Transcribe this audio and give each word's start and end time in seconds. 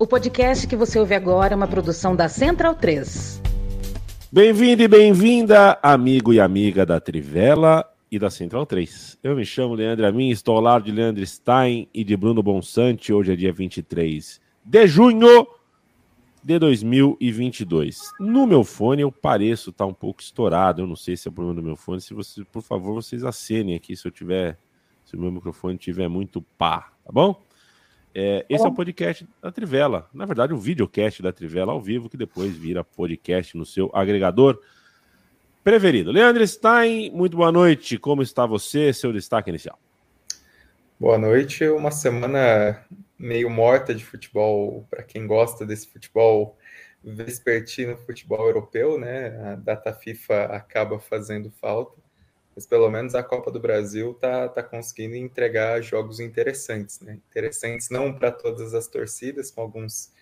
O 0.00 0.06
podcast 0.06 0.64
que 0.68 0.76
você 0.76 0.96
ouve 0.96 1.12
agora 1.12 1.54
é 1.54 1.56
uma 1.56 1.66
produção 1.66 2.14
da 2.14 2.28
Central 2.28 2.76
3. 2.76 3.42
Bem-vindo 4.30 4.80
e 4.80 4.86
bem-vinda, 4.86 5.76
amigo 5.82 6.32
e 6.32 6.38
amiga 6.38 6.86
da 6.86 7.00
Trivela 7.00 7.84
e 8.08 8.16
da 8.16 8.30
Central 8.30 8.64
3. 8.64 9.18
Eu 9.24 9.34
me 9.34 9.44
chamo 9.44 9.74
Leandro 9.74 10.06
Amin, 10.06 10.30
estou 10.30 10.54
ao 10.54 10.62
lado 10.62 10.84
de 10.84 10.92
Leandro 10.92 11.26
Stein 11.26 11.88
e 11.92 12.04
de 12.04 12.16
Bruno 12.16 12.44
Bonsante. 12.44 13.12
Hoje 13.12 13.32
é 13.32 13.36
dia 13.36 13.52
23 13.52 14.40
de 14.64 14.86
junho 14.86 15.48
de 16.44 16.60
2022. 16.60 18.12
No 18.20 18.46
meu 18.46 18.62
fone 18.62 19.02
eu 19.02 19.10
pareço 19.10 19.70
estar 19.70 19.84
tá 19.84 19.90
um 19.90 19.94
pouco 19.94 20.22
estourado, 20.22 20.80
eu 20.80 20.86
não 20.86 20.94
sei 20.94 21.16
se 21.16 21.26
é 21.26 21.32
problema 21.32 21.60
do 21.60 21.66
meu 21.66 21.74
fone. 21.74 22.00
Se 22.00 22.14
vocês, 22.14 22.46
por 22.52 22.62
favor, 22.62 22.94
vocês 22.94 23.24
acenem 23.24 23.74
aqui 23.74 23.96
se 23.96 24.06
eu 24.06 24.12
tiver, 24.12 24.60
se 25.04 25.16
o 25.16 25.20
meu 25.20 25.32
microfone 25.32 25.76
tiver 25.76 26.06
muito 26.06 26.40
pá, 26.56 26.92
tá 27.04 27.10
bom? 27.10 27.47
É, 28.20 28.44
esse 28.48 28.64
é 28.64 28.68
o 28.68 28.74
podcast 28.74 29.24
da 29.40 29.52
Trivela. 29.52 30.10
Na 30.12 30.26
verdade, 30.26 30.52
o 30.52 30.58
videocast 30.58 31.22
da 31.22 31.32
Trivela 31.32 31.70
ao 31.70 31.80
vivo, 31.80 32.08
que 32.10 32.16
depois 32.16 32.52
vira 32.56 32.82
podcast 32.82 33.56
no 33.56 33.64
seu 33.64 33.92
agregador 33.94 34.60
preferido. 35.62 36.10
Leandro 36.10 36.44
Stein, 36.44 37.12
muito 37.12 37.36
boa 37.36 37.52
noite. 37.52 37.96
Como 37.96 38.20
está 38.20 38.44
você? 38.44 38.92
Seu 38.92 39.12
destaque 39.12 39.50
inicial. 39.50 39.78
Boa 40.98 41.16
noite. 41.16 41.64
Uma 41.68 41.92
semana 41.92 42.84
meio 43.16 43.48
morta 43.48 43.94
de 43.94 44.04
futebol 44.04 44.84
para 44.90 45.04
quem 45.04 45.24
gosta 45.24 45.64
desse 45.64 45.86
futebol 45.86 46.58
vespertino, 47.04 47.96
futebol 47.98 48.48
europeu, 48.48 48.98
né? 48.98 49.52
A 49.52 49.54
data 49.54 49.92
FIFA 49.92 50.46
acaba 50.46 50.98
fazendo 50.98 51.52
falta, 51.52 51.96
mas 52.58 52.66
pelo 52.66 52.90
menos 52.90 53.14
a 53.14 53.22
Copa 53.22 53.52
do 53.52 53.60
Brasil 53.60 54.14
tá, 54.14 54.48
tá 54.48 54.64
conseguindo 54.64 55.14
entregar 55.14 55.80
jogos 55.80 56.18
interessantes, 56.18 56.98
né? 56.98 57.20
Interessantes 57.30 57.88
não 57.88 58.12
para 58.12 58.32
todas 58.32 58.74
as 58.74 58.88
torcidas, 58.88 59.48
com 59.48 59.60
alguns 59.60 60.12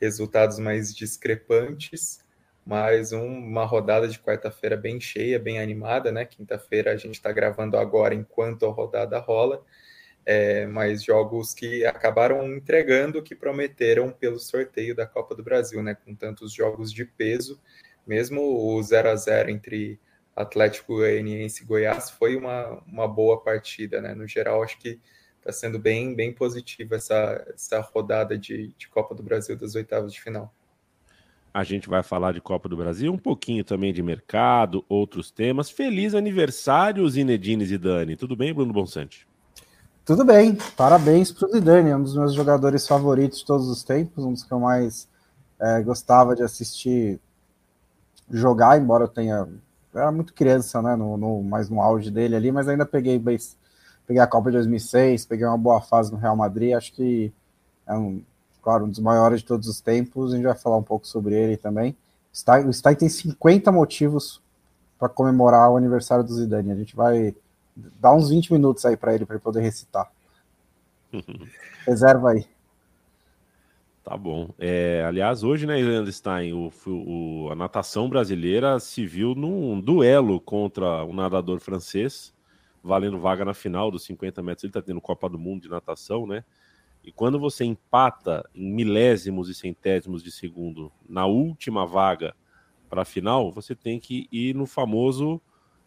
resultados 0.00 0.58
mais 0.58 0.92
discrepantes, 0.92 2.18
mas 2.66 3.12
um, 3.12 3.24
uma 3.24 3.64
rodada 3.64 4.08
de 4.08 4.18
quarta-feira 4.18 4.76
bem 4.76 5.00
cheia, 5.00 5.38
bem 5.38 5.60
animada, 5.60 6.10
né? 6.10 6.24
Quinta-feira 6.24 6.90
a 6.90 6.96
gente 6.96 7.14
está 7.14 7.30
gravando 7.30 7.76
agora 7.76 8.12
enquanto 8.12 8.66
a 8.66 8.72
rodada 8.72 9.16
rola, 9.20 9.64
é, 10.26 10.66
mas 10.66 11.04
jogos 11.04 11.54
que 11.54 11.86
acabaram 11.86 12.44
entregando 12.56 13.20
o 13.20 13.22
que 13.22 13.36
prometeram 13.36 14.10
pelo 14.10 14.40
sorteio 14.40 14.96
da 14.96 15.06
Copa 15.06 15.32
do 15.32 15.44
Brasil, 15.44 15.80
né? 15.80 15.94
Com 15.94 16.12
tantos 16.12 16.52
jogos 16.52 16.92
de 16.92 17.04
peso, 17.04 17.60
mesmo 18.04 18.42
o 18.42 18.82
0 18.82 19.10
a 19.10 19.14
0 19.14 19.48
entre 19.48 20.00
Atlético 20.34 20.96
Goianiense 20.96 21.64
Goiás 21.64 22.10
foi 22.10 22.36
uma, 22.36 22.82
uma 22.86 23.06
boa 23.06 23.40
partida, 23.40 24.00
né? 24.00 24.14
No 24.14 24.26
geral, 24.26 24.62
acho 24.62 24.78
que 24.78 25.00
está 25.38 25.52
sendo 25.52 25.78
bem, 25.78 26.14
bem 26.14 26.32
positiva 26.32 26.96
essa, 26.96 27.46
essa 27.54 27.80
rodada 27.80 28.36
de, 28.36 28.74
de 28.76 28.88
Copa 28.88 29.14
do 29.14 29.22
Brasil 29.22 29.56
das 29.56 29.74
oitavas 29.74 30.12
de 30.12 30.20
final. 30.20 30.52
A 31.52 31.62
gente 31.62 31.88
vai 31.88 32.02
falar 32.02 32.32
de 32.32 32.40
Copa 32.40 32.68
do 32.68 32.76
Brasil, 32.76 33.12
um 33.12 33.18
pouquinho 33.18 33.62
também 33.62 33.92
de 33.92 34.02
mercado, 34.02 34.84
outros 34.88 35.30
temas. 35.30 35.70
Feliz 35.70 36.14
aniversário, 36.14 37.08
Zinedine 37.08 37.64
Zidane. 37.64 38.16
Tudo 38.16 38.34
bem, 38.34 38.52
Bruno 38.52 38.72
Bonsante? 38.72 39.28
Tudo 40.04 40.24
bem, 40.24 40.58
parabéns 40.76 41.30
para 41.30 41.48
o 41.48 41.52
Zidane, 41.52 41.94
um 41.94 42.02
dos 42.02 42.16
meus 42.16 42.34
jogadores 42.34 42.86
favoritos 42.86 43.38
de 43.38 43.46
todos 43.46 43.68
os 43.68 43.82
tempos, 43.82 44.24
um 44.24 44.32
dos 44.32 44.42
que 44.42 44.52
eu 44.52 44.60
mais 44.60 45.08
é, 45.60 45.80
gostava 45.80 46.34
de 46.34 46.42
assistir 46.42 47.18
jogar, 48.30 48.78
embora 48.78 49.04
eu 49.04 49.08
tenha. 49.08 49.48
Eu 49.94 50.00
era 50.00 50.12
muito 50.12 50.34
criança, 50.34 50.82
né? 50.82 50.96
No, 50.96 51.16
no, 51.16 51.42
mais 51.42 51.70
no 51.70 51.80
auge 51.80 52.10
dele 52.10 52.34
ali, 52.34 52.50
mas 52.50 52.66
ainda 52.68 52.84
peguei, 52.84 53.18
peguei 53.18 54.20
a 54.20 54.26
Copa 54.26 54.50
de 54.50 54.56
2006, 54.56 55.24
peguei 55.24 55.46
uma 55.46 55.56
boa 55.56 55.80
fase 55.80 56.10
no 56.10 56.18
Real 56.18 56.36
Madrid. 56.36 56.74
Acho 56.74 56.92
que 56.92 57.32
é 57.86 57.94
um, 57.94 58.20
claro, 58.60 58.86
um 58.86 58.88
dos 58.88 58.98
maiores 58.98 59.40
de 59.40 59.46
todos 59.46 59.68
os 59.68 59.80
tempos, 59.80 60.32
a 60.32 60.36
gente 60.36 60.44
vai 60.44 60.56
falar 60.56 60.76
um 60.76 60.82
pouco 60.82 61.06
sobre 61.06 61.34
ele 61.34 61.56
também. 61.56 61.96
O 62.66 62.72
Stein 62.72 62.96
tem 62.96 63.08
50 63.08 63.70
motivos 63.70 64.42
para 64.98 65.08
comemorar 65.08 65.70
o 65.70 65.76
aniversário 65.76 66.24
do 66.24 66.34
Zidane. 66.34 66.72
A 66.72 66.74
gente 66.74 66.96
vai 66.96 67.34
dar 68.00 68.12
uns 68.14 68.30
20 68.30 68.52
minutos 68.52 68.84
aí 68.84 68.96
para 68.96 69.14
ele, 69.14 69.24
para 69.24 69.36
ele 69.36 69.42
poder 69.42 69.60
recitar. 69.60 70.10
Reserva 71.86 72.32
aí. 72.32 72.46
Tá 74.04 74.18
bom. 74.18 74.50
É, 74.58 75.02
aliás, 75.08 75.42
hoje, 75.42 75.66
né, 75.66 75.76
Leandro 75.76 76.12
Stein, 76.12 76.52
o, 76.52 76.70
o, 76.86 77.48
a 77.50 77.54
natação 77.54 78.06
brasileira 78.06 78.78
se 78.78 79.06
viu 79.06 79.34
num 79.34 79.80
duelo 79.80 80.38
contra 80.38 81.02
um 81.06 81.14
nadador 81.14 81.58
francês, 81.58 82.34
valendo 82.82 83.18
vaga 83.18 83.46
na 83.46 83.54
final 83.54 83.90
dos 83.90 84.04
50 84.04 84.42
metros. 84.42 84.64
Ele 84.64 84.70
está 84.70 84.82
tendo 84.82 85.00
Copa 85.00 85.26
do 85.26 85.38
Mundo 85.38 85.62
de 85.62 85.70
natação, 85.70 86.26
né? 86.26 86.44
E 87.02 87.10
quando 87.10 87.38
você 87.38 87.64
empata 87.64 88.46
em 88.54 88.70
milésimos 88.70 89.48
e 89.48 89.54
centésimos 89.54 90.22
de 90.22 90.30
segundo 90.30 90.92
na 91.08 91.24
última 91.24 91.86
vaga 91.86 92.36
para 92.90 93.02
a 93.02 93.06
final, 93.06 93.50
você 93.50 93.74
tem 93.74 93.98
que 93.98 94.28
ir 94.30 94.54
no 94.54 94.66
famoso 94.66 95.40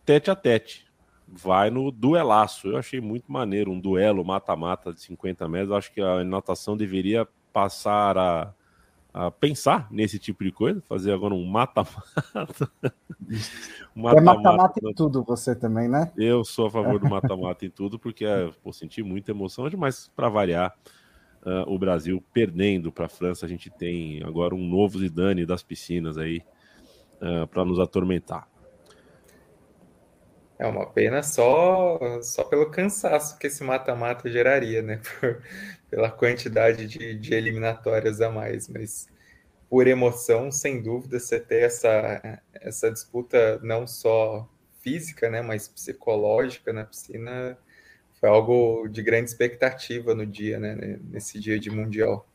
tete 0.03 0.31
a 0.31 0.35
tete. 0.35 0.87
Vai 1.27 1.69
no 1.69 1.91
duelaço. 1.91 2.69
Eu 2.69 2.77
achei 2.77 2.99
muito 2.99 3.31
maneiro 3.31 3.71
um 3.71 3.79
duelo 3.79 4.25
mata-mata 4.25 4.91
de 4.91 5.01
50 5.01 5.47
metros. 5.47 5.71
Acho 5.71 5.93
que 5.93 6.01
a 6.01 6.23
natação 6.23 6.75
deveria 6.75 7.27
passar 7.57 8.15
a, 8.15 8.53
a, 9.11 9.31
pensar 9.31 9.87
nesse 9.89 10.19
tipo 10.19 10.43
de 10.43 10.51
coisa, 10.51 10.79
fazer 10.87 11.11
agora 11.11 11.33
um 11.33 11.43
mata-mata. 11.43 12.69
mata 13.95 14.19
é 14.19 14.21
mata-mata 14.21 14.79
em 14.83 14.93
tudo, 14.93 15.23
você 15.23 15.55
também, 15.55 15.87
né? 15.87 16.11
Eu 16.15 16.45
sou 16.45 16.67
a 16.67 16.69
favor 16.69 16.99
do 16.99 17.09
mata-mata 17.09 17.65
em 17.65 17.69
tudo, 17.71 17.97
porque 17.97 18.25
é, 18.25 18.51
pô, 18.63 18.71
senti 18.71 19.01
muita 19.01 19.31
emoção 19.31 19.65
hoje, 19.65 19.75
mas 19.75 20.07
para 20.15 20.29
variar, 20.29 20.77
uh, 21.41 21.73
o 21.73 21.79
Brasil 21.79 22.23
perdendo 22.31 22.91
para 22.91 23.07
a 23.07 23.09
França. 23.09 23.47
A 23.47 23.49
gente 23.49 23.71
tem 23.71 24.21
agora 24.23 24.53
um 24.53 24.63
novo 24.63 24.99
Zidane 24.99 25.43
das 25.43 25.63
piscinas 25.63 26.15
aí 26.15 26.43
uh, 27.19 27.41
ah, 27.41 27.47
para 27.47 27.65
nos 27.65 27.79
atormentar. 27.79 28.47
É 30.59 30.65
uma 30.65 30.85
pena 30.87 31.21
só, 31.21 32.21
só 32.21 32.43
pelo 32.43 32.71
cansaço 32.71 33.37
que 33.37 33.47
esse 33.47 33.63
mata-mata 33.63 34.29
geraria, 34.29 34.81
né? 34.81 34.99
Por, 35.19 35.41
pela 35.89 36.11
quantidade 36.11 36.87
de, 36.87 37.15
de 37.15 37.33
eliminatórias 37.33 38.19
a 38.21 38.29
mais, 38.29 38.67
mas 38.67 39.07
por 39.69 39.87
emoção, 39.87 40.51
sem 40.51 40.81
dúvida, 40.81 41.19
você 41.19 41.39
ter 41.39 41.63
essa, 41.63 42.41
essa 42.53 42.91
disputa 42.91 43.59
não 43.61 43.85
só 43.85 44.49
física, 44.81 45.29
né, 45.29 45.41
mas 45.41 45.67
psicológica 45.67 46.71
na 46.71 46.85
piscina 46.85 47.57
foi 48.19 48.29
algo 48.29 48.87
de 48.87 49.01
grande 49.03 49.29
expectativa 49.29 50.15
no 50.15 50.25
dia, 50.25 50.59
né? 50.59 50.99
Nesse 51.03 51.39
dia 51.39 51.59
de 51.59 51.69
Mundial. 51.69 52.27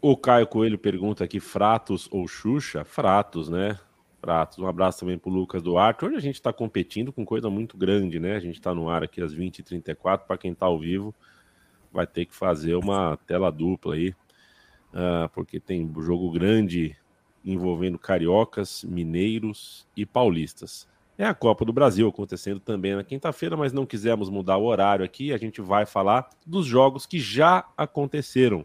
O 0.00 0.16
Caio 0.16 0.46
Coelho 0.46 0.78
pergunta 0.78 1.24
aqui: 1.24 1.38
Fratos 1.38 2.08
ou 2.10 2.26
Xuxa? 2.26 2.82
Fratos, 2.84 3.50
né? 3.50 3.78
Fratos. 4.20 4.58
Um 4.58 4.66
abraço 4.66 5.00
também 5.00 5.18
para 5.18 5.30
o 5.30 5.32
Lucas 5.32 5.62
Duarte. 5.62 6.04
Hoje 6.04 6.16
a 6.16 6.20
gente 6.20 6.34
está 6.34 6.52
competindo 6.52 7.12
com 7.12 7.24
coisa 7.24 7.48
muito 7.48 7.76
grande, 7.76 8.18
né? 8.18 8.36
A 8.36 8.40
gente 8.40 8.56
está 8.56 8.74
no 8.74 8.88
ar 8.88 9.02
aqui 9.02 9.22
às 9.22 9.34
20h34. 9.34 10.26
Para 10.26 10.38
quem 10.38 10.52
está 10.52 10.66
ao 10.66 10.78
vivo, 10.78 11.14
vai 11.92 12.06
ter 12.06 12.26
que 12.26 12.34
fazer 12.34 12.74
uma 12.74 13.16
tela 13.26 13.50
dupla 13.50 13.94
aí, 13.94 14.10
uh, 14.10 15.28
porque 15.32 15.60
tem 15.60 15.90
jogo 16.00 16.30
grande 16.30 16.96
envolvendo 17.44 17.98
cariocas, 17.98 18.84
mineiros 18.84 19.86
e 19.96 20.04
paulistas 20.04 20.88
é 21.18 21.26
a 21.26 21.34
Copa 21.34 21.64
do 21.64 21.72
Brasil 21.72 22.08
acontecendo 22.08 22.60
também 22.60 22.94
na 22.94 23.02
quinta-feira, 23.02 23.56
mas 23.56 23.72
não 23.72 23.84
quisemos 23.84 24.30
mudar 24.30 24.56
o 24.56 24.64
horário 24.64 25.04
aqui. 25.04 25.32
A 25.32 25.36
gente 25.36 25.60
vai 25.60 25.84
falar 25.84 26.30
dos 26.46 26.64
jogos 26.64 27.04
que 27.04 27.18
já 27.18 27.68
aconteceram 27.76 28.64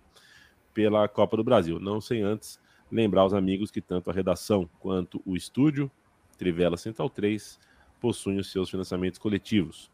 pela 0.71 1.07
Copa 1.07 1.35
do 1.35 1.43
Brasil. 1.43 1.79
Não 1.79 1.99
sem 1.99 2.21
antes 2.21 2.59
lembrar 2.93 3.25
os 3.25 3.33
amigos 3.33 3.71
que 3.71 3.81
tanto 3.81 4.09
a 4.09 4.13
redação 4.13 4.69
quanto 4.79 5.21
o 5.25 5.35
estúdio, 5.35 5.89
Trivela 6.37 6.77
Central 6.77 7.09
3, 7.09 7.59
possuem 7.99 8.37
os 8.37 8.51
seus 8.51 8.69
financiamentos 8.69 9.17
coletivos. 9.17 9.89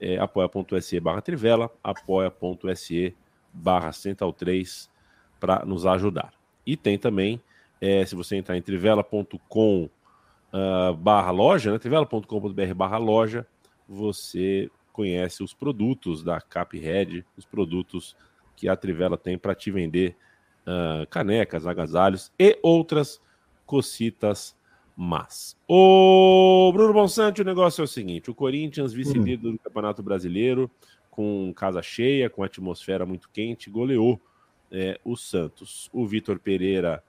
É, 0.00 0.18
apoia.se 0.18 1.00
barra 1.00 1.22
Trivela, 1.22 1.70
apoia.se 1.82 3.16
barra 3.52 3.92
Central 3.92 4.32
3 4.32 4.90
para 5.40 5.64
nos 5.64 5.86
ajudar. 5.86 6.34
E 6.66 6.76
tem 6.76 6.98
também, 6.98 7.40
é, 7.80 8.04
se 8.04 8.14
você 8.14 8.36
entrar 8.36 8.56
em 8.56 8.62
trivela.com 8.62 9.88
uh, 10.52 10.94
barra 10.96 11.30
loja, 11.30 11.72
né, 11.72 11.78
trivela.com.br 11.78 12.74
barra 12.74 12.98
loja, 12.98 13.46
você 13.88 14.70
conhece 14.92 15.42
os 15.42 15.54
produtos 15.54 16.22
da 16.22 16.40
Caphead, 16.40 17.24
os 17.36 17.44
produtos 17.44 18.16
que 18.56 18.68
a 18.68 18.76
Trivela 18.76 19.16
tem 19.16 19.36
para 19.36 19.54
te 19.54 19.70
vender 19.70 20.16
uh, 20.66 21.06
canecas, 21.08 21.66
agasalhos 21.66 22.32
e 22.38 22.58
outras 22.62 23.20
cocitas 23.66 24.56
mas. 24.96 25.56
O 25.68 26.70
Bruno 26.72 26.92
Bonsante, 26.92 27.42
o 27.42 27.44
negócio 27.44 27.82
é 27.82 27.84
o 27.84 27.88
seguinte: 27.88 28.30
o 28.30 28.34
Corinthians, 28.34 28.92
vice-líder 28.92 29.52
do 29.52 29.58
Campeonato 29.58 30.02
Brasileiro, 30.02 30.70
com 31.10 31.52
casa 31.54 31.82
cheia, 31.82 32.30
com 32.30 32.42
atmosfera 32.42 33.04
muito 33.04 33.28
quente, 33.32 33.70
goleou 33.70 34.20
é, 34.70 34.98
o 35.04 35.16
Santos. 35.16 35.88
O 35.92 36.06
Vitor 36.06 36.38
Pereira 36.38 37.02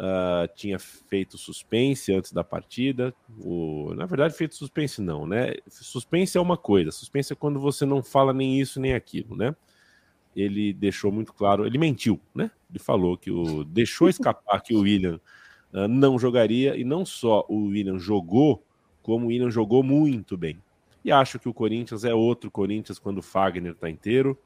Uh, 0.00 0.48
tinha 0.54 0.78
feito 0.78 1.36
suspense 1.36 2.10
antes 2.10 2.32
da 2.32 2.42
partida. 2.42 3.14
O, 3.38 3.92
na 3.94 4.06
verdade, 4.06 4.32
feito 4.32 4.54
suspense 4.54 5.02
não, 5.02 5.26
né? 5.26 5.56
Suspense 5.68 6.38
é 6.38 6.40
uma 6.40 6.56
coisa, 6.56 6.90
suspense 6.90 7.34
é 7.34 7.36
quando 7.36 7.60
você 7.60 7.84
não 7.84 8.02
fala 8.02 8.32
nem 8.32 8.58
isso 8.58 8.80
nem 8.80 8.94
aquilo, 8.94 9.36
né? 9.36 9.54
Ele 10.40 10.72
deixou 10.72 11.12
muito 11.12 11.32
claro, 11.32 11.66
ele 11.66 11.78
mentiu, 11.78 12.20
né? 12.34 12.50
Ele 12.70 12.78
falou 12.78 13.16
que 13.16 13.30
o 13.30 13.64
deixou 13.64 14.08
escapar 14.08 14.62
que 14.62 14.74
o 14.74 14.80
William 14.80 15.20
uh, 15.72 15.88
não 15.88 16.18
jogaria 16.18 16.76
e 16.76 16.84
não 16.84 17.04
só 17.04 17.44
o 17.48 17.66
William 17.66 17.98
jogou, 17.98 18.64
como 19.02 19.26
o 19.26 19.28
William 19.28 19.50
jogou 19.50 19.82
muito 19.82 20.36
bem. 20.36 20.58
E 21.04 21.10
acho 21.10 21.38
que 21.38 21.48
o 21.48 21.54
Corinthians 21.54 22.04
é 22.04 22.14
outro 22.14 22.50
Corinthians 22.50 22.98
quando 22.98 23.18
o 23.18 23.22
Fagner 23.22 23.72
está 23.72 23.88
inteiro. 23.88 24.38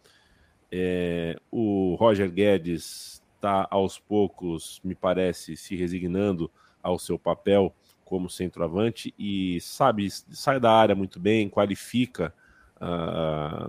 É, 0.70 1.36
o 1.50 1.94
Roger 1.96 2.30
Guedes 2.30 3.22
está 3.34 3.66
aos 3.70 3.98
poucos, 3.98 4.80
me 4.82 4.94
parece, 4.94 5.56
se 5.56 5.76
resignando 5.76 6.50
ao 6.82 6.98
seu 6.98 7.18
papel 7.18 7.74
como 8.04 8.30
centroavante 8.30 9.14
e 9.18 9.60
sabe 9.60 10.08
sai 10.10 10.60
da 10.60 10.72
área 10.72 10.94
muito 10.94 11.18
bem, 11.18 11.48
qualifica 11.48 12.32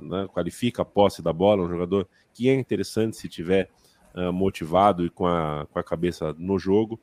né, 0.02 0.28
qualifica 0.34 0.82
a 0.82 0.86
posse 0.86 1.22
da 1.22 1.32
bola, 1.32 1.64
um 1.64 1.70
jogador 1.70 2.08
que 2.34 2.50
é 2.50 2.54
interessante 2.54 3.16
se 3.16 3.30
tiver 3.30 3.70
uh, 4.16 4.32
motivado 4.32 5.06
e 5.06 5.10
com 5.10 5.26
a, 5.26 5.66
com 5.72 5.80
a 5.80 5.84
cabeça 5.84 6.34
no 6.38 6.60
jogo. 6.60 7.00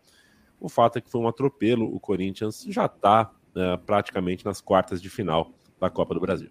O 0.61 0.69
fato 0.69 0.99
é 0.99 1.01
que 1.01 1.11
foi 1.11 1.21
um 1.21 1.29
atropelo, 1.29 1.93
o 1.95 1.99
Corinthians 1.99 2.65
já 2.69 2.87
está 2.87 3.31
uh, 3.57 3.61
ah, 3.61 3.79
praticamente 3.79 4.45
nas 4.45 4.61
quartas 4.61 5.01
de 5.03 5.11
final 5.11 5.51
da 5.81 5.91
Copa 5.91 6.15
do 6.15 6.21
Brasil. 6.21 6.51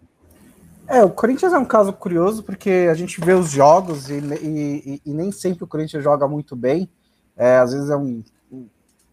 É, 0.88 1.04
o 1.04 1.10
Corinthians 1.10 1.54
é 1.54 1.58
um 1.58 1.66
caso 1.66 1.94
curioso 1.94 2.44
porque 2.44 2.88
a 2.90 2.94
gente 2.94 3.22
vê 3.22 3.34
os 3.34 3.52
jogos 3.52 4.10
e, 4.10 4.18
e, 4.18 5.02
e 5.06 5.14
nem 5.14 5.32
sempre 5.32 5.64
o 5.64 5.68
Corinthians 5.68 6.04
joga 6.04 6.28
muito 6.28 6.56
bem. 6.56 6.90
É, 7.38 7.58
às 7.58 7.72
vezes 7.72 7.90
é 7.90 7.96
um, 7.96 8.22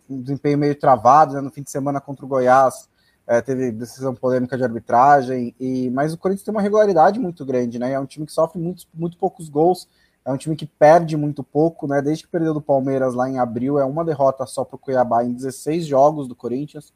um 0.09 0.21
desempenho 0.23 0.59
meio 0.59 0.75
travado, 0.75 1.35
né? 1.35 1.41
no 1.41 1.51
fim 1.51 1.63
de 1.63 1.71
semana 1.71 2.01
contra 2.01 2.25
o 2.25 2.29
Goiás 2.29 2.89
é, 3.29 3.43
teve 3.43 3.71
decisão 3.71 4.15
polêmica 4.15 4.57
de 4.57 4.65
arbitragem, 4.65 5.55
e 5.61 5.91
mas 5.91 6.15
o 6.15 6.19
Corinthians 6.19 6.45
tem 6.45 6.55
uma 6.55 6.63
regularidade 6.63 7.21
muito 7.21 7.45
grande, 7.45 7.79
né? 7.79 7.93
É 7.93 8.01
um 8.01 8.07
time 8.07 8.25
que 8.25 8.33
sofre 8.33 8.59
muito, 8.59 8.87
muito 8.95 9.19
poucos 9.19 9.51
gols, 9.51 9.87
é 10.25 10.33
um 10.33 10.39
time 10.39 10.57
que 10.57 10.65
perde 10.65 11.15
muito 11.15 11.45
pouco, 11.45 11.87
né? 11.87 12.01
Desde 12.01 12.25
que 12.25 12.31
perdeu 12.31 12.55
do 12.55 12.63
Palmeiras 12.63 13.13
lá 13.13 13.29
em 13.29 13.39
abril, 13.39 13.79
é 13.79 13.85
uma 13.85 14.03
derrota 14.03 14.47
só 14.47 14.65
para 14.65 14.77
o 14.77 14.79
Cuiabá 14.79 15.23
em 15.23 15.35
16 15.35 15.85
jogos 15.85 16.27
do 16.27 16.35
Corinthians, 16.35 16.91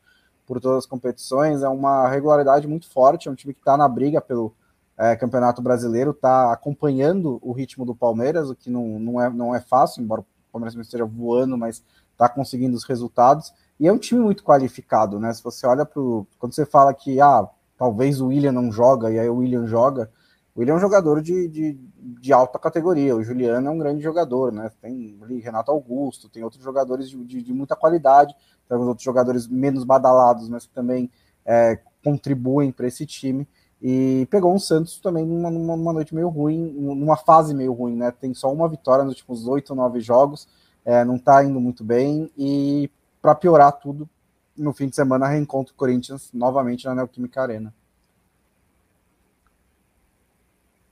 por 0.47 0.59
todas 0.59 0.79
as 0.79 0.87
competições, 0.87 1.63
é 1.63 1.69
uma 1.69 2.09
regularidade 2.09 2.67
muito 2.67 2.91
forte, 2.91 3.29
é 3.29 3.31
um 3.31 3.35
time 3.35 3.53
que 3.53 3.61
está 3.61 3.77
na 3.77 3.87
briga 3.87 4.19
pelo 4.19 4.55
é, 4.97 5.15
Campeonato 5.17 5.61
Brasileiro, 5.61 6.13
está 6.13 6.51
acompanhando 6.51 7.39
o 7.43 7.53
ritmo 7.53 7.85
do 7.85 7.95
Palmeiras, 7.95 8.49
o 8.49 8.55
que 8.55 8.71
não, 8.71 8.99
não, 8.99 9.21
é, 9.21 9.29
não 9.29 9.55
é 9.55 9.61
fácil, 9.61 10.03
embora 10.03 10.23
o 10.23 10.27
Palmeiras 10.51 10.75
esteja 10.81 11.05
voando, 11.05 11.59
mas 11.59 11.85
está 12.11 12.27
conseguindo 12.27 12.75
os 12.75 12.85
resultados. 12.85 13.53
E 13.83 13.89
é 13.89 13.93
um 13.93 13.99
time 13.99 14.21
muito 14.21 14.45
qualificado, 14.45 15.19
né? 15.19 15.35
Se 15.35 15.43
você 15.43 15.67
olha 15.67 15.85
para 15.85 16.01
Quando 16.39 16.55
você 16.55 16.65
fala 16.65 16.95
que 16.95 17.21
ah, 17.21 17.49
talvez 17.77 18.21
o 18.21 18.29
William 18.29 18.53
não 18.53 18.71
joga, 18.71 19.11
e 19.11 19.19
aí 19.19 19.29
o 19.29 19.39
William 19.39 19.67
joga, 19.67 20.09
o 20.55 20.61
William 20.61 20.75
é 20.75 20.77
um 20.77 20.81
jogador 20.81 21.21
de, 21.21 21.49
de, 21.49 21.81
de 22.01 22.33
alta 22.33 22.61
categoria, 22.61 23.17
o 23.17 23.25
Juliano 23.25 23.67
é 23.67 23.71
um 23.73 23.79
grande 23.79 24.01
jogador, 24.01 24.53
né? 24.53 24.71
Tem 24.81 25.19
Renato 25.43 25.73
Augusto, 25.73 26.29
tem 26.29 26.45
outros 26.45 26.63
jogadores 26.63 27.11
de, 27.11 27.25
de, 27.25 27.43
de 27.43 27.53
muita 27.53 27.75
qualidade, 27.75 28.33
tem 28.69 28.79
outros 28.79 29.03
jogadores 29.03 29.49
menos 29.49 29.83
badalados, 29.83 30.49
mas 30.49 30.65
que 30.65 30.73
também 30.73 31.11
é, 31.45 31.77
contribuem 32.05 32.71
para 32.71 32.87
esse 32.87 33.05
time. 33.05 33.49
E 33.83 34.29
pegou 34.31 34.55
um 34.55 34.61
Santos 34.61 35.01
também 35.01 35.27
numa, 35.27 35.51
numa, 35.51 35.93
noite 35.93 36.15
meio 36.15 36.29
ruim, 36.29 36.73
numa 36.79 37.17
fase 37.17 37.53
meio 37.53 37.73
ruim, 37.73 37.97
né? 37.97 38.13
Tem 38.13 38.33
só 38.33 38.53
uma 38.53 38.69
vitória 38.69 39.03
nos 39.03 39.15
últimos 39.15 39.49
oito 39.49 39.75
nove 39.75 39.99
jogos, 39.99 40.47
é, 40.85 41.05
não 41.05 41.17
está 41.17 41.43
indo 41.43 41.61
muito 41.61 41.83
bem, 41.83 42.31
e 42.39 42.89
para 43.23 43.37
piorar 43.37 43.73
tudo, 43.73 44.11
no 44.59 44.73
fim 44.73 44.89
de 44.89 44.97
semana 44.97 45.29
reencontra 45.29 45.73
o 45.73 45.77
Corinthians 45.77 46.31
novamente 46.35 46.85
na 46.85 46.97
Neoquímica 46.97 47.41
Arena. 47.41 47.73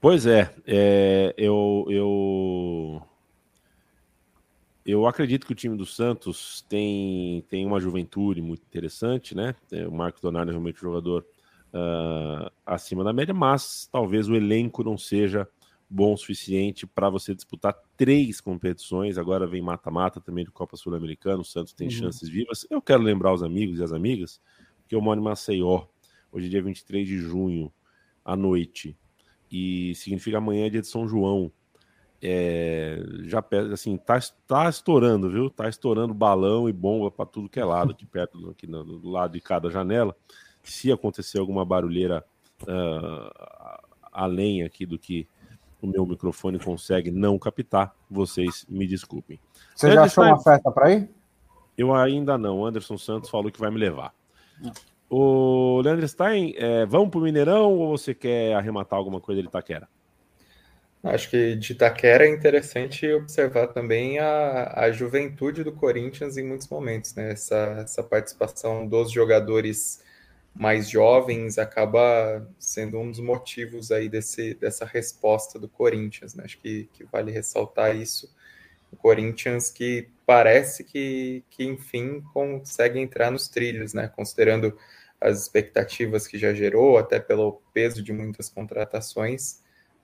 Pois 0.00 0.24
é, 0.24 0.50
é, 0.66 1.34
eu, 1.36 1.84
eu, 1.90 3.02
eu 4.86 5.06
acredito 5.06 5.46
que 5.46 5.52
o 5.52 5.56
time 5.56 5.76
do 5.76 5.84
Santos 5.84 6.64
tem, 6.70 7.44
tem 7.50 7.66
uma 7.66 7.80
juventude 7.80 8.40
muito 8.40 8.62
interessante, 8.62 9.34
né? 9.34 9.54
É, 9.70 9.86
o 9.86 9.92
Marcos 9.92 10.22
Donato 10.22 10.48
é 10.48 10.52
realmente 10.52 10.78
um 10.78 10.88
jogador 10.88 11.26
uh, 11.74 12.50
acima 12.64 13.04
da 13.04 13.12
média, 13.12 13.34
mas 13.34 13.90
talvez 13.92 14.26
o 14.26 14.34
elenco 14.34 14.82
não 14.82 14.96
seja 14.96 15.46
bom 15.90 16.14
o 16.14 16.16
suficiente 16.16 16.86
para 16.86 17.10
você 17.10 17.34
disputar 17.34 17.74
três 17.96 18.40
competições. 18.40 19.18
Agora 19.18 19.46
vem 19.46 19.60
mata-mata 19.60 20.20
também 20.20 20.44
de 20.44 20.52
Copa 20.52 20.76
Sul-Americana. 20.76 21.40
O 21.40 21.44
Santos 21.44 21.72
tem 21.72 21.88
uhum. 21.88 21.92
chances 21.92 22.28
vivas. 22.28 22.64
Eu 22.70 22.80
quero 22.80 23.02
lembrar 23.02 23.34
os 23.34 23.42
amigos 23.42 23.80
e 23.80 23.82
as 23.82 23.92
amigas 23.92 24.40
que 24.86 24.94
eu 24.94 25.00
moro 25.00 25.20
em 25.20 25.22
Maceió, 25.22 25.86
hoje 26.32 26.46
é 26.46 26.50
dia 26.50 26.62
23 26.62 27.06
de 27.06 27.18
junho, 27.18 27.72
à 28.24 28.36
noite. 28.36 28.96
E 29.50 29.94
significa 29.96 30.38
amanhã 30.38 30.66
é 30.66 30.70
dia 30.70 30.80
de 30.80 30.86
São 30.86 31.08
João. 31.08 31.50
É, 32.22 33.02
já 33.22 33.42
assim, 33.72 33.96
tá, 33.96 34.20
tá 34.46 34.68
estourando, 34.68 35.30
viu? 35.30 35.48
Tá 35.50 35.68
estourando 35.68 36.12
balão 36.12 36.68
e 36.68 36.72
bomba 36.72 37.10
para 37.10 37.24
tudo 37.24 37.48
que 37.48 37.58
é 37.58 37.64
lado, 37.64 37.92
aqui 37.92 38.04
perto, 38.04 38.50
aqui 38.50 38.66
no, 38.66 38.84
do 38.84 39.08
lado 39.08 39.32
de 39.32 39.40
cada 39.40 39.70
janela. 39.70 40.14
Se 40.62 40.92
acontecer 40.92 41.38
alguma 41.38 41.64
barulheira 41.64 42.24
uh, 42.62 43.88
além 44.12 44.62
aqui 44.62 44.84
do 44.84 44.98
que 44.98 45.26
o 45.80 45.86
meu 45.86 46.04
microfone 46.06 46.58
consegue 46.58 47.10
não 47.10 47.38
captar, 47.38 47.94
vocês 48.10 48.66
me 48.68 48.86
desculpem. 48.86 49.40
Você 49.74 49.92
já 49.92 50.04
achou 50.04 50.24
uma 50.24 50.38
festa 50.42 50.70
para 50.70 50.92
ir? 50.92 51.10
Eu 51.76 51.94
ainda 51.94 52.36
não. 52.36 52.60
O 52.60 52.66
Anderson 52.66 52.98
Santos 52.98 53.30
falou 53.30 53.50
que 53.50 53.60
vai 53.60 53.70
me 53.70 53.78
levar. 53.78 54.12
O 55.08 55.80
Leandro 55.82 56.06
Stein, 56.06 56.54
é, 56.56 56.84
vamos 56.86 57.08
para 57.10 57.18
o 57.18 57.22
Mineirão 57.22 57.72
ou 57.72 57.96
você 57.96 58.14
quer 58.14 58.54
arrematar 58.54 58.98
alguma 58.98 59.20
coisa 59.20 59.40
de 59.40 59.48
Itaquera? 59.48 59.88
Acho 61.02 61.30
que 61.30 61.56
de 61.56 61.72
Itaquera 61.72 62.26
é 62.26 62.28
interessante 62.28 63.10
observar 63.10 63.68
também 63.68 64.18
a, 64.18 64.72
a 64.76 64.92
juventude 64.92 65.64
do 65.64 65.72
Corinthians 65.72 66.36
em 66.36 66.46
muitos 66.46 66.68
momentos, 66.68 67.14
né? 67.14 67.32
Essa, 67.32 67.56
essa 67.82 68.02
participação 68.02 68.86
dos 68.86 69.10
jogadores 69.10 70.02
mais 70.54 70.90
jovens 70.90 71.58
acaba 71.58 72.46
sendo 72.58 72.98
um 72.98 73.10
dos 73.10 73.20
motivos 73.20 73.90
aí 73.90 74.08
desse, 74.08 74.54
dessa 74.54 74.84
resposta 74.84 75.58
do 75.58 75.68
Corinthians, 75.68 76.34
né? 76.34 76.44
Acho 76.44 76.58
que, 76.58 76.88
que 76.92 77.04
vale 77.04 77.30
ressaltar 77.30 77.96
isso. 77.96 78.34
O 78.92 78.96
Corinthians 78.96 79.70
que 79.70 80.08
parece 80.26 80.84
que, 80.84 81.44
que 81.50 81.64
enfim 81.64 82.20
consegue 82.32 82.98
entrar 82.98 83.30
nos 83.30 83.48
trilhos, 83.48 83.94
né? 83.94 84.08
Considerando 84.08 84.76
as 85.20 85.42
expectativas 85.42 86.26
que 86.26 86.38
já 86.38 86.52
gerou, 86.54 86.98
até 86.98 87.20
pelo 87.20 87.60
peso 87.74 88.02
de 88.02 88.12
muitas 88.12 88.48
contratações, 88.48 89.60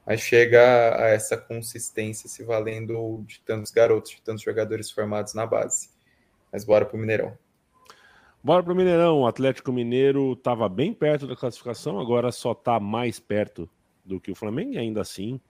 mas 0.06 0.20
chega 0.20 0.60
a 1.02 1.08
essa 1.08 1.36
consistência 1.36 2.28
se 2.28 2.44
valendo 2.44 3.24
de 3.26 3.40
tantos 3.40 3.72
garotos, 3.72 4.12
de 4.12 4.22
tantos 4.22 4.42
jogadores 4.42 4.90
formados 4.90 5.34
na 5.34 5.46
base. 5.46 5.90
Mas 6.52 6.64
bora 6.64 6.84
para 6.84 6.96
o 6.96 7.00
Mineirão. 7.00 7.36
Bora 8.42 8.62
para 8.62 8.72
o 8.72 8.76
Mineirão. 8.76 9.20
O 9.20 9.26
Atlético 9.26 9.72
Mineiro 9.72 10.32
estava 10.32 10.68
bem 10.68 10.92
perto 10.92 11.26
da 11.26 11.34
classificação, 11.34 11.98
agora 11.98 12.30
só 12.30 12.52
está 12.52 12.78
mais 12.78 13.18
perto 13.18 13.68
do 14.04 14.20
que 14.20 14.30
o 14.30 14.36
Flamengo, 14.36 14.74
e 14.74 14.78
ainda 14.78 15.00
assim 15.00 15.40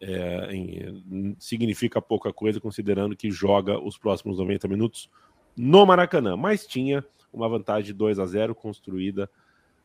é, 0.00 0.54
em, 0.54 1.36
significa 1.38 2.02
pouca 2.02 2.32
coisa, 2.32 2.60
considerando 2.60 3.16
que 3.16 3.30
joga 3.30 3.78
os 3.78 3.96
próximos 3.96 4.38
90 4.38 4.68
minutos 4.68 5.08
no 5.56 5.86
Maracanã. 5.86 6.36
Mas 6.36 6.66
tinha 6.66 7.04
uma 7.32 7.48
vantagem 7.48 7.86
de 7.86 7.92
2 7.94 8.18
a 8.18 8.26
0 8.26 8.54
construída 8.54 9.30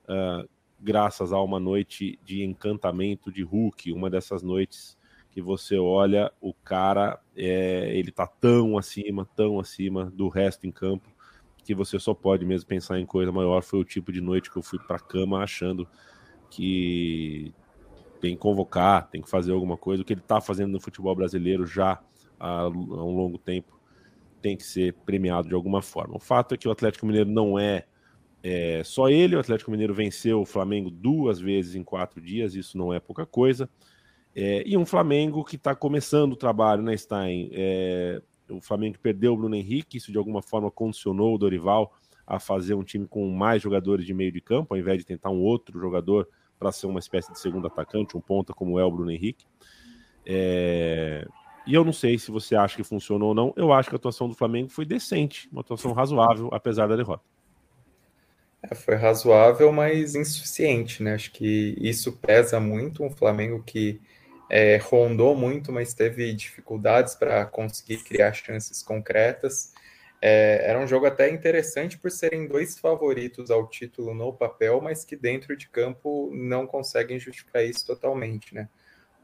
uh, 0.04 0.48
graças 0.80 1.32
a 1.32 1.42
uma 1.42 1.60
noite 1.60 2.20
de 2.24 2.44
encantamento 2.44 3.32
de 3.32 3.44
Hulk, 3.44 3.92
uma 3.92 4.10
dessas 4.10 4.44
noites 4.44 4.98
que 5.32 5.42
você 5.42 5.78
olha 5.78 6.32
o 6.42 6.54
cara, 6.54 7.20
é, 7.36 7.92
ele 7.94 8.12
tá 8.12 8.26
tão 8.26 8.78
acima, 8.78 9.28
tão 9.36 9.60
acima 9.60 10.06
do 10.06 10.28
resto 10.28 10.66
em 10.66 10.72
campo 10.72 11.17
que 11.68 11.76
você 11.76 12.00
só 12.00 12.14
pode 12.14 12.46
mesmo 12.46 12.68
pensar 12.68 12.98
em 12.98 13.06
coisa 13.06 13.30
maior. 13.30 13.62
Foi 13.62 13.80
o 13.80 13.84
tipo 13.84 14.12
de 14.12 14.22
noite 14.22 14.50
que 14.50 14.58
eu 14.58 14.64
fui 14.64 14.80
para 14.80 14.98
cama 14.98 15.44
achando 15.44 15.86
que 16.50 17.54
tem 18.22 18.36
que 18.36 18.42
convocar, 18.42 19.10
tem 19.10 19.22
que 19.22 19.30
fazer 19.30 19.52
alguma 19.52 19.76
coisa. 19.76 20.02
O 20.02 20.06
que 20.06 20.14
ele 20.14 20.22
está 20.22 20.40
fazendo 20.40 20.72
no 20.72 20.80
futebol 20.80 21.14
brasileiro 21.14 21.66
já 21.66 22.02
há, 22.40 22.70
um 22.70 23.16
longo 23.16 23.38
tempo 23.38 23.78
tem 24.42 24.56
que 24.56 24.64
ser 24.64 24.94
premiado 25.06 25.50
de 25.50 25.54
alguma 25.54 25.82
forma. 25.82 26.16
O 26.16 26.20
fato 26.20 26.56
é 26.56 26.58
que 26.58 26.70
o 26.70 26.72
Atlético 26.72 27.06
Mineiro 27.06 27.30
não 27.30 27.60
é, 27.60 27.86
é, 28.42 28.82
só 28.86 29.10
ele. 29.10 29.36
O 29.36 29.40
Atlético 29.40 29.70
Mineiro 29.70 29.94
venceu 29.94 30.40
o 30.40 30.46
Flamengo 30.46 30.90
duas 30.90 31.38
vezes 31.40 31.76
em 31.76 31.84
quatro 31.84 32.22
dias, 32.22 32.56
isso 32.56 32.78
não 32.78 32.94
é 32.94 33.00
pouca 33.00 33.26
coisa. 33.26 33.70
É, 34.34 34.64
e 34.66 34.78
um 34.78 34.86
Flamengo 34.86 35.44
que 35.44 35.58
está 35.58 35.76
começando 35.76 36.32
o 36.32 36.38
trabalho, 36.38 36.82
né, 36.82 36.96
Stein? 36.96 37.50
É, 37.52 38.22
o 38.50 38.62
Flamengo 38.62 38.98
perdeu 39.00 39.34
o 39.34 39.38
Bruno 39.38 39.56
Henrique, 39.56 39.98
isso 39.98 40.12
de 40.12 40.18
alguma 40.18 40.42
forma 40.42 40.72
condicionou 40.72 41.36
o 41.36 41.38
Dorival 41.38 41.94
a 42.25 42.39
fazer 42.39 42.74
um 42.74 42.84
time 42.84 43.08
com 43.08 43.30
mais 43.30 43.62
jogadores 43.62 44.06
de 44.06 44.13
meio 44.13 44.32
de 44.32 44.42
campo, 44.42 44.74
ao 44.74 44.80
invés 44.80 45.00
de 45.00 45.06
tentar 45.06 45.30
um 45.30 45.39
outro 45.39 45.80
jogador 45.80 46.27
para 46.60 46.72
ser 46.72 46.88
uma 46.88 47.00
espécie 47.00 47.32
de 47.32 47.39
segundo 47.39 47.68
atacante, 47.68 48.18
um 48.18 48.22
ponta 48.22 48.54
como 48.54 48.80
é 48.80 48.84
o 48.84 48.92
Bruno 48.92 49.12
Henrique. 49.12 49.46
É... 50.25 51.25
E 51.66 51.74
eu 51.74 51.84
não 51.84 51.94
sei 51.94 52.18
se 52.18 52.32
você 52.32 52.56
acha 52.56 52.77
que 52.77 52.84
funcionou 52.84 53.30
ou 53.30 53.36
não. 53.36 53.54
Eu 53.56 53.74
acho 53.74 53.89
que 53.89 53.96
a 53.96 53.98
atuação 53.98 54.27
do 54.30 54.36
Flamengo 54.36 54.70
foi 54.70 54.86
decente, 54.86 55.50
uma 55.51 55.62
atuação 55.62 55.92
razoável, 55.92 56.50
apesar 56.54 56.88
da 56.88 56.96
derrota. 56.96 57.24
É, 58.63 58.74
foi 58.74 58.96
razoável, 58.96 59.72
mas 59.72 60.16
insuficiente, 60.16 61.04
né? 61.04 61.13
Acho 61.13 61.32
que 61.32 61.75
isso 61.80 62.13
pesa 62.13 62.60
muito. 62.60 63.04
Um 63.04 63.10
Flamengo 63.10 63.62
que 63.63 64.01
é, 64.50 64.77
rondou 64.77 65.36
muito, 65.36 65.72
mas 65.72 65.94
teve 65.94 66.34
dificuldades 66.34 67.16
para 67.16 67.46
conseguir 67.46 67.98
criar 68.04 68.34
chances 68.34 68.82
concretas. 68.82 69.74
É, 70.22 70.62
era 70.70 70.80
um 70.80 70.88
jogo 70.88 71.06
até 71.06 71.30
interessante 71.30 71.98
por 71.98 72.10
serem 72.10 72.48
dois 72.48 72.77
favoritos 72.77 73.51
ao 73.51 73.68
título 73.68 74.13
no 74.13 74.34
papel, 74.34 74.82
mas 74.82 75.06
que 75.06 75.16
dentro 75.16 75.56
de 75.56 75.68
campo 75.70 76.32
não 76.34 76.66
conseguem 76.66 77.20
justificar 77.20 77.63
isso 77.63 77.86
totalmente, 77.86 78.56
né? 78.56 78.68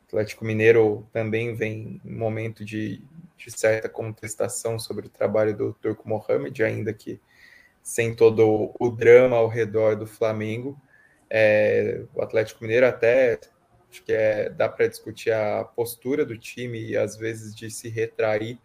O 0.03 0.15
Atlético 0.15 0.45
Mineiro 0.45 1.07
também 1.11 1.55
vem 1.55 1.99
em 2.05 2.11
um 2.13 2.19
momento 2.19 2.63
de, 2.63 3.03
de 3.35 3.51
certa 3.51 3.89
contestação 3.89 4.77
sobre 4.77 5.07
o 5.07 5.09
trabalho 5.09 5.57
do 5.57 5.73
Turco 5.73 6.07
Mohamed, 6.07 6.63
ainda 6.63 6.93
que 6.93 7.19
sem 7.81 8.15
todo 8.15 8.73
o 8.79 8.89
drama 8.91 9.37
ao 9.37 9.47
redor 9.47 9.95
do 9.95 10.05
Flamengo. 10.05 10.79
É, 11.29 12.03
o 12.13 12.21
Atlético 12.21 12.63
Mineiro 12.63 12.85
até 12.85 13.39
acho 13.93 14.03
que 14.03 14.11
é, 14.11 14.49
dá 14.49 14.67
para 14.67 14.87
discutir 14.87 15.31
a 15.31 15.63
postura 15.63 16.25
do 16.25 16.35
time 16.35 16.81
e 16.81 16.97
às 16.97 17.15
vezes 17.15 17.55
de 17.55 17.69
se 17.69 17.87
retrair 17.89 18.57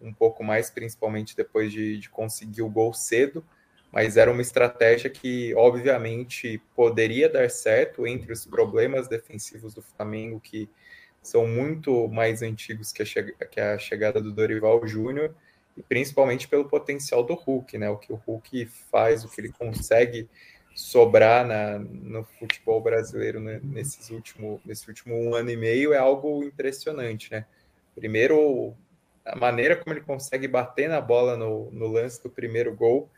um 0.00 0.12
pouco 0.12 0.42
mais, 0.42 0.68
principalmente 0.68 1.36
depois 1.36 1.72
de, 1.72 1.98
de 1.98 2.10
conseguir 2.10 2.62
o 2.62 2.68
gol 2.68 2.92
cedo, 2.92 3.44
mas 3.92 4.16
era 4.16 4.32
uma 4.32 4.42
estratégia 4.42 5.08
que, 5.08 5.54
obviamente, 5.54 6.60
poderia 6.74 7.28
dar 7.28 7.48
certo 7.48 8.06
entre 8.06 8.32
os 8.32 8.44
problemas 8.44 9.06
defensivos 9.06 9.74
do 9.74 9.82
Flamengo, 9.82 10.40
que 10.40 10.68
são 11.22 11.46
muito 11.46 12.08
mais 12.08 12.42
antigos 12.42 12.90
que 12.90 13.02
a, 13.02 13.06
che 13.06 13.22
que 13.50 13.60
a 13.60 13.78
chegada 13.78 14.20
do 14.20 14.32
Dorival 14.32 14.84
Júnior, 14.88 15.32
e 15.76 15.82
principalmente 15.82 16.48
pelo 16.48 16.64
potencial 16.64 17.22
do 17.22 17.34
Hulk, 17.34 17.78
né? 17.78 17.88
O 17.88 17.96
que 17.96 18.12
o 18.12 18.16
Hulk 18.16 18.66
faz, 18.90 19.24
o 19.24 19.28
que 19.28 19.40
ele 19.40 19.52
consegue 19.52 20.28
sobrar 20.74 21.46
na, 21.46 21.78
no 21.78 22.24
futebol 22.24 22.80
brasileiro 22.80 23.40
né? 23.40 23.60
nesses 23.62 24.10
último, 24.10 24.60
nesse 24.64 24.88
último 24.88 25.14
um 25.14 25.34
ano 25.34 25.50
e 25.50 25.56
meio 25.56 25.92
é 25.92 25.98
algo 25.98 26.42
impressionante, 26.42 27.30
né? 27.30 27.46
Primeiro, 27.94 28.74
a 29.24 29.36
maneira 29.36 29.76
como 29.76 29.92
ele 29.94 30.00
consegue 30.00 30.48
bater 30.48 30.88
na 30.88 31.00
bola 31.00 31.36
no, 31.36 31.70
no 31.70 31.86
lance 31.86 32.22
do 32.22 32.30
primeiro 32.30 32.74
gol 32.74 33.10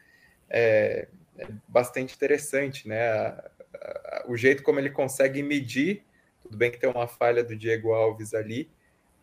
é, 0.51 1.09
é 1.39 1.47
bastante 1.69 2.15
interessante, 2.15 2.89
né? 2.89 3.09
A, 3.09 3.51
a, 3.75 4.25
o 4.29 4.37
jeito 4.37 4.63
como 4.63 4.79
ele 4.79 4.91
consegue 4.91 5.43
medir, 5.43 6.05
tudo 6.43 6.57
bem 6.57 6.71
que 6.71 6.79
tem 6.79 6.91
uma 6.91 7.07
falha 7.07 7.45
do 7.45 7.57
Diego 7.57 7.93
Alves 7.93 8.35
ali, 8.35 8.71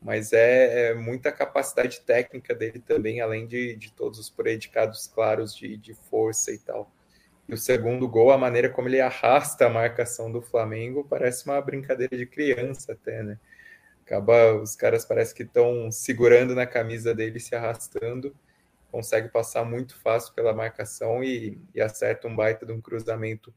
mas 0.01 0.33
é, 0.33 0.89
é 0.89 0.93
muita 0.95 1.31
capacidade 1.31 2.01
técnica 2.01 2.55
dele 2.55 2.79
também, 2.79 3.21
além 3.21 3.45
de, 3.45 3.75
de 3.75 3.91
todos 3.91 4.17
os 4.17 4.29
predicados 4.29 5.05
claros 5.07 5.55
de, 5.55 5.77
de 5.77 5.93
força 5.93 6.51
e 6.51 6.57
tal. 6.57 6.91
E 7.47 7.53
o 7.53 7.57
segundo 7.57 8.07
gol, 8.07 8.31
a 8.31 8.37
maneira 8.37 8.69
como 8.69 8.87
ele 8.87 9.01
arrasta 9.01 9.65
a 9.65 9.69
marcação 9.69 10.31
do 10.31 10.41
Flamengo, 10.41 11.05
parece 11.09 11.45
uma 11.45 11.59
brincadeira 11.61 12.15
de 12.15 12.25
criança 12.25 12.93
até, 12.93 13.23
né? 13.23 13.39
Acaba, 14.05 14.55
os 14.55 14.75
caras 14.75 15.05
parece 15.05 15.33
que 15.33 15.43
estão 15.43 15.91
segurando 15.91 16.53
na 16.53 16.65
camisa 16.65 17.13
dele, 17.13 17.39
se 17.39 17.55
arrastando, 17.55 18.35
consegue 18.91 19.29
passar 19.29 19.63
muito 19.63 19.95
fácil 19.97 20.33
pela 20.33 20.53
marcação 20.53 21.23
e, 21.23 21.61
e 21.73 21.81
acerta 21.81 22.27
um 22.27 22.35
baita 22.35 22.65
de 22.65 22.73
um 22.73 22.81
cruzamento 22.81 23.53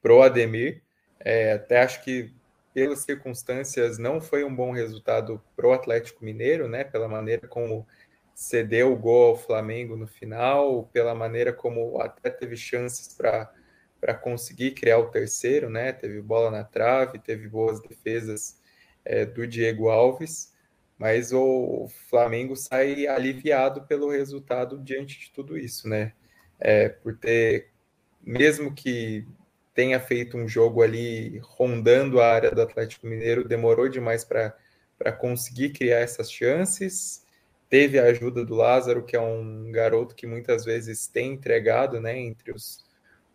pro 0.00 0.22
Ademir. 0.22 0.82
É, 1.18 1.52
até 1.52 1.82
acho 1.82 2.04
que 2.04 2.32
pelas 2.72 3.00
circunstâncias 3.00 3.98
não 3.98 4.20
foi 4.20 4.44
um 4.44 4.54
bom 4.54 4.72
resultado 4.72 5.42
pro 5.56 5.72
Atlético 5.72 6.24
Mineiro, 6.24 6.68
né? 6.68 6.84
Pela 6.84 7.08
maneira 7.08 7.46
como 7.46 7.86
cedeu 8.34 8.92
o 8.92 8.96
gol 8.96 9.30
ao 9.30 9.36
Flamengo 9.36 9.96
no 9.96 10.06
final, 10.06 10.88
pela 10.92 11.14
maneira 11.14 11.52
como 11.52 12.00
até 12.00 12.30
teve 12.30 12.56
chances 12.56 13.14
para 13.16 14.14
conseguir 14.14 14.72
criar 14.72 14.98
o 14.98 15.10
terceiro, 15.10 15.70
né? 15.70 15.92
Teve 15.92 16.20
bola 16.20 16.50
na 16.50 16.64
trave, 16.64 17.18
teve 17.18 17.48
boas 17.48 17.80
defesas 17.80 18.60
é, 19.04 19.24
do 19.24 19.46
Diego 19.46 19.88
Alves, 19.88 20.52
mas 20.98 21.32
o 21.32 21.88
Flamengo 22.08 22.56
sai 22.56 23.06
aliviado 23.06 23.82
pelo 23.86 24.10
resultado 24.10 24.78
diante 24.82 25.18
de 25.20 25.30
tudo 25.32 25.56
isso, 25.56 25.88
né? 25.88 26.12
É, 26.58 26.88
por 26.88 27.16
ter, 27.16 27.70
mesmo 28.22 28.74
que 28.74 29.26
tenha 29.74 29.98
feito 30.00 30.36
um 30.36 30.46
jogo 30.48 30.82
ali 30.82 31.38
rondando 31.42 32.20
a 32.20 32.26
área 32.32 32.50
do 32.50 32.62
Atlético 32.62 33.06
Mineiro, 33.06 33.46
demorou 33.46 33.88
demais 33.88 34.24
para 34.24 35.12
conseguir 35.18 35.70
criar 35.70 35.98
essas 35.98 36.30
chances. 36.30 37.23
Teve 37.74 37.98
a 37.98 38.04
ajuda 38.04 38.44
do 38.44 38.54
Lázaro, 38.54 39.02
que 39.02 39.16
é 39.16 39.20
um 39.20 39.72
garoto 39.72 40.14
que 40.14 40.28
muitas 40.28 40.64
vezes 40.64 41.08
tem 41.08 41.32
entregado, 41.32 42.00
né, 42.00 42.16
entre 42.16 42.52
os, 42.52 42.84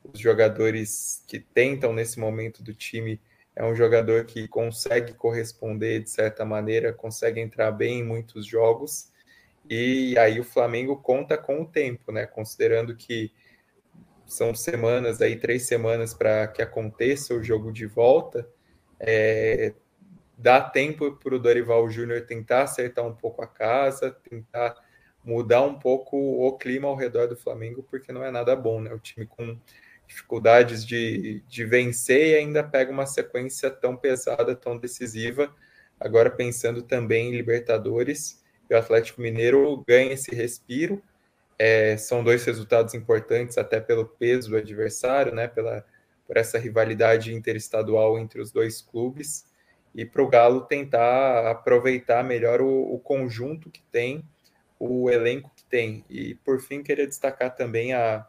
os 0.02 0.18
jogadores 0.18 1.22
que 1.28 1.42
tentam 1.42 1.92
nesse 1.92 2.18
momento 2.18 2.64
do 2.64 2.74
time 2.74 3.20
é 3.54 3.66
um 3.66 3.76
jogador 3.76 4.24
que 4.24 4.48
consegue 4.48 5.12
corresponder 5.14 6.02
de 6.04 6.10
certa 6.10 6.46
maneira, 6.46 6.94
consegue 6.94 7.42
entrar 7.42 7.70
bem 7.74 8.00
em 8.00 8.04
muitos 8.06 8.46
jogos. 8.46 9.12
E 9.70 10.18
aí 10.18 10.40
o 10.40 10.46
Flamengo 10.46 10.96
conta 10.96 11.38
com 11.38 11.64
o 11.64 11.68
tempo, 11.68 12.10
né? 12.10 12.26
Considerando 12.26 12.96
que 12.96 13.34
são 14.26 14.56
semanas 14.56 15.22
aí, 15.22 15.36
três 15.36 15.64
semanas 15.64 16.14
para 16.14 16.48
que 16.48 16.62
aconteça 16.62 17.34
o 17.34 17.44
jogo 17.44 17.74
de 17.74 17.86
volta, 17.86 18.50
é, 19.02 19.74
dá 20.40 20.62
tempo 20.62 21.12
para 21.12 21.36
o 21.36 21.40
Dorival 21.40 21.90
Júnior 21.90 22.22
tentar 22.22 22.64
acertar 22.64 23.06
um 23.06 23.14
pouco 23.14 23.42
a 23.42 23.48
casa, 23.48 24.10
tentar 24.30 24.74
mudar 25.24 25.62
um 25.64 25.78
pouco 25.78 26.18
o 26.18 26.58
clima 26.58 26.88
ao 26.88 26.96
redor 26.96 27.28
do 27.28 27.36
Flamengo, 27.36 27.84
porque 27.84 28.14
não 28.14 28.24
é 28.24 28.32
nada 28.32 28.56
bom, 28.56 28.80
né? 28.80 28.94
O 28.94 29.00
time 29.00 29.26
com 29.26 29.58
dificuldades 30.08 30.86
de, 30.86 31.44
de 31.48 31.66
vencer 31.66 32.30
e 32.30 32.36
ainda 32.36 32.64
pega 32.64 32.92
uma 32.92 33.06
sequência 33.06 33.70
tão 33.70 33.98
pesada, 33.98 34.56
tão 34.56 34.78
decisiva. 34.78 35.54
Agora 36.00 36.32
pensando 36.32 36.82
também 36.82 37.28
em 37.28 37.36
Libertadores, 37.36 38.42
o 38.72 38.76
Atlético 38.76 39.22
Mineiro 39.22 39.84
ganha 39.86 40.14
esse 40.14 40.34
respiro. 40.34 41.04
É, 41.60 41.98
são 41.98 42.24
dois 42.24 42.46
resultados 42.46 42.94
importantes 42.94 43.58
até 43.58 43.82
pelo 43.82 44.06
peso 44.06 44.52
do 44.52 44.58
adversário, 44.58 45.36
né? 45.36 45.48
Pela 45.48 45.86
por 46.26 46.38
essa 46.38 46.60
rivalidade 46.60 47.34
interestadual 47.34 48.20
entre 48.20 48.40
os 48.40 48.52
dois 48.52 48.84
clubes 48.84 49.49
e 49.94 50.06
para 50.06 50.22
o 50.22 50.28
Galo 50.28 50.62
tentar 50.62 51.50
aproveitar 51.50 52.24
melhor 52.24 52.62
o, 52.62 52.94
o 52.94 53.00
conjunto 53.00 53.70
que 53.70 53.82
tem, 53.92 54.24
o 54.80 55.10
elenco 55.10 55.52
que 55.56 55.64
tem. 55.66 56.06
E 56.10 56.36
por 56.36 56.60
fim 56.62 56.82
queria 56.82 57.08
destacar 57.08 57.54
também 57.56 57.94
a 57.94 58.26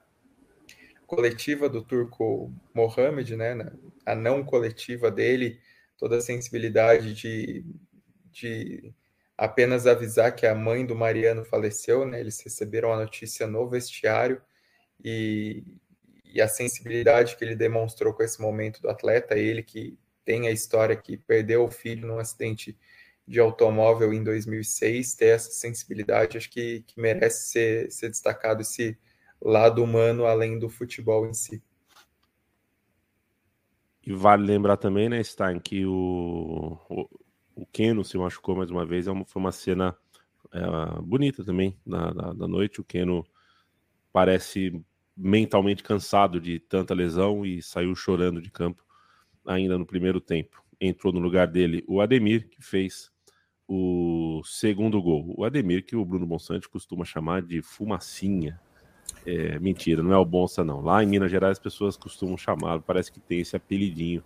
coletiva 1.06 1.68
do 1.68 1.82
turco 1.82 2.52
Mohamed, 2.72 3.36
né, 3.36 3.72
a 4.06 4.14
não 4.14 4.44
coletiva 4.44 5.10
dele, 5.10 5.60
toda 5.98 6.18
a 6.18 6.20
sensibilidade 6.20 7.14
de, 7.14 7.64
de 8.30 8.94
apenas 9.36 9.86
avisar 9.86 10.34
que 10.34 10.46
a 10.46 10.54
mãe 10.54 10.86
do 10.86 10.94
Mariano 10.94 11.44
faleceu, 11.44 12.06
né, 12.06 12.20
eles 12.20 12.40
receberam 12.40 12.92
a 12.92 12.96
notícia 12.96 13.46
no 13.46 13.68
vestiário 13.68 14.40
e, 15.04 15.64
e 16.24 16.40
a 16.40 16.46
sensibilidade 16.46 17.36
que 17.36 17.44
ele 17.44 17.56
demonstrou 17.56 18.14
com 18.14 18.22
esse 18.22 18.40
momento 18.40 18.80
do 18.80 18.88
atleta, 18.88 19.36
ele 19.36 19.62
que 19.62 19.98
tem 20.30 20.46
a 20.46 20.52
história 20.52 20.94
que 20.94 21.16
perdeu 21.16 21.64
o 21.64 21.70
filho 21.72 22.06
num 22.06 22.20
acidente 22.20 22.78
de 23.26 23.40
automóvel 23.40 24.12
em 24.12 24.22
2006, 24.22 25.16
ter 25.16 25.34
essa 25.34 25.50
sensibilidade, 25.50 26.38
acho 26.38 26.48
que, 26.48 26.84
que 26.86 27.00
merece 27.00 27.50
ser, 27.50 27.90
ser 27.90 28.10
destacado 28.10 28.60
esse 28.60 28.96
lado 29.42 29.82
humano 29.82 30.26
além 30.26 30.56
do 30.56 30.68
futebol 30.68 31.26
em 31.26 31.34
si. 31.34 31.60
E 34.06 34.12
vale 34.12 34.46
lembrar 34.46 34.76
também, 34.76 35.08
né, 35.08 35.20
Stein, 35.20 35.58
que 35.58 35.84
o, 35.84 36.78
o, 36.88 37.08
o 37.56 37.66
Keno 37.66 38.04
se 38.04 38.16
machucou 38.16 38.54
mais 38.54 38.70
uma 38.70 38.86
vez. 38.86 39.08
É 39.08 39.10
uma, 39.10 39.24
foi 39.24 39.42
uma 39.42 39.50
cena 39.50 39.96
é, 40.52 41.00
bonita 41.02 41.44
também 41.44 41.76
na, 41.84 42.14
na, 42.14 42.34
na, 42.34 42.46
noite. 42.46 42.80
O 42.80 42.84
Keno 42.84 43.26
parece 44.12 44.80
mentalmente 45.16 45.82
cansado 45.82 46.40
de 46.40 46.60
tanta 46.60 46.94
lesão 46.94 47.44
e 47.44 47.60
saiu 47.60 47.96
chorando 47.96 48.40
de 48.40 48.50
campo 48.50 48.84
ainda 49.46 49.78
no 49.78 49.86
primeiro 49.86 50.20
tempo. 50.20 50.62
Entrou 50.80 51.12
no 51.12 51.20
lugar 51.20 51.46
dele 51.46 51.84
o 51.86 52.00
Ademir, 52.00 52.48
que 52.48 52.62
fez 52.62 53.10
o 53.68 54.42
segundo 54.44 55.00
gol. 55.00 55.32
O 55.36 55.44
Ademir, 55.44 55.84
que 55.84 55.94
o 55.94 56.04
Bruno 56.04 56.26
Bonsante 56.26 56.68
costuma 56.68 57.04
chamar 57.04 57.42
de 57.42 57.62
fumacinha. 57.62 58.60
É, 59.24 59.58
mentira, 59.58 60.02
não 60.02 60.12
é 60.12 60.18
o 60.18 60.24
Bonsa, 60.24 60.64
não. 60.64 60.80
Lá 60.80 61.02
em 61.02 61.06
Minas 61.06 61.30
Gerais 61.30 61.52
as 61.52 61.62
pessoas 61.62 61.96
costumam 61.96 62.36
chamar, 62.36 62.80
parece 62.80 63.12
que 63.12 63.20
tem 63.20 63.40
esse 63.40 63.54
apelidinho 63.54 64.24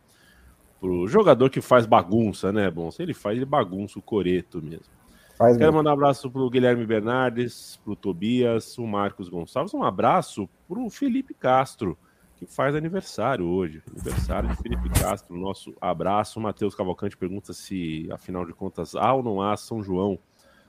pro 0.80 1.06
jogador 1.08 1.50
que 1.50 1.60
faz 1.60 1.86
bagunça, 1.86 2.52
né, 2.52 2.70
Bonsa? 2.70 3.02
Ele 3.02 3.14
faz 3.14 3.36
ele 3.36 3.44
bagunça, 3.44 3.98
o 3.98 4.02
Coreto 4.02 4.62
mesmo. 4.62 4.92
Faz 5.36 5.56
Quero 5.56 5.72
mesmo. 5.72 5.78
mandar 5.78 5.90
um 5.90 5.94
abraço 5.94 6.30
pro 6.30 6.48
Guilherme 6.48 6.86
Bernardes, 6.86 7.80
pro 7.84 7.96
Tobias, 7.96 8.78
o 8.78 8.86
Marcos 8.86 9.28
Gonçalves, 9.28 9.74
um 9.74 9.82
abraço 9.82 10.48
pro 10.68 10.88
Felipe 10.88 11.34
Castro, 11.34 11.98
que 12.44 12.52
faz 12.52 12.74
aniversário 12.74 13.46
hoje. 13.46 13.82
Aniversário 13.90 14.48
de 14.48 14.56
Felipe 14.56 14.88
Castro, 14.90 15.36
nosso 15.36 15.74
abraço. 15.80 16.40
Matheus 16.40 16.74
Cavalcante 16.74 17.16
pergunta 17.16 17.52
se, 17.52 18.08
afinal 18.10 18.44
de 18.44 18.52
contas, 18.52 18.94
há 18.94 19.12
ou 19.12 19.22
não 19.22 19.42
há 19.42 19.56
São 19.56 19.82
João 19.82 20.18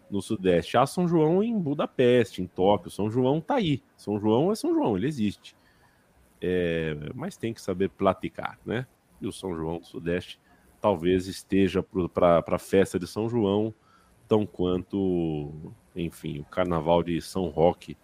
no 0.10 0.22
Sudeste. 0.22 0.78
Há 0.78 0.86
São 0.86 1.08
João 1.08 1.44
em 1.44 1.58
Budapeste, 1.58 2.42
em 2.42 2.48
Tóquio. 2.48 2.92
São 2.92 3.10
João 3.10 3.42
tá 3.42 3.56
aí. 3.56 3.82
São 3.96 4.20
João 4.20 4.52
é 4.52 4.56
São 4.56 4.74
João, 4.74 4.98
ele 4.98 5.08
existe. 5.08 5.56
É, 6.42 6.96
mas 7.14 7.38
tem 7.38 7.54
que 7.54 7.62
saber 7.62 7.90
platicar, 7.90 8.60
né? 8.66 8.86
E 9.22 9.28
o 9.28 9.32
São 9.32 9.56
João 9.56 9.80
do 9.80 9.86
Sudeste 9.86 10.40
talvez 10.82 11.26
esteja 11.26 11.82
para 12.14 12.44
a 12.46 12.60
festa 12.60 13.00
de 13.00 13.08
São 13.08 13.28
João, 13.28 13.74
tão 14.28 14.46
quanto, 14.46 15.52
enfim, 15.96 16.40
o 16.40 16.46
carnaval 16.46 17.02
de 17.02 17.20
São 17.22 17.48
Roque 17.48 17.98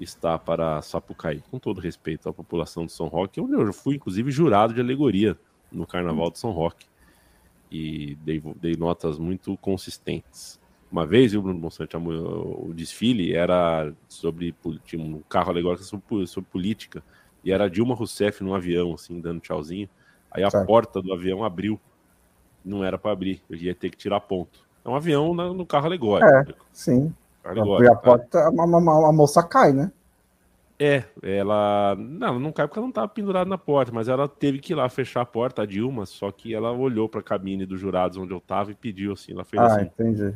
está 0.00 0.38
para 0.38 0.80
Sapucaí. 0.82 1.42
Com 1.50 1.58
todo 1.58 1.80
respeito 1.80 2.28
à 2.28 2.32
população 2.32 2.86
de 2.86 2.92
São 2.92 3.06
Roque, 3.06 3.40
onde 3.40 3.54
eu 3.54 3.72
fui, 3.72 3.96
inclusive, 3.96 4.30
jurado 4.30 4.74
de 4.74 4.80
alegoria 4.80 5.38
no 5.70 5.86
carnaval 5.86 6.30
de 6.30 6.38
São 6.38 6.50
Roque. 6.50 6.86
E 7.70 8.16
dei, 8.22 8.42
dei 8.60 8.76
notas 8.76 9.18
muito 9.18 9.56
consistentes. 9.58 10.58
Uma 10.90 11.06
vez, 11.06 11.30
viu, 11.30 11.42
Bruno 11.42 11.60
Monsanto, 11.60 11.96
o 11.98 12.72
desfile 12.74 13.32
era 13.32 13.92
sobre 14.08 14.54
tinha 14.84 15.00
um 15.00 15.22
carro 15.28 15.50
alegórico 15.50 15.84
sobre, 15.84 16.26
sobre 16.26 16.50
política 16.50 17.02
e 17.44 17.52
era 17.52 17.70
Dilma 17.70 17.94
Rousseff 17.94 18.42
num 18.42 18.54
avião, 18.54 18.94
assim, 18.94 19.20
dando 19.20 19.40
tchauzinho. 19.40 19.88
Aí 20.30 20.42
a 20.42 20.50
porta 20.64 21.00
do 21.00 21.12
avião 21.12 21.44
abriu. 21.44 21.80
Não 22.64 22.84
era 22.84 22.98
para 22.98 23.12
abrir, 23.12 23.40
eu 23.48 23.56
ia 23.56 23.74
ter 23.74 23.88
que 23.88 23.96
tirar 23.96 24.20
ponto. 24.20 24.68
É 24.84 24.88
um 24.88 24.94
avião 24.94 25.32
no 25.32 25.64
carro 25.64 25.86
alegórico. 25.86 26.50
É, 26.50 26.54
sim. 26.72 27.14
Alegórico, 27.44 27.82
e 27.82 27.88
a 27.88 27.94
porta, 27.94 28.38
a, 28.38 28.48
a, 28.48 29.12
moça 29.12 29.42
cai, 29.42 29.72
né? 29.72 29.90
É, 30.78 31.04
ela. 31.22 31.94
Não, 31.98 32.38
não 32.38 32.52
cai 32.52 32.66
porque 32.66 32.78
ela 32.78 32.86
não 32.86 32.90
estava 32.90 33.08
pendurada 33.08 33.48
na 33.48 33.58
porta, 33.58 33.92
mas 33.92 34.08
ela 34.08 34.26
teve 34.26 34.58
que 34.58 34.72
ir 34.72 34.76
lá 34.76 34.88
fechar 34.88 35.20
a 35.20 35.26
porta, 35.26 35.62
a 35.62 35.66
Dilma, 35.66 36.06
só 36.06 36.32
que 36.32 36.54
ela 36.54 36.72
olhou 36.72 37.06
para 37.08 37.20
a 37.20 37.22
cabine 37.22 37.66
dos 37.66 37.78
jurados 37.78 38.16
onde 38.16 38.32
eu 38.32 38.38
estava 38.38 38.70
e 38.70 38.74
pediu 38.74 39.12
assim. 39.12 39.32
Ela 39.32 39.44
fez 39.44 39.62
ah, 39.62 39.66
assim. 39.66 39.82
entendi. 39.84 40.34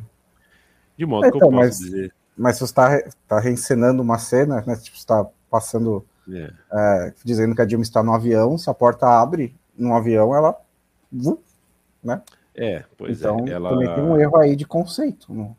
De 0.95 1.05
modo 1.05 1.25
então, 1.25 1.39
que 1.39 1.45
eu 1.45 1.49
posso 1.49 1.61
mas, 1.61 1.79
dizer. 1.79 2.13
Mas 2.37 2.57
você 2.57 2.65
está 2.65 3.01
tá 3.27 3.39
reencenando 3.39 4.03
uma 4.03 4.19
cena, 4.19 4.63
né? 4.67 4.75
Tipo, 4.75 4.97
está 4.97 5.25
passando. 5.49 6.05
É. 6.31 6.53
É, 6.71 7.13
dizendo 7.23 7.55
que 7.55 7.61
a 7.61 7.65
Dilma 7.65 7.83
está 7.83 8.03
no 8.03 8.13
avião, 8.13 8.57
se 8.57 8.69
a 8.69 8.73
porta 8.73 9.07
abre 9.07 9.55
no 9.75 9.95
avião, 9.95 10.35
ela. 10.35 10.55
Né? 12.03 12.21
É, 12.53 12.83
pois 12.97 13.19
então, 13.19 13.45
é. 13.47 13.51
Ela... 13.51 13.69
Também 13.69 13.95
tem 13.95 14.03
um 14.03 14.17
erro 14.17 14.37
aí 14.37 14.55
de 14.55 14.65
conceito. 14.65 15.33
Né? 15.33 15.55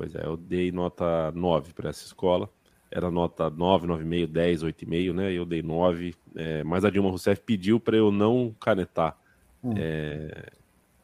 Pois 0.00 0.14
é, 0.14 0.24
eu 0.24 0.34
dei 0.34 0.72
nota 0.72 1.30
9 1.32 1.74
para 1.74 1.90
essa 1.90 2.06
escola. 2.06 2.48
Era 2.90 3.10
nota 3.10 3.50
9, 3.50 3.86
9,5, 3.86 4.26
10, 4.28 4.62
8,5, 4.62 5.12
né? 5.12 5.30
Eu 5.30 5.44
dei 5.44 5.60
9. 5.60 6.14
É, 6.34 6.64
mas 6.64 6.86
a 6.86 6.90
Dilma 6.90 7.10
Rousseff 7.10 7.42
pediu 7.42 7.78
para 7.78 7.98
eu 7.98 8.10
não 8.10 8.56
canetar. 8.58 9.18
Hum. 9.62 9.74
É, 9.76 10.52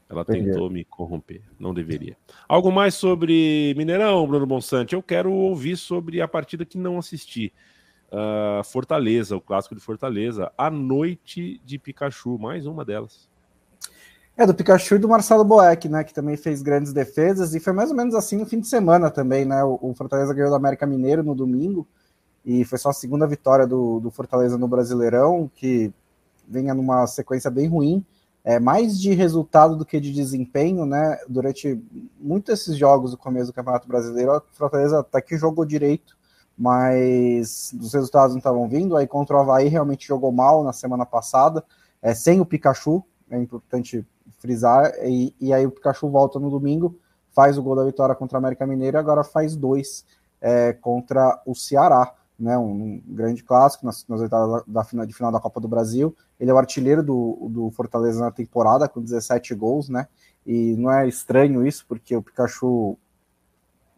ela 0.09 0.23
Entendi. 0.23 0.47
tentou 0.47 0.71
me 0.71 0.83
corromper, 0.83 1.43
não 1.59 1.75
deveria. 1.75 2.17
Algo 2.49 2.73
mais 2.73 2.95
sobre 2.95 3.75
Mineirão, 3.77 4.27
Bruno 4.27 4.47
Bonsante? 4.47 4.95
Eu 4.95 5.03
quero 5.03 5.31
ouvir 5.31 5.77
sobre 5.77 6.23
a 6.23 6.27
partida 6.27 6.65
que 6.65 6.79
não 6.79 6.97
assisti. 6.97 7.53
Uh, 8.11 8.65
Fortaleza, 8.65 9.37
o 9.37 9.43
clássico 9.43 9.75
de 9.75 9.81
Fortaleza, 9.83 10.51
a 10.57 10.71
noite 10.71 11.61
de 11.67 11.79
Pikachu, 11.79 12.39
mais 12.39 12.65
uma 12.65 12.83
delas. 12.83 13.29
É, 14.37 14.47
do 14.47 14.55
Pikachu 14.55 14.97
e 14.97 14.99
do 14.99 15.09
Marcelo 15.09 15.45
Boeck, 15.45 15.89
né, 15.89 16.05
que 16.05 16.13
também 16.13 16.37
fez 16.37 16.61
grandes 16.61 16.93
defesas, 16.93 17.55
e 17.55 17.61
foi 17.61 17.73
mais 17.73 17.91
ou 17.91 17.97
menos 17.97 18.15
assim 18.15 18.37
no 18.37 18.45
fim 18.45 18.61
de 18.61 18.69
semana 18.69 19.11
também, 19.11 19.47
né, 19.47 19.65
o, 19.65 19.79
o 19.81 19.95
Fortaleza 19.95 20.35
ganhou 20.35 20.51
do 20.51 20.57
América 20.57 20.85
Mineiro 20.85 21.23
no 21.23 21.35
domingo, 21.35 21.87
e 22.45 22.63
foi 22.65 22.79
só 22.79 22.91
a 22.91 22.93
segunda 22.93 23.27
vitória 23.27 23.67
do, 23.67 23.99
do 23.99 24.11
Fortaleza 24.11 24.59
no 24.59 24.69
Brasileirão, 24.69 25.51
que 25.55 25.91
vinha 26.47 26.75
numa 26.75 27.07
sequência 27.07 27.51
bem 27.51 27.67
ruim, 27.67 28.05
é, 28.45 28.61
mais 28.61 29.01
de 29.01 29.13
resultado 29.13 29.75
do 29.75 29.85
que 29.85 29.99
de 29.99 30.13
desempenho, 30.13 30.87
né? 30.87 31.19
Durante 31.29 31.83
muitos 32.21 32.55
desses 32.55 32.79
jogos 32.79 33.11
do 33.11 33.17
começo 33.17 33.51
do 33.51 33.53
Campeonato 33.53 33.89
Brasileiro, 33.89 34.31
a 34.31 34.43
Fortaleza 34.53 35.01
até 35.01 35.21
que 35.21 35.37
jogou 35.37 35.65
direito, 35.65 36.17
mas 36.57 37.75
os 37.81 37.93
resultados 37.93 38.31
não 38.35 38.39
estavam 38.39 38.69
vindo. 38.69 38.97
Aí 38.97 39.09
contra 39.09 39.37
o 39.37 39.41
Havaí 39.41 39.67
realmente 39.67 40.07
jogou 40.07 40.31
mal 40.31 40.63
na 40.63 40.73
semana 40.73 41.05
passada, 41.05 41.65
é, 42.01 42.15
sem 42.15 42.41
o 42.41 42.47
Pikachu, 42.47 43.03
é 43.29 43.37
importante 43.37 44.07
frisar, 44.39 44.93
e, 45.03 45.35
e, 45.41 45.53
aí 45.53 45.67
o 45.67 45.71
Pikachu 45.71 46.09
volta 46.09 46.39
no 46.39 46.51
domingo, 46.51 46.99
faz 47.31 47.59
o 47.59 47.63
gol 47.63 47.77
da 47.77 47.85
vitória 47.85 48.15
contra 48.15 48.37
o 48.37 48.39
América 48.39 48.67
Mineiro 48.67 48.97
e 48.97 49.01
agora 49.01 49.25
faz 49.25 49.57
dois 49.57 50.05
é, 50.41 50.73
contra 50.73 51.41
o 51.47 51.55
Ceará 51.55 52.15
né, 52.39 52.57
um, 52.59 53.01
grande 53.07 53.43
clássico 53.43 53.87
nas, 53.87 54.07
nas 54.07 54.21
oitavas 54.21 54.63
da, 54.67 54.83
da, 54.83 55.05
de 55.05 55.15
final 55.15 55.33
da 55.33 55.41
Copa 55.41 55.61
do 55.61 55.69
Brasil. 55.69 56.15
Ele 56.39 56.51
é 56.51 56.55
o 56.55 56.59
artilheiro 56.59 57.03
do, 57.03 57.49
do 57.51 57.71
Fortaleza 57.71 58.21
na 58.21 58.31
temporada, 58.31 58.89
com 58.89 59.01
17 59.01 59.55
gols, 59.55 59.89
né? 59.89 60.07
E 60.47 60.77
não 60.77 60.93
é 60.93 61.09
estranho 61.09 61.67
isso, 61.67 61.85
porque 61.89 62.15
o 62.15 62.23
Pikachu 62.23 62.97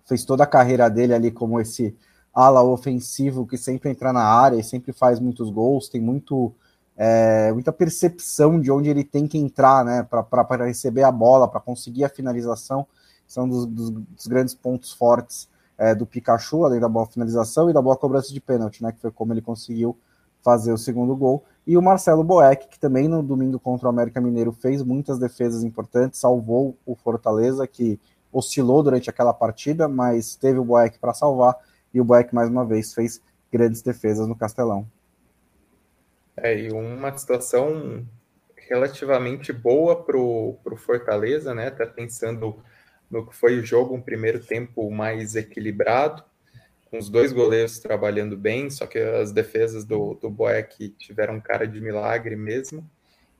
fez 0.07 0.25
toda 0.25 0.45
a 0.45 0.47
carreira 0.47 0.89
dele 0.89 1.13
ali 1.13 1.31
como 1.31 1.61
esse 1.61 1.95
ala 2.33 2.63
ofensivo 2.63 3.47
que 3.47 3.59
sempre 3.59 3.91
entra 3.91 4.13
na 4.13 4.23
área 4.23 4.57
e 4.57 4.65
sempre 4.65 4.93
faz 4.93 5.19
muitos 5.19 5.51
gols, 5.51 5.89
tem 5.89 6.01
muito 6.01 6.55
é, 7.01 7.53
muita 7.53 7.73
percepção 7.73 8.61
de 8.61 8.73
onde 8.73 8.91
ele 8.91 9.05
tem 9.05 9.29
que 9.29 9.39
entrar, 9.39 9.85
né, 9.85 10.03
para 10.03 10.67
receber 10.67 11.05
a 11.05 11.13
bola, 11.13 11.47
para 11.47 11.61
conseguir 11.61 12.05
a 12.05 12.09
finalização, 12.09 12.85
são 13.25 13.49
dos, 13.49 13.67
dos, 13.67 13.91
dos 13.91 14.27
grandes 14.27 14.53
pontos 14.53 14.93
fortes 14.93 15.49
é, 15.79 15.95
do 15.95 16.05
Pikachu, 16.05 16.65
além 16.65 16.81
da 16.81 16.89
boa 16.89 17.07
finalização 17.07 17.71
e 17.71 17.73
da 17.73 17.81
boa 17.81 17.97
cobrança 17.97 18.33
de 18.33 18.41
pênalti, 18.41 18.83
né? 18.83 18.91
Que 18.91 19.01
foi 19.01 19.13
como 19.13 19.33
ele 19.33 19.41
conseguiu 19.41 19.97
fazer 20.43 20.73
o 20.73 20.79
segundo 20.79 21.15
gol. 21.15 21.45
E 21.65 21.77
o 21.77 21.83
Marcelo 21.83 22.25
Boeck, 22.25 22.67
que 22.69 22.81
também 22.81 23.07
no 23.07 23.23
domingo 23.23 23.61
contra 23.61 23.87
o 23.87 23.91
América 23.91 24.21
Mineiro 24.21 24.51
fez 24.51 24.83
muitas 24.83 25.19
defesas 25.19 25.63
importantes, 25.63 26.19
salvou 26.19 26.77
o 26.85 26.97
Fortaleza, 26.97 27.67
que 27.67 28.01
oscilou 28.33 28.83
durante 28.83 29.09
aquela 29.09 29.33
partida, 29.33 29.87
mas 29.87 30.35
teve 30.35 30.59
o 30.59 30.65
Boeck 30.65 30.99
para 30.99 31.15
salvar, 31.15 31.57
e 31.95 32.01
o 32.01 32.05
Boeck 32.05 32.35
mais 32.35 32.49
uma 32.49 32.65
vez 32.65 32.93
fez 32.93 33.21
grandes 33.53 33.83
defesas 33.83 34.27
no 34.27 34.35
Castelão. 34.35 34.87
É, 36.43 36.59
e 36.59 36.71
uma 36.71 37.17
situação 37.17 38.07
relativamente 38.57 39.53
boa 39.53 40.05
para 40.05 40.17
o 40.17 40.77
Fortaleza, 40.77 41.55
né? 41.55 41.71
Tá 41.71 41.87
pensando 41.87 42.63
no 43.11 43.27
que 43.27 43.35
foi 43.35 43.59
o 43.59 43.65
jogo, 43.65 43.95
um 43.95 44.03
primeiro 44.03 44.39
tempo 44.39 44.91
mais 44.91 45.35
equilibrado, 45.35 46.23
com 46.91 46.99
os 46.99 47.09
dois 47.09 47.33
goleiros 47.33 47.79
trabalhando 47.79 48.37
bem, 48.37 48.71
só 48.71 48.87
que 48.87 48.99
as 48.99 49.33
defesas 49.33 49.85
do, 49.85 50.15
do 50.15 50.31
Boeck 50.31 50.91
tiveram 50.91 51.41
cara 51.41 51.67
de 51.67 51.81
milagre 51.81 52.37
mesmo. 52.37 52.89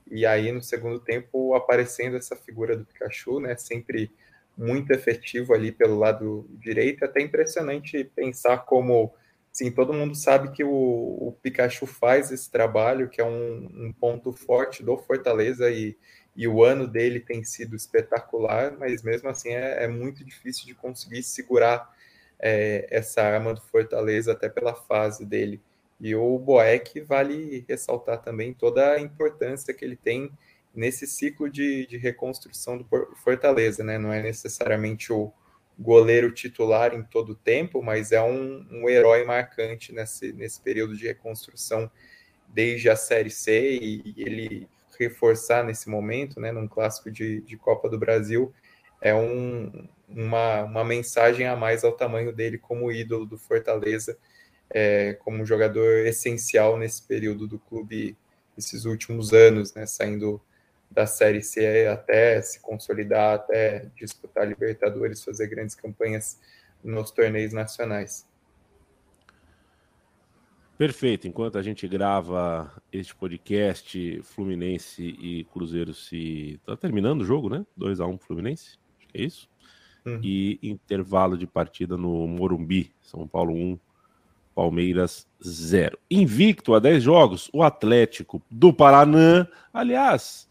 E 0.09 0.25
aí, 0.25 0.51
no 0.51 0.61
segundo 0.61 0.99
tempo, 0.99 1.53
aparecendo 1.53 2.17
essa 2.17 2.35
figura 2.35 2.75
do 2.75 2.85
Pikachu, 2.85 3.39
né? 3.39 3.55
Sempre 3.55 4.11
muito 4.57 4.91
efetivo 4.91 5.53
ali 5.53 5.71
pelo 5.71 5.97
lado 5.97 6.47
direito. 6.59 7.05
Até 7.05 7.21
impressionante 7.21 8.03
pensar 8.15 8.65
como, 8.65 9.13
sim, 9.51 9.71
todo 9.71 9.93
mundo 9.93 10.15
sabe 10.15 10.51
que 10.51 10.63
o, 10.63 10.69
o 10.69 11.35
Pikachu 11.41 11.85
faz 11.85 12.31
esse 12.31 12.49
trabalho, 12.51 13.09
que 13.09 13.21
é 13.21 13.25
um, 13.25 13.69
um 13.87 13.93
ponto 13.93 14.31
forte 14.33 14.83
do 14.83 14.97
Fortaleza 14.97 15.69
e 15.69 15.97
e 16.39 16.47
o 16.47 16.63
ano 16.63 16.87
dele 16.87 17.19
tem 17.19 17.43
sido 17.43 17.75
espetacular, 17.75 18.73
mas 18.79 19.03
mesmo 19.03 19.27
assim 19.27 19.49
é, 19.49 19.83
é 19.83 19.87
muito 19.89 20.23
difícil 20.23 20.65
de 20.65 20.73
conseguir 20.73 21.21
segurar 21.21 21.93
é, 22.39 22.87
essa 22.89 23.21
arma 23.21 23.53
do 23.53 23.59
Fortaleza 23.59 24.31
até 24.31 24.47
pela 24.47 24.73
fase 24.73 25.25
dele. 25.25 25.61
E 25.99 26.15
o 26.15 26.39
Boeck 26.39 27.01
vale 27.01 27.65
ressaltar 27.67 28.21
também 28.21 28.53
toda 28.53 28.93
a 28.93 29.01
importância 29.01 29.73
que 29.73 29.83
ele 29.83 29.97
tem 29.97 30.31
nesse 30.73 31.05
ciclo 31.05 31.49
de, 31.49 31.85
de 31.87 31.97
reconstrução 31.97 32.77
do 32.77 32.87
Fortaleza, 33.17 33.83
né? 33.83 33.97
Não 33.97 34.13
é 34.13 34.21
necessariamente 34.21 35.11
o 35.11 35.33
goleiro 35.79 36.31
titular 36.31 36.93
em 36.93 37.01
todo 37.01 37.31
o 37.31 37.35
tempo, 37.35 37.81
mas 37.81 38.11
é 38.11 38.21
um, 38.21 38.67
um 38.69 38.89
herói 38.89 39.23
marcante 39.23 39.93
nesse, 39.93 40.33
nesse 40.33 40.61
período 40.61 40.95
de 40.95 41.07
reconstrução 41.07 41.89
desde 42.49 42.89
a 42.89 42.95
Série 42.97 43.29
C 43.29 43.77
e, 43.77 44.01
e 44.05 44.21
ele 44.21 44.67
reforçar 44.99 45.63
nesse 45.63 45.89
momento, 45.89 46.41
né, 46.41 46.51
num 46.51 46.67
clássico 46.67 47.09
de, 47.09 47.39
de 47.41 47.55
Copa 47.55 47.89
do 47.89 47.97
Brasil, 47.97 48.53
é 49.01 49.15
um, 49.15 49.87
uma, 50.09 50.63
uma 50.63 50.83
mensagem 50.83 51.47
a 51.47 51.55
mais 51.55 51.85
ao 51.85 51.93
tamanho 51.93 52.33
dele 52.33 52.57
como 52.57 52.91
ídolo 52.91 53.25
do 53.25 53.37
Fortaleza, 53.37 54.17
é, 54.69 55.13
como 55.13 55.45
jogador 55.45 56.05
essencial 56.05 56.77
nesse 56.77 57.01
período 57.03 57.47
do 57.47 57.57
clube, 57.57 58.17
esses 58.57 58.83
últimos 58.83 59.31
anos, 59.31 59.73
né, 59.73 59.85
saindo 59.85 60.41
da 60.89 61.05
Série 61.05 61.41
C 61.41 61.87
até 61.87 62.41
se 62.41 62.59
consolidar, 62.61 63.35
até 63.35 63.91
disputar 63.95 64.47
Libertadores, 64.47 65.23
fazer 65.23 65.47
grandes 65.47 65.75
campanhas 65.75 66.39
nos 66.83 67.11
torneios 67.11 67.53
nacionais. 67.53 68.27
Perfeito. 70.77 71.27
Enquanto 71.27 71.57
a 71.57 71.61
gente 71.61 71.85
grava 71.89 72.71
este 72.89 73.13
podcast, 73.13 74.21
Fluminense 74.23 75.03
e 75.03 75.43
Cruzeiro 75.51 75.93
se. 75.93 76.57
Tá 76.65 76.77
terminando 76.77 77.21
o 77.21 77.25
jogo, 77.25 77.49
né? 77.49 77.65
2x1 77.77 78.17
Fluminense. 78.17 78.79
Acho 78.97 79.07
que 79.09 79.17
é 79.17 79.25
isso. 79.25 79.49
Uhum. 80.05 80.21
E 80.23 80.57
intervalo 80.63 81.37
de 81.37 81.45
partida 81.45 81.97
no 81.97 82.25
Morumbi. 82.25 82.93
São 83.01 83.27
Paulo 83.27 83.53
1, 83.53 83.77
Palmeiras 84.55 85.27
0. 85.45 85.99
Invicto 86.09 86.73
a 86.73 86.79
10 86.79 87.03
jogos, 87.03 87.49
o 87.51 87.61
Atlético 87.61 88.41
do 88.49 88.71
Paraná. 88.71 89.49
Aliás, 89.73 90.48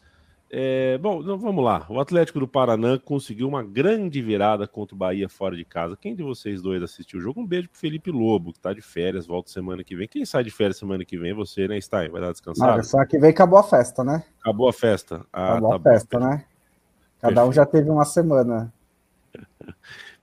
é, 0.50 0.96
bom, 0.96 1.20
então 1.20 1.38
vamos 1.38 1.62
lá. 1.62 1.84
O 1.90 2.00
Atlético 2.00 2.40
do 2.40 2.48
Paraná 2.48 2.98
conseguiu 2.98 3.46
uma 3.46 3.62
grande 3.62 4.22
virada 4.22 4.66
contra 4.66 4.94
o 4.94 4.98
Bahia 4.98 5.28
fora 5.28 5.54
de 5.54 5.64
casa. 5.64 5.96
Quem 5.96 6.14
de 6.14 6.22
vocês 6.22 6.62
dois 6.62 6.82
assistiu 6.82 7.18
o 7.18 7.22
jogo? 7.22 7.40
Um 7.40 7.46
beijo 7.46 7.68
pro 7.68 7.78
Felipe 7.78 8.10
Lobo, 8.10 8.54
que 8.54 8.58
tá 8.58 8.72
de 8.72 8.80
férias, 8.80 9.26
volta 9.26 9.50
semana 9.50 9.84
que 9.84 9.94
vem. 9.94 10.08
Quem 10.08 10.24
sai 10.24 10.42
de 10.42 10.50
férias 10.50 10.78
semana 10.78 11.04
que 11.04 11.18
vem? 11.18 11.32
É 11.32 11.34
você, 11.34 11.68
né, 11.68 11.78
Stein? 11.78 12.08
Vai 12.08 12.22
dar 12.22 12.32
descansar? 12.32 12.82
Só 12.84 13.04
que 13.04 13.18
vem 13.18 13.30
acabou 13.30 13.58
a 13.58 13.62
festa, 13.62 14.02
né? 14.02 14.24
Acabou 14.40 14.68
a 14.68 14.72
festa. 14.72 15.26
Ah, 15.30 15.52
acabou 15.52 15.70
tá 15.70 15.76
a 15.76 15.92
festa, 15.92 16.18
bom. 16.18 16.26
né? 16.26 16.44
Cada 17.20 17.34
Perfeito. 17.34 17.50
um 17.50 17.52
já 17.52 17.66
teve 17.66 17.90
uma 17.90 18.04
semana. 18.06 18.72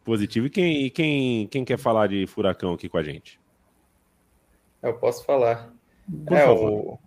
Positivo. 0.03 0.47
E 0.47 0.49
quem, 0.49 0.89
quem, 0.89 1.47
quem 1.47 1.65
quer 1.65 1.77
falar 1.77 2.07
de 2.07 2.25
furacão 2.25 2.73
aqui 2.73 2.89
com 2.89 2.97
a 2.97 3.03
gente? 3.03 3.39
Eu 4.81 4.93
posso 4.95 5.23
falar. 5.23 5.71
Por 6.25 6.37
é, 6.37 6.45
favor. 6.45 6.71
o 6.71 6.99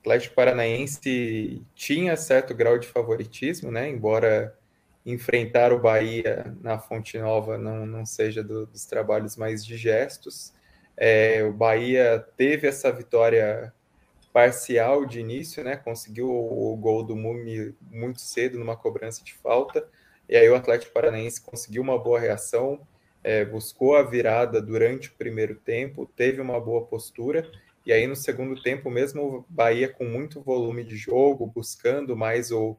Atlético 0.00 0.34
Paranaense 0.34 1.62
tinha 1.74 2.16
certo 2.16 2.54
grau 2.54 2.78
de 2.78 2.88
favoritismo, 2.88 3.70
né? 3.70 3.88
Embora 3.88 4.56
enfrentar 5.04 5.72
o 5.72 5.78
Bahia 5.78 6.54
na 6.60 6.78
Fonte 6.78 7.18
Nova 7.18 7.56
não, 7.56 7.86
não 7.86 8.04
seja 8.04 8.42
do, 8.42 8.66
dos 8.66 8.84
trabalhos 8.84 9.36
mais 9.36 9.64
digestos. 9.64 10.52
É, 10.96 11.42
o 11.44 11.52
Bahia 11.52 12.24
teve 12.36 12.66
essa 12.66 12.90
vitória 12.92 13.72
parcial 14.32 15.04
de 15.04 15.20
início, 15.20 15.62
né? 15.62 15.76
Conseguiu 15.76 16.30
o, 16.30 16.72
o 16.72 16.76
gol 16.76 17.02
do 17.02 17.16
Mumi 17.16 17.74
muito 17.90 18.20
cedo 18.20 18.58
numa 18.58 18.76
cobrança 18.76 19.22
de 19.24 19.34
falta. 19.34 19.86
E 20.28 20.36
aí 20.36 20.48
o 20.48 20.54
Atlético 20.54 20.92
Paranaense 20.92 21.40
conseguiu 21.40 21.82
uma 21.82 21.98
boa 21.98 22.20
reação, 22.20 22.80
é, 23.22 23.44
buscou 23.44 23.96
a 23.96 24.02
virada 24.02 24.62
durante 24.62 25.08
o 25.08 25.12
primeiro 25.14 25.56
tempo, 25.56 26.06
teve 26.16 26.40
uma 26.40 26.60
boa 26.60 26.86
postura. 26.86 27.50
E 27.84 27.92
aí 27.92 28.06
no 28.06 28.16
segundo 28.16 28.60
tempo, 28.60 28.90
mesmo 28.90 29.22
o 29.22 29.44
Bahia 29.48 29.88
com 29.88 30.04
muito 30.04 30.40
volume 30.40 30.84
de 30.84 30.96
jogo, 30.96 31.46
buscando 31.46 32.16
mais 32.16 32.50
o, 32.50 32.76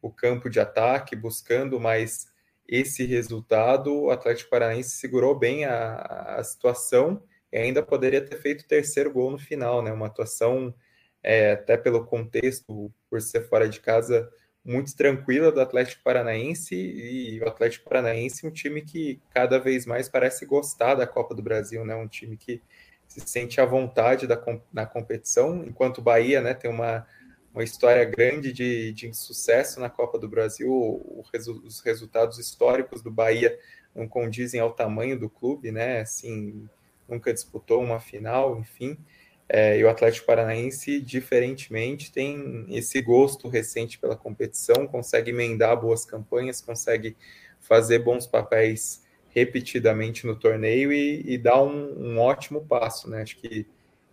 o 0.00 0.10
campo 0.10 0.50
de 0.50 0.60
ataque, 0.60 1.16
buscando 1.16 1.80
mais 1.80 2.30
esse 2.68 3.04
resultado, 3.04 3.92
o 3.94 4.10
Atlético 4.10 4.50
Paranaense 4.50 4.90
segurou 4.90 5.38
bem 5.38 5.64
a, 5.64 6.36
a 6.38 6.44
situação 6.44 7.22
e 7.52 7.58
ainda 7.58 7.82
poderia 7.82 8.20
ter 8.20 8.36
feito 8.40 8.62
o 8.62 8.68
terceiro 8.68 9.12
gol 9.12 9.30
no 9.30 9.38
final, 9.38 9.82
né? 9.82 9.92
Uma 9.92 10.06
atuação, 10.06 10.74
é, 11.22 11.52
até 11.52 11.76
pelo 11.76 12.06
contexto, 12.06 12.92
por 13.10 13.20
ser 13.20 13.42
fora 13.48 13.68
de 13.68 13.80
casa, 13.80 14.30
muito 14.64 14.94
tranquila 14.96 15.50
do 15.50 15.60
Atlético 15.60 16.02
Paranaense 16.02 16.74
e 16.74 17.40
o 17.40 17.48
Atlético 17.48 17.88
Paranaense 17.88 18.46
um 18.46 18.50
time 18.50 18.80
que 18.82 19.20
cada 19.34 19.58
vez 19.58 19.84
mais 19.84 20.08
parece 20.08 20.46
gostar 20.46 20.94
da 20.94 21.06
Copa 21.06 21.34
do 21.34 21.42
Brasil, 21.42 21.84
né? 21.84 21.94
Um 21.94 22.08
time 22.08 22.36
que 22.36 22.62
se 23.12 23.20
sente 23.26 23.60
à 23.60 23.64
vontade 23.64 24.26
da, 24.26 24.42
na 24.72 24.86
competição, 24.86 25.64
enquanto 25.64 25.98
o 25.98 26.02
Bahia, 26.02 26.40
né, 26.40 26.54
tem 26.54 26.70
uma 26.70 27.06
uma 27.54 27.62
história 27.62 28.04
grande 28.04 28.52
de, 28.52 28.92
de 28.92 29.12
sucesso 29.14 29.78
na 29.78 29.90
Copa 29.90 30.18
do 30.18 30.28
Brasil. 30.28 30.70
O, 30.70 31.22
os 31.64 31.80
resultados 31.80 32.38
históricos 32.38 33.02
do 33.02 33.10
Bahia 33.10 33.58
não 33.94 34.08
condizem 34.08 34.60
ao 34.60 34.72
tamanho 34.72 35.18
do 35.18 35.28
clube, 35.28 35.70
né? 35.70 36.00
Assim, 36.00 36.66
nunca 37.06 37.32
disputou 37.32 37.82
uma 37.82 38.00
final, 38.00 38.58
enfim. 38.58 38.96
É, 39.48 39.78
e 39.78 39.84
o 39.84 39.90
Atlético 39.90 40.26
Paranaense, 40.26 40.98
diferentemente, 41.00 42.10
tem 42.10 42.64
esse 42.70 43.02
gosto 43.02 43.48
recente 43.48 43.98
pela 43.98 44.16
competição, 44.16 44.86
consegue 44.86 45.30
emendar 45.30 45.78
boas 45.78 46.06
campanhas, 46.06 46.62
consegue 46.62 47.16
fazer 47.60 47.98
bons 47.98 48.26
papéis 48.26 49.02
repetidamente 49.34 50.26
no 50.26 50.36
torneio 50.36 50.92
e, 50.92 51.22
e 51.26 51.38
dá 51.38 51.62
um, 51.62 52.14
um 52.14 52.18
ótimo 52.18 52.64
passo, 52.66 53.08
né? 53.08 53.22
Acho 53.22 53.36
que 53.36 53.66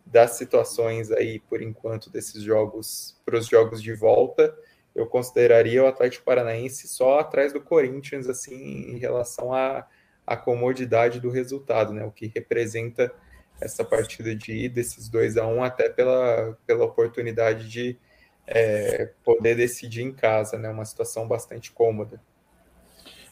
das 0.05 0.31
situações 0.31 1.11
aí, 1.11 1.39
por 1.39 1.61
enquanto, 1.61 2.09
desses 2.09 2.41
jogos 2.41 3.19
para 3.25 3.37
os 3.37 3.47
jogos 3.47 3.81
de 3.81 3.93
volta, 3.93 4.55
eu 4.95 5.05
consideraria 5.05 5.83
o 5.83 5.87
Atlético 5.87 6.25
Paranaense 6.25 6.87
só 6.87 7.19
atrás 7.19 7.53
do 7.53 7.61
Corinthians, 7.61 8.27
assim, 8.27 8.55
em 8.55 8.97
relação 8.97 9.53
à, 9.53 9.85
à 10.25 10.35
comodidade 10.35 11.19
do 11.19 11.29
resultado, 11.29 11.93
né? 11.93 12.03
O 12.03 12.11
que 12.11 12.31
representa 12.33 13.13
essa 13.61 13.83
partida 13.83 14.33
de 14.33 14.53
ir 14.53 14.69
desses 14.69 15.09
2 15.09 15.37
a 15.37 15.45
1 15.45 15.55
um, 15.55 15.63
até 15.63 15.89
pela, 15.89 16.57
pela 16.65 16.85
oportunidade 16.85 17.69
de 17.69 17.97
é, 18.47 19.11
poder 19.23 19.55
decidir 19.55 20.01
em 20.01 20.13
casa, 20.13 20.57
né? 20.57 20.69
Uma 20.69 20.85
situação 20.85 21.27
bastante 21.27 21.71
cômoda. 21.71 22.21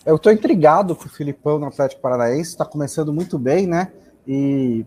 Eu 0.06 0.16
estou 0.16 0.32
intrigado 0.32 0.96
com 0.96 1.06
o 1.06 1.10
Filipão 1.10 1.60
no 1.60 1.68
Atlético 1.68 2.02
Paranaense, 2.02 2.52
está 2.52 2.66
começando 2.66 3.12
muito 3.12 3.38
bem, 3.38 3.68
né? 3.68 3.92
E 4.26 4.86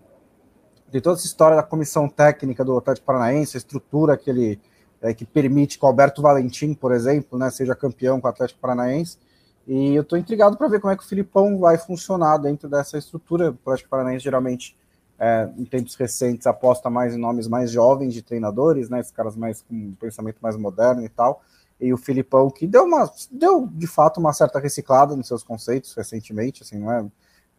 de 0.91 1.01
toda 1.01 1.17
essa 1.17 1.27
história 1.27 1.57
da 1.57 1.63
comissão 1.63 2.09
técnica 2.09 2.65
do 2.65 2.77
Atlético 2.77 3.07
Paranaense, 3.07 3.57
a 3.57 3.59
estrutura 3.59 4.17
que 4.17 4.29
ele 4.29 4.61
é, 5.01 5.15
que 5.15 5.25
permite 5.25 5.79
que 5.79 5.85
o 5.85 5.89
Alberto 5.89 6.21
Valentim, 6.21 6.75
por 6.75 6.93
exemplo, 6.93 7.39
né, 7.39 7.51
seja 7.51 7.75
campeão 7.75 8.21
com 8.21 8.27
o 8.27 8.31
Atlético 8.31 8.61
Paranaense. 8.61 9.19
E 9.67 9.95
eu 9.95 10.03
estou 10.03 10.19
intrigado 10.19 10.57
para 10.57 10.69
ver 10.69 10.81
como 10.81 10.93
é 10.93 10.97
que 10.97 11.03
o 11.03 11.07
Filipão 11.07 11.59
vai 11.59 11.79
funcionar 11.79 12.37
dentro 12.39 12.69
dessa 12.69 12.99
estrutura. 12.99 13.51
O 13.51 13.55
Atlético 13.63 13.89
Paranaense 13.89 14.25
geralmente, 14.25 14.77
é, 15.19 15.49
em 15.57 15.65
tempos 15.65 15.95
recentes, 15.95 16.47
aposta 16.47 16.91
mais 16.91 17.15
em 17.15 17.19
nomes 17.19 17.47
mais 17.47 17.71
jovens 17.71 18.13
de 18.13 18.23
treinadores, 18.23 18.91
né, 18.91 19.01
esses 19.01 19.13
caras 19.13 19.37
mais 19.37 19.63
com 19.63 19.75
um 19.75 19.95
pensamento 19.99 20.39
mais 20.41 20.57
moderno 20.57 21.03
e 21.05 21.09
tal. 21.09 21.43
E 21.81 21.93
o 21.93 21.97
Filipão, 21.97 22.51
que 22.51 22.67
deu, 22.67 22.85
uma, 22.85 23.11
deu 23.31 23.67
de 23.67 23.87
fato 23.87 24.21
uma 24.21 24.33
certa 24.33 24.59
reciclada 24.59 25.17
nos 25.17 25.27
seus 25.27 25.43
conceitos 25.43 25.95
recentemente, 25.95 26.63
assim, 26.63 26.79
não 26.79 26.93
é 26.93 27.05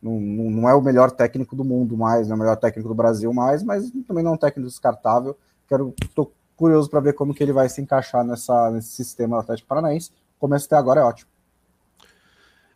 não, 0.01 0.19
não, 0.19 0.69
é 0.69 0.73
o 0.73 0.81
melhor 0.81 1.11
técnico 1.11 1.55
do 1.55 1.63
mundo 1.63 1.95
mais, 1.95 2.27
não 2.27 2.33
é 2.33 2.37
o 2.37 2.39
melhor 2.39 2.57
técnico 2.57 2.89
do 2.89 2.95
Brasil 2.95 3.31
mais, 3.33 3.61
mas 3.61 3.91
também 4.07 4.23
não 4.23 4.31
é 4.31 4.33
um 4.33 4.37
técnico 4.37 4.67
descartável. 4.67 5.37
Quero, 5.67 5.93
tô 6.15 6.31
curioso 6.55 6.89
para 6.89 6.99
ver 6.99 7.13
como 7.13 7.33
que 7.33 7.43
ele 7.43 7.53
vai 7.53 7.69
se 7.69 7.81
encaixar 7.81 8.25
nessa, 8.25 8.71
nesse 8.71 8.89
sistema 8.89 9.37
do 9.37 9.41
Atlético 9.41 9.67
Paranaense. 9.67 10.11
Começo 10.39 10.65
até 10.65 10.75
agora 10.75 11.01
é 11.01 11.03
ótimo. 11.03 11.29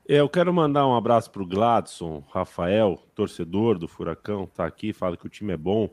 É, 0.07 0.19
eu 0.19 0.29
quero 0.29 0.53
mandar 0.53 0.87
um 0.87 0.95
abraço 0.95 1.31
para 1.31 1.41
o 1.41 1.47
Gladson, 1.47 2.23
Rafael, 2.31 2.99
torcedor 3.15 3.79
do 3.79 3.87
Furacão, 3.87 4.45
tá 4.45 4.63
aqui, 4.63 4.93
fala 4.93 5.17
que 5.17 5.25
o 5.25 5.29
time 5.29 5.53
é 5.53 5.57
bom. 5.57 5.89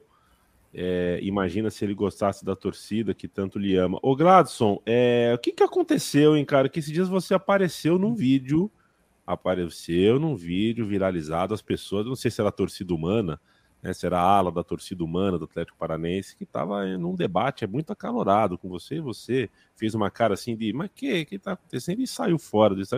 É, 0.75 1.21
imagina 1.23 1.71
se 1.71 1.85
ele 1.85 1.95
gostasse 1.95 2.45
da 2.45 2.57
torcida 2.57 3.13
que 3.13 3.29
tanto 3.29 3.59
lhe 3.59 3.77
ama. 3.77 3.99
Ô 4.03 4.17
Gladson, 4.17 4.81
é, 4.87 5.33
o 5.35 5.39
que, 5.39 5.53
que 5.53 5.63
aconteceu, 5.63 6.37
hein, 6.37 6.45
cara? 6.45 6.69
Que 6.69 6.79
esses 6.79 6.93
dias 6.93 7.09
você 7.09 7.35
apareceu 7.35 7.99
num 7.99 8.15
vídeo 8.15 8.71
apareceu 9.27 10.19
num 10.19 10.37
vídeo 10.37 10.87
viralizado, 10.87 11.55
as 11.55 11.63
pessoas, 11.63 12.07
não 12.07 12.17
sei 12.17 12.31
se 12.31 12.41
era 12.41 12.49
a 12.49 12.53
torcida 12.53 12.93
humana, 12.95 13.41
né, 13.83 13.93
se 13.93 14.07
era 14.07 14.21
a 14.21 14.23
ala 14.23 14.53
da 14.53 14.63
torcida 14.63 15.03
humana 15.03 15.39
do 15.39 15.45
Atlético 15.45 15.77
Paranense, 15.77 16.37
que 16.37 16.45
estava 16.45 16.85
num 16.97 17.15
debate 17.15 17.65
é 17.65 17.67
muito 17.67 17.93
acalorado 17.93 18.57
com 18.57 18.69
você, 18.69 18.97
e 18.97 19.01
você 19.01 19.51
fez 19.75 19.95
uma 19.95 20.11
cara 20.11 20.35
assim 20.35 20.57
de, 20.57 20.73
mas 20.73 20.91
que 20.95 21.25
que 21.25 21.39
tá 21.39 21.53
acontecendo? 21.53 22.01
E 22.01 22.07
saiu 22.07 22.39
fora 22.39 22.75
disso. 22.75 22.95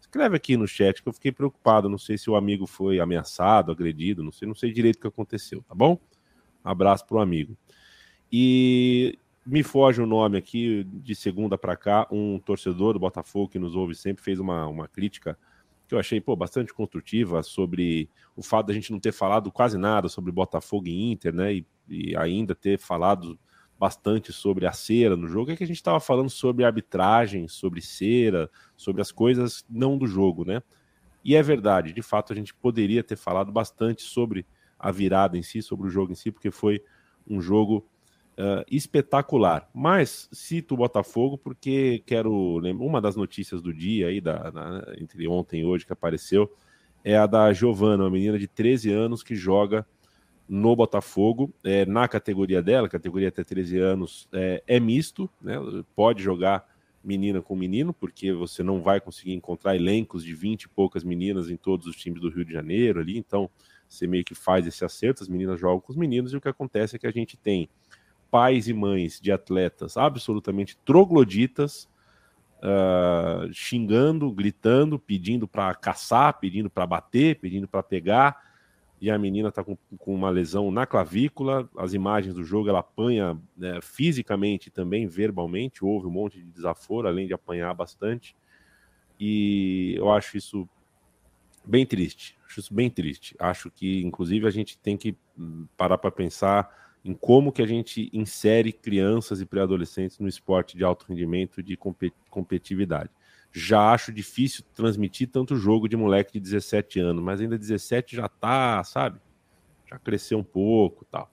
Escreve 0.00 0.36
aqui 0.36 0.56
no 0.56 0.66
chat 0.66 1.02
que 1.02 1.08
eu 1.08 1.12
fiquei 1.12 1.32
preocupado, 1.32 1.88
não 1.88 1.98
sei 1.98 2.16
se 2.16 2.30
o 2.30 2.36
amigo 2.36 2.66
foi 2.66 3.00
ameaçado, 3.00 3.72
agredido, 3.72 4.22
não 4.22 4.32
sei, 4.32 4.46
não 4.46 4.54
sei 4.54 4.72
direito 4.72 4.96
o 4.96 5.00
que 5.00 5.08
aconteceu, 5.08 5.62
tá 5.68 5.74
bom? 5.74 5.98
Abraço 6.64 7.06
pro 7.06 7.20
amigo. 7.20 7.56
E 8.32 9.18
me 9.44 9.62
foge 9.62 10.00
o 10.00 10.06
nome 10.06 10.38
aqui, 10.38 10.84
de 10.84 11.14
segunda 11.14 11.58
para 11.58 11.76
cá, 11.76 12.06
um 12.10 12.38
torcedor 12.38 12.92
do 12.92 13.00
Botafogo 13.00 13.48
que 13.48 13.58
nos 13.58 13.74
ouve 13.74 13.94
sempre 13.94 14.22
fez 14.22 14.38
uma, 14.38 14.66
uma 14.66 14.86
crítica 14.86 15.36
que 15.88 15.94
eu 15.94 15.98
achei 15.98 16.20
pô, 16.20 16.36
bastante 16.36 16.72
construtiva 16.72 17.42
sobre 17.42 18.08
o 18.36 18.42
fato 18.44 18.68
da 18.68 18.72
gente 18.72 18.92
não 18.92 19.00
ter 19.00 19.10
falado 19.10 19.50
quase 19.50 19.76
nada 19.76 20.08
sobre 20.08 20.30
Botafogo 20.30 20.86
e 20.86 21.10
Inter, 21.10 21.34
né? 21.34 21.54
E, 21.54 21.66
e 21.88 22.16
ainda 22.16 22.54
ter 22.54 22.78
falado 22.78 23.36
bastante 23.76 24.32
sobre 24.32 24.66
a 24.66 24.72
cera 24.72 25.16
no 25.16 25.26
jogo, 25.26 25.50
é 25.50 25.56
que 25.56 25.64
a 25.64 25.66
gente 25.66 25.78
estava 25.78 25.98
falando 25.98 26.30
sobre 26.30 26.64
arbitragem, 26.64 27.48
sobre 27.48 27.80
cera, 27.80 28.48
sobre 28.76 29.02
as 29.02 29.10
coisas 29.10 29.64
não 29.68 29.98
do 29.98 30.06
jogo, 30.06 30.44
né? 30.44 30.62
E 31.24 31.34
é 31.34 31.42
verdade, 31.42 31.92
de 31.92 32.02
fato 32.02 32.32
a 32.32 32.36
gente 32.36 32.54
poderia 32.54 33.02
ter 33.02 33.16
falado 33.16 33.50
bastante 33.50 34.02
sobre 34.02 34.46
a 34.80 34.90
virada 34.90 35.36
em 35.36 35.42
si, 35.42 35.62
sobre 35.62 35.86
o 35.86 35.90
jogo 35.90 36.12
em 36.12 36.14
si, 36.14 36.30
porque 36.32 36.50
foi 36.50 36.82
um 37.28 37.40
jogo 37.40 37.86
uh, 38.38 38.64
espetacular. 38.70 39.68
Mas 39.74 40.28
cito 40.32 40.74
o 40.74 40.78
Botafogo 40.78 41.36
porque 41.36 42.02
quero 42.06 42.58
lembrar 42.58 42.86
uma 42.86 43.00
das 43.00 43.14
notícias 43.14 43.60
do 43.60 43.72
dia 43.72 44.08
aí, 44.08 44.20
da, 44.20 44.52
entre 44.98 45.28
ontem 45.28 45.60
e 45.60 45.64
hoje 45.64 45.86
que 45.86 45.92
apareceu, 45.92 46.50
é 47.04 47.16
a 47.16 47.26
da 47.26 47.52
Giovana, 47.52 48.04
uma 48.04 48.10
menina 48.10 48.38
de 48.38 48.46
13 48.46 48.90
anos 48.90 49.22
que 49.22 49.34
joga 49.34 49.86
no 50.48 50.74
Botafogo, 50.74 51.54
é, 51.62 51.86
na 51.86 52.08
categoria 52.08 52.60
dela, 52.60 52.88
categoria 52.88 53.28
até 53.28 53.44
13 53.44 53.78
anos, 53.78 54.28
é, 54.32 54.62
é 54.66 54.80
misto, 54.80 55.30
né? 55.40 55.54
Pode 55.94 56.22
jogar 56.22 56.68
menina 57.02 57.40
com 57.40 57.54
menino, 57.54 57.94
porque 57.94 58.32
você 58.32 58.62
não 58.62 58.82
vai 58.82 59.00
conseguir 59.00 59.32
encontrar 59.32 59.76
elencos 59.76 60.24
de 60.24 60.34
20 60.34 60.64
e 60.64 60.68
poucas 60.68 61.04
meninas 61.04 61.48
em 61.48 61.56
todos 61.56 61.86
os 61.86 61.96
times 61.96 62.20
do 62.20 62.28
Rio 62.28 62.44
de 62.44 62.52
Janeiro 62.52 63.00
ali, 63.00 63.16
então 63.16 63.48
você 63.90 64.06
meio 64.06 64.24
que 64.24 64.34
faz 64.34 64.66
esse 64.66 64.84
acerto, 64.84 65.22
as 65.22 65.28
meninas 65.28 65.58
jogam 65.58 65.80
com 65.80 65.90
os 65.90 65.98
meninos, 65.98 66.32
e 66.32 66.36
o 66.36 66.40
que 66.40 66.48
acontece 66.48 66.96
é 66.96 66.98
que 66.98 67.06
a 67.06 67.10
gente 67.10 67.36
tem 67.36 67.68
pais 68.30 68.68
e 68.68 68.72
mães 68.72 69.20
de 69.20 69.32
atletas 69.32 69.96
absolutamente 69.96 70.78
trogloditas, 70.84 71.88
uh, 72.58 73.52
xingando, 73.52 74.30
gritando, 74.30 74.98
pedindo 74.98 75.48
para 75.48 75.74
caçar, 75.74 76.38
pedindo 76.38 76.70
para 76.70 76.86
bater, 76.86 77.40
pedindo 77.40 77.66
para 77.66 77.82
pegar, 77.82 78.48
e 79.00 79.10
a 79.10 79.18
menina 79.18 79.48
está 79.48 79.64
com, 79.64 79.76
com, 79.98 80.14
uma 80.14 80.28
lesão 80.28 80.70
na 80.70 80.86
clavícula. 80.86 81.68
As 81.76 81.94
imagens 81.94 82.34
do 82.34 82.44
jogo 82.44 82.68
ela 82.68 82.80
apanha 82.80 83.36
né, 83.56 83.80
fisicamente 83.80 84.66
e 84.66 84.70
também 84.70 85.06
verbalmente. 85.06 85.82
Houve 85.82 86.06
um 86.06 86.10
monte 86.10 86.38
de 86.38 86.44
desaforo, 86.44 87.08
além 87.08 87.26
de 87.26 87.32
apanhar 87.32 87.72
bastante. 87.72 88.36
E 89.18 89.94
eu 89.96 90.12
acho 90.12 90.36
isso 90.36 90.68
bem 91.70 91.86
triste. 91.86 92.36
Acho 92.46 92.60
isso 92.60 92.74
bem 92.74 92.90
triste. 92.90 93.34
Acho 93.38 93.70
que, 93.70 94.02
inclusive, 94.02 94.46
a 94.46 94.50
gente 94.50 94.76
tem 94.76 94.96
que 94.96 95.16
hum, 95.38 95.66
parar 95.76 95.96
para 95.98 96.10
pensar 96.10 96.68
em 97.04 97.14
como 97.14 97.52
que 97.52 97.62
a 97.62 97.66
gente 97.66 98.10
insere 98.12 98.72
crianças 98.72 99.40
e 99.40 99.46
pré-adolescentes 99.46 100.18
no 100.18 100.28
esporte 100.28 100.76
de 100.76 100.84
alto 100.84 101.06
rendimento 101.08 101.62
de 101.62 101.78
competitividade. 102.28 103.10
Já 103.52 103.92
acho 103.92 104.12
difícil 104.12 104.64
transmitir 104.74 105.28
tanto 105.28 105.56
jogo 105.56 105.88
de 105.88 105.96
moleque 105.96 106.34
de 106.34 106.40
17 106.40 107.00
anos, 107.00 107.22
mas 107.22 107.40
ainda 107.40 107.58
17 107.58 108.16
já 108.16 108.28
tá, 108.28 108.84
sabe? 108.84 109.18
Já 109.88 109.98
cresceu 109.98 110.38
um 110.38 110.44
pouco 110.44 111.04
tal. 111.06 111.30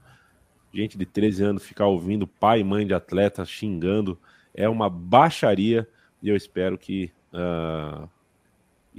Gente 0.73 0.97
de 0.97 1.06
13 1.06 1.43
anos 1.43 1.63
ficar 1.63 1.88
ouvindo 1.88 2.28
pai 2.28 2.62
e 2.62 2.63
mãe 2.63 2.88
de 2.88 2.93
atleta 2.93 3.45
xingando 3.45 4.19
é 4.54 4.67
uma 4.67 4.89
baixaria 4.89 5.88
e 6.21 6.30
eu 6.30 6.36
espero 6.36 6.78
que 6.78 7.12
uh, 7.34 8.10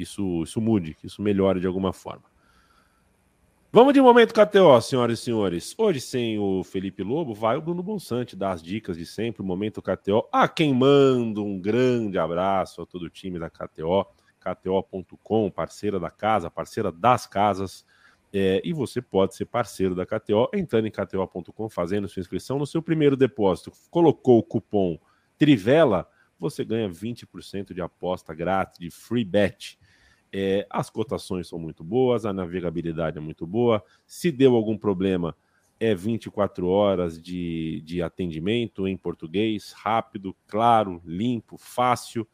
isso, 0.02 0.42
isso 0.42 0.61
mude, 0.61 0.94
que 0.94 1.06
isso 1.06 1.20
melhore 1.20 1.61
de 1.61 1.66
alguma 1.66 1.92
forma. 1.92 2.24
Vamos 3.70 3.92
de 3.92 4.00
momento 4.00 4.32
KTO, 4.32 4.80
senhoras 4.80 5.18
e 5.18 5.22
senhores. 5.22 5.74
Hoje, 5.76 6.00
sem 6.00 6.38
o 6.38 6.64
Felipe 6.64 7.02
Lobo, 7.02 7.34
vai 7.34 7.56
o 7.56 7.61
Bruno 7.61 7.82
Bonsante 7.82 8.34
dar 8.34 8.52
as 8.52 8.62
dicas 8.62 8.96
de 8.96 9.04
sempre, 9.04 9.42
momento 9.42 9.82
KTO. 9.82 10.26
A 10.32 10.48
quem 10.48 10.72
manda 10.72 11.42
um 11.42 11.61
grande 11.61 12.18
abraço 12.18 12.80
a 12.80 12.87
todo 12.87 13.02
o 13.02 13.11
time 13.11 13.38
da 13.38 13.50
KTO, 13.50 14.06
KTO.com, 14.40 15.50
parceira 15.50 16.00
da 16.00 16.11
casa, 16.11 16.50
parceira 16.50 16.90
das 16.90 17.26
casas. 17.26 17.84
É, 18.32 18.62
e 18.64 18.72
você 18.72 19.02
pode 19.02 19.34
ser 19.34 19.44
parceiro 19.44 19.94
da 19.94 20.06
KTO 20.06 20.48
entrando 20.54 20.87
em 20.87 20.90
KTO.com, 20.90 21.68
fazendo 21.68 22.08
sua 22.08 22.20
inscrição 22.20 22.58
no 22.58 22.66
seu 22.66 22.80
primeiro 22.80 23.16
depósito. 23.18 23.70
Colocou 23.90 24.38
o 24.38 24.42
cupom 24.42 24.98
Trivela, 25.37 26.08
você 26.38 26.64
ganha 26.64 26.88
20% 26.88 27.72
de 27.72 27.80
aposta 27.80 28.34
grátis, 28.34 28.78
de 28.78 28.90
free 28.90 29.24
bet. 29.24 29.78
É, 30.33 30.67
as 30.69 30.91
cotações 30.91 31.49
são 31.49 31.59
muito 31.59 31.83
boas, 31.83 32.27
a 32.27 32.33
navegabilidade 32.33 33.19
é 33.19 33.21
muito 33.21 33.47
boa. 33.47 33.83
Se 34.07 34.31
deu 34.31 34.55
algum 34.55 34.77
problema, 34.77 35.35
é 35.81 35.95
24 35.95 36.67
horas 36.67 37.21
de, 37.21 37.81
de 37.85 38.03
atendimento 38.03 38.87
em 38.87 38.97
português, 38.97 39.73
rápido, 39.73 40.35
claro, 40.47 41.01
limpo, 41.05 41.57
fácil. 41.57 42.27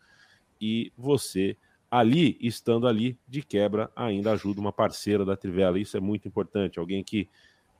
E 0.60 0.92
você, 0.96 1.56
ali, 1.90 2.38
estando 2.40 2.86
ali, 2.86 3.18
de 3.28 3.42
quebra, 3.42 3.90
ainda 3.94 4.32
ajuda 4.32 4.60
uma 4.60 4.72
parceira 4.72 5.24
da 5.24 5.36
Trivela. 5.36 5.78
Isso 5.78 5.96
é 5.96 6.00
muito 6.00 6.26
importante. 6.26 6.78
Alguém 6.78 7.04
que 7.04 7.28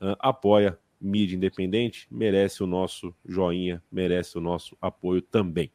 uh, 0.01 0.15
apoia 0.19 0.77
mídia 0.99 1.35
independente 1.35 2.07
merece 2.09 2.63
o 2.63 2.67
nosso 2.67 3.13
joinha, 3.25 3.83
merece 3.91 4.37
o 4.37 4.41
nosso 4.41 4.77
apoio 4.81 5.21
também. 5.21 5.71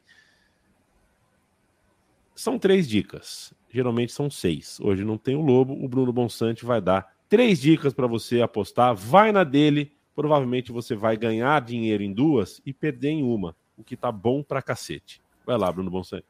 São 2.41 2.57
três 2.57 2.89
dicas 2.89 3.53
geralmente 3.69 4.11
são 4.11 4.27
seis. 4.27 4.79
Hoje 4.79 5.05
não 5.05 5.15
tem 5.15 5.35
o 5.35 5.41
Lobo, 5.41 5.75
o 5.75 5.87
Bruno 5.87 6.11
Bonsante 6.11 6.65
vai 6.65 6.81
dar 6.81 7.07
três 7.29 7.61
dicas 7.61 7.93
para 7.93 8.07
você 8.07 8.41
apostar. 8.41 8.95
Vai 8.95 9.31
na 9.31 9.43
dele, 9.43 9.91
provavelmente 10.15 10.71
você 10.71 10.95
vai 10.95 11.15
ganhar 11.15 11.61
dinheiro 11.61 12.01
em 12.01 12.11
duas 12.11 12.59
e 12.65 12.73
perder 12.73 13.09
em 13.09 13.21
uma, 13.21 13.55
o 13.77 13.83
que 13.83 13.95
tá 13.95 14.11
bom 14.11 14.41
pra 14.41 14.59
cacete. 14.59 15.21
Vai 15.45 15.55
lá, 15.55 15.71
Bruno 15.71 15.91
Bonsante. 15.91 16.25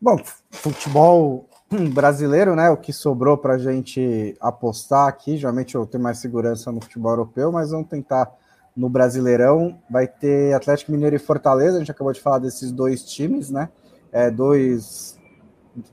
Bom, 0.00 0.16
futebol 0.52 1.48
brasileiro, 1.92 2.54
né? 2.54 2.70
O 2.70 2.76
que 2.76 2.92
sobrou 2.92 3.36
para 3.36 3.58
gente 3.58 4.36
apostar 4.40 5.08
aqui. 5.08 5.36
Geralmente 5.36 5.74
eu 5.74 5.84
tenho 5.86 6.04
mais 6.04 6.18
segurança 6.18 6.70
no 6.70 6.80
futebol 6.80 7.10
europeu, 7.10 7.50
mas 7.50 7.72
vamos 7.72 7.88
tentar 7.88 8.32
no 8.76 8.88
Brasileirão. 8.88 9.76
Vai 9.90 10.06
ter 10.06 10.54
Atlético 10.54 10.92
Mineiro 10.92 11.16
e 11.16 11.18
Fortaleza. 11.18 11.78
A 11.78 11.80
gente 11.80 11.90
acabou 11.90 12.12
de 12.12 12.20
falar 12.20 12.38
desses 12.38 12.70
dois 12.70 13.04
times, 13.04 13.50
né? 13.50 13.68
É, 14.12 14.30
dois 14.30 15.20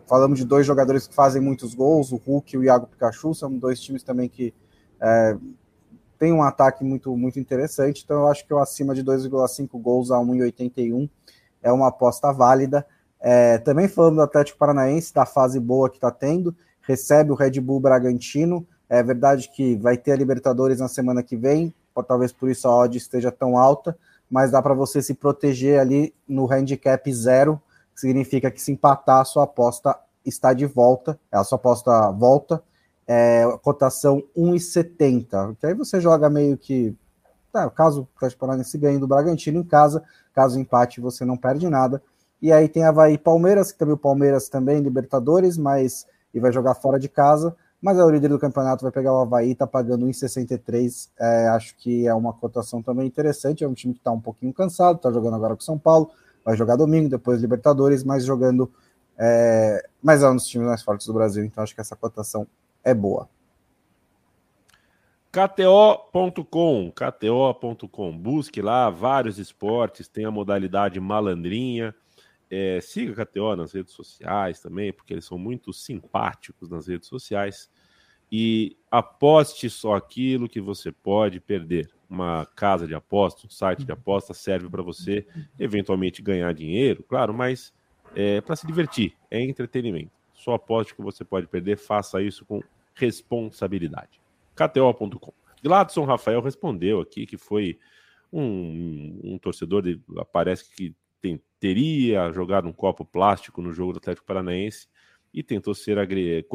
falamos 0.08 0.39
de 0.39 0.46
dois 0.46 0.65
jogadores 0.65 1.08
que 1.08 1.13
fazem 1.13 1.42
muitos 1.42 1.74
gols, 1.74 2.12
o 2.12 2.18
Hulk 2.18 2.56
e 2.56 2.58
o 2.58 2.63
Iago 2.63 2.88
Pikachu, 2.88 3.34
são 3.34 3.52
dois 3.58 3.80
times 3.80 4.04
também 4.04 4.28
que 4.28 4.54
é, 5.02 5.38
têm 6.18 6.34
um 6.34 6.44
ataque 6.44 6.84
muito, 6.84 7.15
muito 7.15 7.39
interessante, 7.39 8.04
então 8.04 8.22
eu 8.22 8.28
acho 8.28 8.46
que 8.46 8.52
eu 8.52 8.60
acima 8.60 8.94
de 8.94 9.04
2,5 9.04 9.70
gols 9.80 10.12
a 10.12 10.18
1,81 10.18 11.10
é 11.62 11.72
uma 11.72 11.88
aposta 11.88 12.32
válida. 12.32 12.86
É, 13.22 13.58
também 13.58 13.88
falando 13.88 14.15
do 14.15 14.22
Atlético 14.22 14.58
Paranaense, 14.58 15.13
da 15.13 15.26
fase 15.26 15.60
boa 15.60 15.89
que 15.89 15.98
está 15.98 16.12
tendo, 16.12 16.56
recebe 16.82 17.32
o 17.32 17.36
Red 17.36 17.60
Bull 17.60 17.80
Bragantino, 17.80 18.65
é 18.89 19.04
verdade 19.04 19.50
que 19.54 19.76
vai 19.76 19.98
ter 19.98 20.13
a 20.13 20.15
Libertadores 20.15 20.80
na 20.80 20.88
semana 20.88 21.22
que 21.22 21.36
vem, 21.36 21.74
talvez 22.08 22.32
por 22.32 22.50
isso 22.50 22.65
a 22.65 22.74
odd 22.74 22.98
esteja 22.98 23.30
tão 23.30 23.58
alta, 23.58 23.98
mas 24.32 24.52
dá 24.52 24.62
para 24.62 24.74
você 24.74 25.02
se 25.02 25.13
proteger 25.13 25.80
ali 25.80 26.13
no 26.26 26.46
handicap 26.46 27.13
zero, 27.13 27.62
significa 28.00 28.50
que 28.50 28.62
se 28.62 28.72
empatar, 28.72 29.22
a 29.22 29.26
sua 29.26 29.44
aposta 29.44 29.98
está 30.26 30.54
de 30.54 30.66
volta, 30.66 31.20
a 31.32 31.44
sua 31.44 31.58
aposta 31.58 32.12
volta, 32.12 32.64
é, 33.08 33.44
cotação 33.62 34.24
1,70, 34.38 35.58
que 35.60 35.66
aí 35.66 35.74
você 35.74 36.00
joga 36.00 36.30
meio 36.30 36.58
que, 36.58 36.96
tá, 37.52 37.70
caso 37.70 38.02
o 38.02 38.08
Atlético 38.16 38.42
Paranaense 38.42 38.78
ganhe 38.78 39.00
do 39.00 39.08
Bragantino 39.08 39.60
em 39.60 39.64
casa, 39.64 40.04
caso 40.34 40.60
empate 40.60 41.02
você 41.02 41.26
não 41.26 41.36
perde 41.36 41.68
nada, 41.68 42.02
e 42.42 42.52
aí 42.52 42.70
tem 42.70 42.84
Havaí 42.84 43.18
Palmeiras, 43.18 43.72
que 43.72 43.80
também 43.80 43.96
o 43.96 43.98
Palmeiras 43.98 44.48
também, 44.48 44.80
Libertadores, 44.80 45.58
mas 45.58 46.06
e 46.34 46.40
vai 46.40 46.52
jogar 46.52 46.76
fora 46.76 47.00
de 47.00 47.10
casa, 47.10 47.56
mas 47.82 47.98
é 47.98 48.04
o 48.04 48.10
líder 48.10 48.30
do 48.30 48.38
campeonato, 48.38 48.84
vai 48.84 48.92
pegar 48.92 49.14
o 49.14 49.22
Havaí, 49.22 49.56
tá 49.56 49.66
pagando 49.66 50.06
1,63, 50.06 51.10
é, 51.20 51.48
acho 51.50 51.76
que 51.78 52.08
é 52.08 52.14
uma 52.14 52.32
cotação 52.32 52.82
também 52.82 53.08
interessante, 53.08 53.64
é 53.64 53.68
um 53.68 53.74
time 53.74 53.94
que 53.94 54.02
tá 54.02 54.12
um 54.12 54.22
pouquinho 54.22 54.54
cansado, 54.54 55.00
tá 55.00 55.12
jogando 55.12 55.36
agora 55.36 55.56
com 55.56 55.62
São 55.62 55.78
Paulo, 55.78 56.12
vai 56.43 56.56
jogar 56.56 56.75
domingo, 56.75 57.10
depois 57.10 57.41
Libertadores, 57.41 58.04
mas 58.04 58.25
jogando. 58.25 58.71
É, 59.17 59.86
mas 60.02 60.23
é 60.23 60.30
um 60.30 60.36
dos 60.36 60.47
times 60.47 60.67
mais 60.67 60.82
fortes 60.82 61.06
do 61.08 61.13
Brasil, 61.13 61.43
então 61.43 61.63
acho 61.63 61.75
que 61.75 61.82
essa 61.82 61.95
cotação 61.95 62.47
é 62.84 62.93
boa. 62.93 63.30
KTO.com, 65.32 66.91
KTO.com, 66.91 68.17
busque 68.17 68.62
lá 68.62 68.89
vários 68.89 69.38
esportes, 69.38 70.08
tem 70.08 70.25
a 70.25 70.32
modalidade 70.32 70.99
malandrinha. 70.99 71.93
É, 72.49 72.80
siga 72.82 73.21
a 73.21 73.25
KTO 73.25 73.56
nas 73.56 73.73
redes 73.73 73.93
sociais 73.93 74.60
também, 74.60 74.91
porque 74.91 75.13
eles 75.13 75.25
são 75.25 75.38
muito 75.38 75.71
simpáticos 75.71 76.67
nas 76.67 76.88
redes 76.88 77.08
sociais. 77.08 77.69
E 78.32 78.75
aposte 78.89 79.69
só 79.69 79.95
aquilo 79.95 80.49
que 80.49 80.60
você 80.60 80.91
pode 80.91 81.39
perder 81.39 81.91
uma 82.10 82.45
casa 82.56 82.88
de 82.88 82.95
aposta, 82.95 83.45
um 83.45 83.50
site 83.50 83.86
de 83.86 83.91
aposta 83.91 84.34
serve 84.34 84.67
para 84.67 84.82
você 84.82 85.28
eventualmente 85.60 86.22
ganhar 86.22 86.52
dinheiro, 86.54 87.04
claro, 87.04 87.34
mas 87.34 87.74
é 88.15 88.41
para 88.41 88.56
se 88.56 88.65
divertir, 88.65 89.13
é 89.30 89.41
entretenimento. 89.41 90.12
Só 90.34 90.54
aposte 90.54 90.95
que 90.95 91.02
você 91.02 91.24
pode 91.24 91.48
perder, 91.48 91.78
faça 91.78 92.22
isso 92.22 92.45
com 92.45 92.62
responsabilidade. 92.95 94.19
KTO.com. 94.56 95.34
Gladson 95.62 96.06
Rafael 96.06 96.41
respondeu 96.41 97.02
aqui 97.02 97.26
que 97.26 97.38
foi 97.38 97.78
um, 98.32 99.19
um 99.24 99.38
torcedor, 99.38 99.82
de, 99.82 100.02
parece 100.32 100.74
que 100.74 100.95
tem, 101.22 101.41
teria 101.60 102.32
jogado 102.32 102.67
um 102.67 102.74
copo 102.74 103.06
plástico 103.06 103.62
no 103.62 103.74
jogo 103.74 103.93
do 103.93 103.98
Atlético 103.98 104.26
Paranaense 104.26 104.88
e 105.34 105.43
tentou 105.43 105.74
ser 105.74 106.00
agre... 106.00 106.45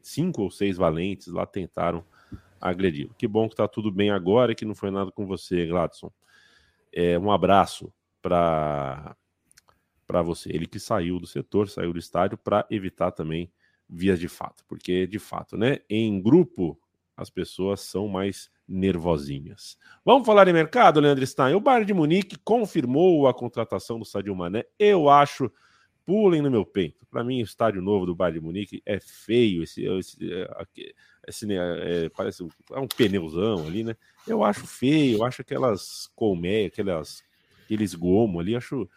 cinco 0.00 0.42
ou 0.42 0.50
seis 0.50 0.76
valentes 0.76 1.26
lá 1.26 1.44
tentaram 1.44 2.04
agrediu. 2.68 3.10
Que 3.16 3.26
bom 3.26 3.48
que 3.48 3.54
está 3.54 3.66
tudo 3.68 3.90
bem 3.90 4.10
agora 4.10 4.52
e 4.52 4.54
que 4.54 4.64
não 4.64 4.74
foi 4.74 4.90
nada 4.90 5.10
com 5.10 5.26
você, 5.26 5.66
Gladson. 5.66 6.10
É, 6.92 7.18
um 7.18 7.30
abraço 7.30 7.92
para 8.20 9.16
para 10.06 10.22
você. 10.22 10.50
Ele 10.50 10.66
que 10.66 10.78
saiu 10.78 11.18
do 11.18 11.26
setor, 11.26 11.68
saiu 11.68 11.92
do 11.92 11.98
estádio 11.98 12.38
para 12.38 12.64
evitar 12.70 13.10
também 13.10 13.50
vias 13.88 14.20
de 14.20 14.28
fato, 14.28 14.64
porque 14.68 15.06
de 15.06 15.18
fato, 15.18 15.56
né, 15.56 15.80
em 15.90 16.20
grupo 16.20 16.78
as 17.16 17.28
pessoas 17.28 17.80
são 17.80 18.06
mais 18.06 18.50
nervosinhas. 18.68 19.76
Vamos 20.04 20.26
falar 20.26 20.46
em 20.48 20.52
mercado, 20.52 21.00
Leandro 21.00 21.26
Stein. 21.26 21.54
O 21.54 21.60
Bayern 21.60 21.86
de 21.86 21.94
Munique 21.94 22.36
confirmou 22.38 23.26
a 23.26 23.34
contratação 23.34 23.98
do 23.98 24.04
Sadio 24.04 24.34
Mané. 24.34 24.64
Eu 24.78 25.08
acho 25.08 25.50
pulem 26.04 26.42
no 26.42 26.50
meu 26.50 26.64
peito. 26.64 27.04
Para 27.06 27.24
mim, 27.24 27.40
o 27.40 27.44
estádio 27.44 27.80
novo 27.82 28.06
do 28.06 28.14
Bayern 28.14 28.38
de 28.38 28.44
Munique 28.44 28.82
é 28.84 29.00
feio. 29.00 29.62
Esse, 29.62 29.84
esse, 29.84 30.18
esse 31.26 31.46
é, 31.52 32.08
parece 32.10 32.42
um, 32.42 32.48
é 32.72 32.78
um 32.78 32.86
pneuzão 32.86 33.66
ali, 33.66 33.82
né? 33.82 33.96
Eu 34.26 34.44
acho 34.44 34.66
feio. 34.66 35.18
Eu 35.18 35.24
acho 35.24 35.42
aquelas 35.42 36.10
colmeias, 36.14 36.72
aquelas, 36.72 37.24
aqueles 37.64 37.94
gomos 37.94 38.40
ali, 38.40 38.54
acho 38.54 38.88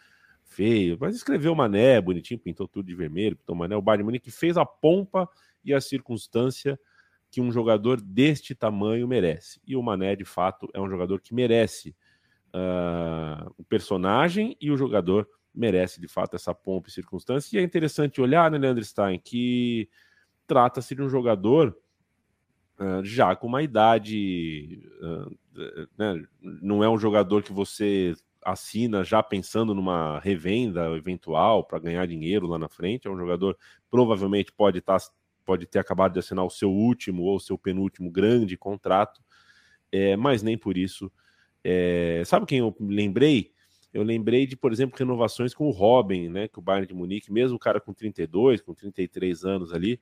feio. 0.44 0.96
Mas 1.00 1.16
escreveu 1.16 1.54
Mané 1.54 2.00
bonitinho, 2.00 2.38
pintou 2.38 2.68
tudo 2.68 2.86
de 2.86 2.94
vermelho, 2.94 3.36
pintou 3.36 3.54
Mané. 3.54 3.76
O 3.76 3.82
Bayern 3.82 4.04
Munique 4.04 4.30
fez 4.30 4.56
a 4.56 4.64
pompa 4.64 5.28
e 5.64 5.74
a 5.74 5.80
circunstância 5.80 6.78
que 7.30 7.40
um 7.40 7.52
jogador 7.52 8.00
deste 8.00 8.54
tamanho 8.54 9.06
merece. 9.06 9.60
E 9.66 9.76
o 9.76 9.82
Mané, 9.82 10.16
de 10.16 10.24
fato, 10.24 10.68
é 10.74 10.80
um 10.80 10.90
jogador 10.90 11.20
que 11.20 11.32
merece 11.32 11.94
uh, 12.54 13.54
o 13.56 13.64
personagem 13.64 14.56
e 14.60 14.70
o 14.70 14.76
jogador 14.76 15.28
merece 15.54 16.00
de 16.00 16.08
fato 16.08 16.34
essa 16.34 16.54
pompa 16.54 16.88
e 16.88 16.92
circunstância. 16.92 17.56
E 17.56 17.60
é 17.60 17.62
interessante 17.62 18.20
olhar, 18.20 18.50
né, 18.50 18.58
Leandro 18.58 18.84
Stein, 18.84 19.18
que 19.18 19.88
trata-se 20.46 20.94
de 20.94 21.02
um 21.02 21.08
jogador 21.08 21.76
já 23.02 23.34
com 23.36 23.46
uma 23.46 23.62
idade. 23.62 24.82
Né, 25.98 26.24
não 26.42 26.82
é 26.82 26.88
um 26.88 26.98
jogador 26.98 27.42
que 27.42 27.52
você 27.52 28.14
assina 28.42 29.04
já 29.04 29.22
pensando 29.22 29.74
numa 29.74 30.18
revenda 30.20 30.88
eventual 30.96 31.62
para 31.64 31.78
ganhar 31.78 32.06
dinheiro 32.06 32.46
lá 32.46 32.58
na 32.58 32.68
frente. 32.68 33.06
É 33.06 33.10
um 33.10 33.18
jogador 33.18 33.56
provavelmente 33.90 34.52
pode 34.52 34.78
estar. 34.78 34.98
Tá, 34.98 35.06
pode 35.44 35.66
ter 35.66 35.80
acabado 35.80 36.12
de 36.12 36.20
assinar 36.20 36.44
o 36.44 36.50
seu 36.50 36.70
último 36.70 37.24
ou 37.24 37.40
seu 37.40 37.58
penúltimo 37.58 38.08
grande 38.08 38.56
contrato, 38.56 39.20
é, 39.90 40.16
mas 40.16 40.42
nem 40.42 40.56
por 40.56 40.76
isso. 40.76 41.10
É, 41.64 42.22
sabe 42.24 42.46
quem 42.46 42.60
eu 42.60 42.76
lembrei? 42.78 43.52
eu 43.92 44.02
lembrei 44.02 44.46
de, 44.46 44.56
por 44.56 44.72
exemplo, 44.72 44.96
renovações 44.96 45.52
com 45.52 45.66
o 45.66 45.70
Robin, 45.70 46.28
né? 46.28 46.48
Que 46.48 46.58
o 46.58 46.62
Bayern 46.62 46.86
de 46.86 46.94
Munique, 46.94 47.32
mesmo 47.32 47.56
o 47.56 47.58
cara 47.58 47.80
com 47.80 47.92
32, 47.92 48.60
com 48.60 48.72
33 48.72 49.44
anos 49.44 49.72
ali, 49.72 50.00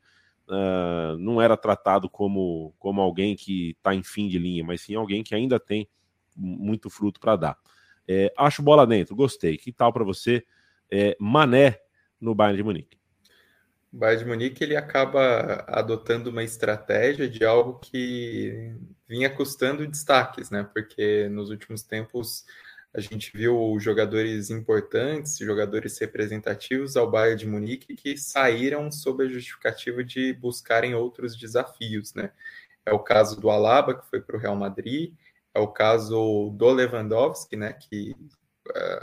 uh, 0.49 1.19
não 1.19 1.41
era 1.41 1.57
tratado 1.57 2.09
como, 2.09 2.75
como 2.79 3.01
alguém 3.01 3.37
que 3.37 3.71
está 3.71 3.95
em 3.95 4.03
fim 4.03 4.29
de 4.29 4.39
linha, 4.39 4.65
mas 4.65 4.81
sim 4.81 4.95
alguém 4.95 5.23
que 5.23 5.35
ainda 5.35 5.61
tem 5.61 5.89
muito 6.35 6.89
fruto 6.89 7.21
para 7.21 7.37
dar. 7.37 7.59
É, 8.07 8.33
acho 8.37 8.63
bola 8.63 8.87
dentro, 8.87 9.15
gostei. 9.15 9.59
Que 9.59 9.71
tal 9.73 9.93
para 9.93 10.05
você, 10.05 10.45
é, 10.91 11.17
Mané 11.21 11.79
no 12.21 12.35
Bayern 12.35 12.57
de 12.57 12.63
Munique? 12.63 12.99
O 13.93 13.99
Bayern 13.99 14.25
de 14.25 14.29
Munique 14.29 14.65
ele 14.65 14.77
acaba 14.77 15.65
adotando 15.69 16.31
uma 16.31 16.43
estratégia 16.43 17.29
de 17.29 17.45
algo 17.45 17.79
que 17.79 18.75
vinha 19.07 19.29
custando 19.29 19.87
destaques, 19.87 20.51
né? 20.51 20.69
Porque 20.73 21.29
nos 21.29 21.51
últimos 21.51 21.83
tempos 21.83 22.45
a 22.95 23.01
gente 23.01 23.31
viu 23.37 23.79
jogadores 23.79 24.51
importantes, 24.51 25.39
jogadores 25.39 25.99
representativos 25.99 26.97
ao 26.97 27.11
Bayern 27.11 27.39
de 27.39 27.47
Munique 27.47 27.95
que 27.95 28.17
saíram 28.17 28.91
sob 28.91 29.25
a 29.25 29.29
justificativa 29.29 30.03
de 30.03 30.33
buscarem 30.33 30.95
outros 30.95 31.37
desafios, 31.37 32.15
né? 32.15 32.33
É 32.87 32.93
o 32.93 32.99
caso 32.99 33.39
do 33.39 33.51
Alaba, 33.51 33.95
que 33.95 34.09
foi 34.09 34.21
para 34.21 34.37
o 34.37 34.41
Real 34.41 34.57
Madrid, 34.57 35.13
é 35.55 35.61
o 35.61 35.69
caso 35.69 36.51
do 36.57 36.71
Lewandowski, 36.71 37.57
né? 37.57 37.73
Que 37.75 38.17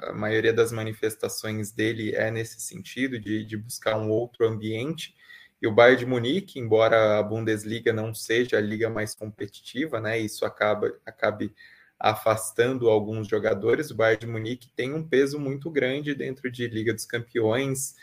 a 0.03 0.13
maioria 0.13 0.53
das 0.53 0.71
manifestações 0.71 1.71
dele 1.71 2.15
é 2.15 2.29
nesse 2.31 2.59
sentido, 2.61 3.19
de, 3.19 3.43
de 3.43 3.57
buscar 3.57 3.97
um 3.97 4.09
outro 4.09 4.47
ambiente. 4.47 5.15
E 5.61 5.67
o 5.67 5.71
Bayern 5.71 5.99
de 5.99 6.05
Munique, 6.05 6.59
embora 6.59 7.19
a 7.19 7.23
Bundesliga 7.23 7.93
não 7.93 8.13
seja 8.13 8.57
a 8.57 8.61
liga 8.61 8.89
mais 8.89 9.15
competitiva, 9.15 9.99
né, 9.99 10.19
isso 10.19 10.45
acaba 10.45 10.93
acabe 11.05 11.53
afastando 11.99 12.89
alguns 12.89 13.27
jogadores, 13.27 13.91
o 13.91 13.95
Bayern 13.95 14.25
de 14.25 14.27
Munique 14.27 14.69
tem 14.75 14.93
um 14.93 15.07
peso 15.07 15.39
muito 15.39 15.69
grande 15.69 16.13
dentro 16.13 16.51
de 16.51 16.67
Liga 16.67 16.93
dos 16.93 17.05
Campeões, 17.05 17.95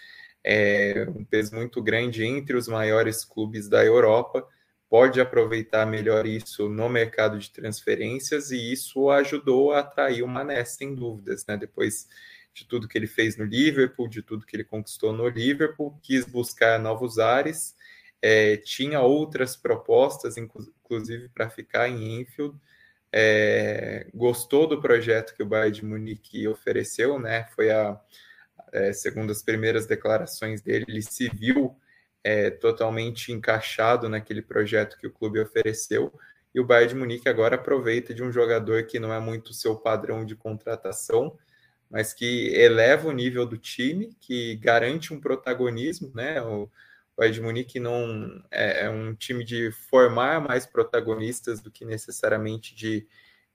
é, 0.44 1.06
um 1.14 1.24
peso 1.24 1.54
muito 1.54 1.82
grande 1.82 2.24
entre 2.24 2.56
os 2.56 2.66
maiores 2.66 3.24
clubes 3.24 3.68
da 3.68 3.84
Europa 3.84 4.46
pode 4.92 5.22
aproveitar 5.22 5.86
melhor 5.86 6.26
isso 6.26 6.68
no 6.68 6.86
mercado 6.86 7.38
de 7.38 7.50
transferências 7.50 8.50
e 8.50 8.72
isso 8.72 9.08
ajudou 9.08 9.72
a 9.72 9.78
atrair 9.78 10.22
o 10.22 10.28
Mané, 10.28 10.62
sem 10.66 10.94
dúvidas, 10.94 11.46
né? 11.46 11.56
Depois 11.56 12.06
de 12.52 12.66
tudo 12.66 12.86
que 12.86 12.98
ele 12.98 13.06
fez 13.06 13.38
no 13.38 13.46
Liverpool, 13.46 14.06
de 14.06 14.20
tudo 14.20 14.44
que 14.44 14.54
ele 14.54 14.64
conquistou 14.64 15.10
no 15.10 15.26
Liverpool, 15.26 15.98
quis 16.02 16.26
buscar 16.26 16.78
novos 16.78 17.18
ares, 17.18 17.74
é, 18.20 18.58
tinha 18.58 19.00
outras 19.00 19.56
propostas, 19.56 20.36
inclusive 20.36 21.30
para 21.30 21.48
ficar 21.48 21.88
em 21.88 22.20
Enfield, 22.20 22.54
é, 23.12 24.06
gostou 24.14 24.66
do 24.66 24.80
projeto 24.80 25.34
que 25.34 25.42
o 25.42 25.46
Bayern 25.46 25.72
de 25.72 25.84
Munique 25.84 26.48
ofereceu, 26.48 27.18
né? 27.18 27.44
Foi 27.54 27.70
a, 27.70 28.00
é, 28.72 28.92
segundo 28.92 29.30
as 29.30 29.42
primeiras 29.42 29.86
declarações 29.86 30.62
dele, 30.62 30.86
ele 30.88 31.02
se 31.02 31.28
viu 31.28 31.76
é, 32.24 32.50
totalmente 32.50 33.30
encaixado 33.32 34.08
naquele 34.08 34.40
projeto 34.40 34.96
que 34.96 35.06
o 35.06 35.12
clube 35.12 35.40
ofereceu. 35.40 36.12
E 36.54 36.60
o 36.60 36.64
Bayern 36.64 36.94
de 36.94 36.98
Munique 36.98 37.28
agora 37.28 37.56
aproveita 37.56 38.14
de 38.14 38.22
um 38.22 38.32
jogador 38.32 38.84
que 38.84 38.98
não 38.98 39.12
é 39.12 39.20
muito 39.20 39.52
seu 39.52 39.76
padrão 39.76 40.24
de 40.24 40.34
contratação, 40.34 41.36
mas 41.90 42.14
que 42.14 42.48
eleva 42.54 43.08
o 43.08 43.12
nível 43.12 43.44
do 43.44 43.58
time, 43.58 44.16
que 44.20 44.56
garante 44.56 45.12
um 45.12 45.20
protagonismo, 45.20 46.10
né? 46.14 46.40
O 46.40 46.70
Bayern 47.16 47.34
de 47.34 47.40
Munique 47.40 47.80
não 47.80 48.42
é, 48.50 48.86
é 48.86 48.90
um 48.90 49.14
time 49.14 49.44
de 49.44 49.70
formar 49.90 50.40
mais 50.40 50.66
protagonistas 50.66 51.60
do 51.60 51.70
que 51.70 51.84
necessariamente 51.84 52.74
de, 52.74 53.06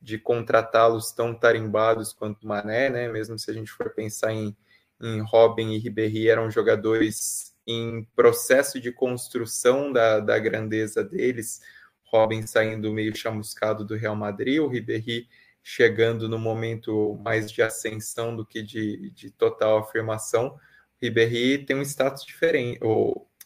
de 0.02 0.18
contratá-los 0.18 1.12
tão 1.12 1.34
tarimbados 1.34 2.14
quanto 2.14 2.44
o 2.44 2.48
Mané, 2.48 2.90
né? 2.90 3.08
Mesmo 3.08 3.38
se 3.38 3.50
a 3.50 3.54
gente 3.54 3.72
for 3.72 3.94
pensar 3.94 4.32
em, 4.32 4.56
em 5.02 5.22
Robin 5.22 5.74
e 5.74 5.78
Ribéry, 5.78 6.30
eram 6.30 6.52
jogadores 6.52 7.56
em 7.66 8.08
processo 8.16 8.80
de 8.80 8.92
construção 8.92 9.92
da, 9.92 10.20
da 10.20 10.40
grandeza 10.40 11.04
deles, 11.04 11.62
Robin 12.06 12.48
saindo 12.48 12.94
meio 12.94 13.16
chamuscado 13.16 13.84
do 13.84 13.96
Real 13.96 14.16
Madrid, 14.16 14.60
o 14.60 14.68
Ribéry 14.68 15.28
chegando 15.62 16.30
no 16.30 16.40
momento 16.40 17.20
mais 17.22 17.52
de 17.52 17.62
ascensão 17.62 18.34
do 18.34 18.46
que 18.46 18.62
de, 18.62 19.12
de 19.12 19.30
total 19.30 19.80
afirmação. 19.80 20.48
O 20.56 20.60
Ribéry 21.02 21.66
tem 21.66 21.76
um 21.76 21.82
status 21.82 22.24
diferente, 22.24 22.80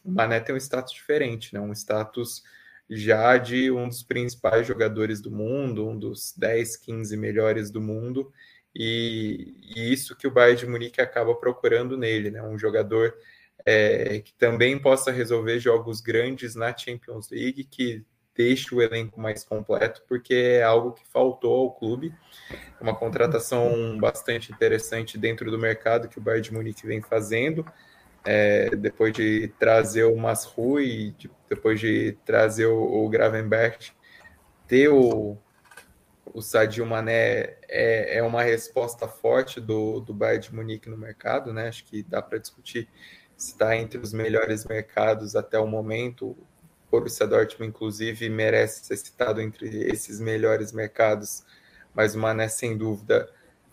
o 0.04 0.10
Mané 0.10 0.40
tem 0.40 0.54
um 0.54 0.58
status 0.58 0.92
diferente, 0.92 1.54
né? 1.54 1.60
um 1.60 1.72
status 1.72 2.42
já 2.88 3.38
de 3.38 3.70
um 3.70 3.88
dos 3.88 4.02
principais 4.02 4.66
jogadores 4.66 5.20
do 5.20 5.30
mundo, 5.30 5.88
um 5.88 5.98
dos 5.98 6.34
10, 6.36 6.76
15 6.76 7.16
melhores 7.16 7.70
do 7.70 7.80
mundo, 7.80 8.32
e, 8.74 9.54
e 9.76 9.92
isso 9.92 10.16
que 10.16 10.26
o 10.26 10.30
Bayern 10.30 10.58
de 10.58 10.66
Munique 10.66 11.00
acaba 11.00 11.34
procurando 11.34 11.96
nele, 11.96 12.30
né? 12.30 12.42
um 12.42 12.58
jogador 12.58 13.14
é, 13.64 14.20
que 14.20 14.34
também 14.34 14.78
possa 14.78 15.10
resolver 15.10 15.58
jogos 15.58 16.00
grandes 16.00 16.54
na 16.54 16.76
Champions 16.76 17.30
League, 17.30 17.64
que 17.64 18.04
deixe 18.34 18.74
o 18.74 18.80
elenco 18.80 19.20
mais 19.20 19.44
completo, 19.44 20.02
porque 20.08 20.34
é 20.34 20.62
algo 20.62 20.92
que 20.92 21.06
faltou 21.06 21.60
ao 21.60 21.72
clube. 21.72 22.14
Uma 22.80 22.94
contratação 22.94 23.98
bastante 23.98 24.50
interessante 24.50 25.18
dentro 25.18 25.50
do 25.50 25.58
mercado 25.58 26.08
que 26.08 26.18
o 26.18 26.22
Bayern 26.22 26.48
de 26.48 26.54
Munique 26.54 26.86
vem 26.86 27.02
fazendo. 27.02 27.64
É, 28.24 28.70
depois 28.76 29.12
de 29.12 29.48
trazer 29.58 30.04
o 30.04 30.16
Masrui, 30.16 31.14
de, 31.18 31.30
depois 31.48 31.80
de 31.80 32.16
trazer 32.24 32.66
o, 32.66 33.04
o 33.04 33.08
Gravenberch, 33.08 33.94
ter 34.68 34.88
o, 34.88 35.36
o 36.32 36.40
Sadio 36.40 36.86
Mané 36.86 37.56
é, 37.68 38.18
é 38.18 38.22
uma 38.22 38.42
resposta 38.42 39.08
forte 39.08 39.60
do, 39.60 40.00
do 40.00 40.14
Bayern 40.14 40.44
de 40.44 40.54
Munique 40.54 40.88
no 40.88 40.96
mercado, 40.96 41.52
né? 41.52 41.68
Acho 41.68 41.84
que 41.84 42.02
dá 42.02 42.22
para 42.22 42.38
discutir 42.38 42.88
está 43.36 43.76
entre 43.76 43.98
os 43.98 44.12
melhores 44.12 44.64
mercados 44.64 45.34
até 45.34 45.58
o 45.58 45.66
momento. 45.66 46.30
O 46.30 46.46
Borussia 46.90 47.26
Dortmund, 47.26 47.70
inclusive, 47.70 48.28
merece 48.28 48.84
ser 48.84 48.96
citado 48.96 49.40
entre 49.40 49.90
esses 49.90 50.20
melhores 50.20 50.72
mercados, 50.72 51.44
mas 51.94 52.14
o 52.14 52.18
Mané, 52.18 52.48
sem 52.48 52.76
dúvida, 52.76 53.28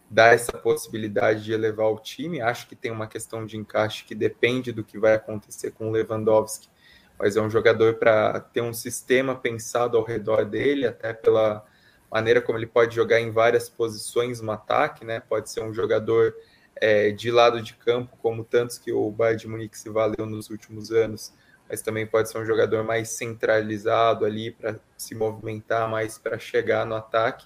dá 0.10 0.28
essa 0.28 0.54
possibilidade 0.54 1.44
de 1.44 1.54
elevar 1.54 1.88
o 1.92 2.00
time. 2.00 2.42
Acho 2.42 2.68
que 2.68 2.76
tem 2.76 2.92
uma 2.92 3.08
questão 3.08 3.46
de 3.46 3.58
encaixe 3.58 4.04
que 4.04 4.16
depende 4.16 4.72
do 4.72 4.84
que 4.84 4.98
vai 4.98 5.14
acontecer 5.14 5.72
com 5.72 5.90
o 5.90 5.92
Lewandowski, 5.92 6.70
mas 7.18 7.36
é 7.36 7.42
um 7.42 7.50
jogador 7.50 7.96
para 7.96 8.40
ter 8.40 8.62
um 8.62 8.74
sistema 8.74 9.36
pensado 9.36 9.98
ao 9.98 10.04
redor 10.04 10.46
dele, 10.46 10.88
até 10.88 11.14
pela 11.14 11.64
maneira 12.10 12.42
como 12.42 12.58
ele 12.58 12.66
pode 12.66 12.96
jogar 12.96 13.20
em 13.20 13.30
várias 13.30 13.70
posições 13.70 14.42
no 14.42 14.52
ataque, 14.52 15.06
né? 15.06 15.20
Pode 15.20 15.50
ser 15.50 15.62
um 15.62 15.74
jogador 15.74 16.34
é, 16.76 17.12
de 17.12 17.30
lado 17.30 17.62
de 17.62 17.76
campo, 17.76 18.18
como 18.18 18.44
tantos 18.44 18.78
que 18.78 18.92
o 18.92 19.12
Bayern 19.12 19.40
de 19.40 19.48
Munique 19.48 19.78
se 19.78 19.90
valeu 19.90 20.26
nos 20.26 20.50
últimos 20.50 20.92
anos, 20.92 21.34
mas 21.70 21.82
também 21.84 22.08
pode 22.08 22.30
ser 22.30 22.40
um 22.40 22.46
jogador 22.46 22.84
mais 22.84 23.10
centralizado 23.10 24.26
ali 24.26 24.52
para 24.52 24.80
se 24.98 25.14
movimentar 25.14 25.88
mais 25.88 26.18
para 26.18 26.40
chegar 26.40 26.86
no 26.86 26.96
ataque. 26.96 27.46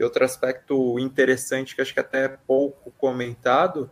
E 0.00 0.02
outro 0.02 0.24
aspecto 0.24 0.98
interessante 0.98 1.76
que 1.76 1.82
acho 1.82 1.92
que 1.92 2.00
até 2.00 2.24
é 2.24 2.28
pouco 2.28 2.90
comentado 2.92 3.90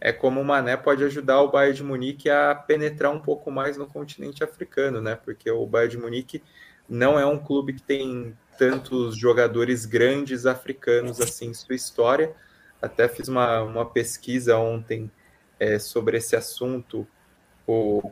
é 0.00 0.10
como 0.10 0.40
o 0.40 0.44
Mané 0.44 0.74
pode 0.74 1.04
ajudar 1.04 1.42
o 1.42 1.50
Bayern 1.50 1.76
de 1.76 1.84
Munique 1.84 2.30
a 2.30 2.54
penetrar 2.54 3.12
um 3.12 3.20
pouco 3.20 3.50
mais 3.50 3.76
no 3.76 3.86
continente 3.86 4.42
africano, 4.42 5.02
né? 5.02 5.14
Porque 5.14 5.50
o 5.50 5.66
Bayern 5.66 5.90
de 5.90 5.98
Munique 5.98 6.42
não 6.88 7.20
é 7.20 7.26
um 7.26 7.38
clube 7.38 7.74
que 7.74 7.82
tem 7.82 8.34
tantos 8.58 9.14
jogadores 9.14 9.84
grandes 9.84 10.46
africanos 10.46 11.20
assim 11.20 11.48
em 11.48 11.54
sua 11.54 11.74
história, 11.74 12.34
até 12.80 13.06
fiz 13.06 13.28
uma, 13.28 13.62
uma 13.62 13.84
pesquisa 13.84 14.56
ontem 14.56 15.10
é, 15.58 15.78
sobre 15.78 16.16
esse 16.16 16.34
assunto 16.34 17.06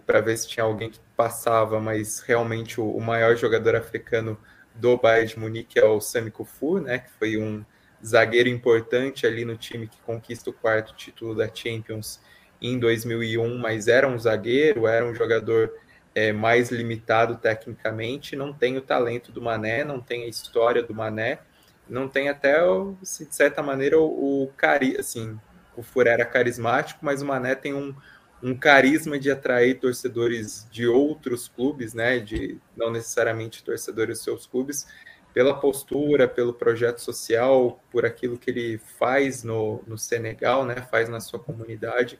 para 0.07 0.21
ver 0.21 0.37
se 0.37 0.47
tinha 0.47 0.65
alguém 0.65 0.91
que 0.91 1.01
passava, 1.17 1.81
mas 1.81 2.21
realmente 2.21 2.81
o, 2.81 2.89
o, 2.89 3.01
maior 3.01 3.35
jogador 3.35 3.75
africano 3.75 4.39
do 4.79 4.97
Bayern 4.97 5.29
de 5.29 5.38
Munique 5.38 5.79
é 5.79 5.85
o 5.85 6.01
Sami 6.01 6.31
Kufur, 6.31 6.81
né, 6.81 6.99
que 6.99 7.11
foi 7.11 7.37
um 7.37 7.64
zagueiro 8.05 8.49
importante 8.49 9.27
ali 9.27 9.45
no 9.45 9.57
time 9.57 9.88
que 9.88 10.01
conquista 10.03 10.51
o 10.51 10.53
quarto 10.53 10.95
título 10.95 11.35
da 11.35 11.53
Champions 11.53 12.21
em 12.61 12.79
2001, 12.79 13.59
mas 13.59 13.88
era 13.88 14.09
um 14.09 14.19
zagueiro, 14.19 14.87
era 14.87 15.05
um 15.05 15.15
jogador 15.15 15.73
é, 16.15 16.33
mais 16.33 16.71
limitado 16.71 17.37
tecnicamente, 17.37 18.37
não 18.37 18.52
tem 18.52 18.77
o 18.77 18.81
talento 18.81 19.33
do 19.33 19.42
Mané, 19.42 19.85
não 19.85 20.00
tem 20.00 20.25
a 20.25 20.29
história 20.29 20.83
do 20.83 20.94
Mané, 20.94 21.40
não 21.88 22.09
tem 22.09 22.29
até, 22.29 22.59
de 22.61 23.35
certa 23.35 23.63
maneira, 23.63 23.98
o, 23.98 24.44
o 24.44 24.48
cari 24.57 24.96
assim, 24.96 25.38
o 25.77 25.83
Furé 25.83 26.11
era 26.11 26.25
carismático, 26.25 27.00
mas 27.02 27.23
o 27.23 27.27
Mané 27.27 27.55
tem 27.55 27.75
um, 27.75 27.94
um 28.43 28.55
carisma 28.55 29.19
de 29.19 29.31
atrair 29.31 29.79
torcedores 29.81 30.67
de 30.71 30.87
outros 30.87 31.49
clubes, 31.49 31.93
né, 31.95 32.19
de 32.19 32.59
não 32.77 32.91
necessariamente 32.91 33.65
torcedores 33.65 34.19
dos 34.19 34.25
seus 34.25 34.47
clubes, 34.47 34.87
pela 35.35 35.59
postura, 35.59 36.27
pelo 36.27 36.55
projeto 36.55 36.99
social, 36.99 37.83
por 37.91 38.05
aquilo 38.05 38.39
que 38.39 38.51
ele 38.51 38.79
faz 38.99 39.43
no, 39.43 39.83
no 39.87 39.99
Senegal, 39.99 40.65
né, 40.65 40.77
faz 40.91 41.09
na 41.09 41.21
sua 41.21 41.39
comunidade. 41.39 42.19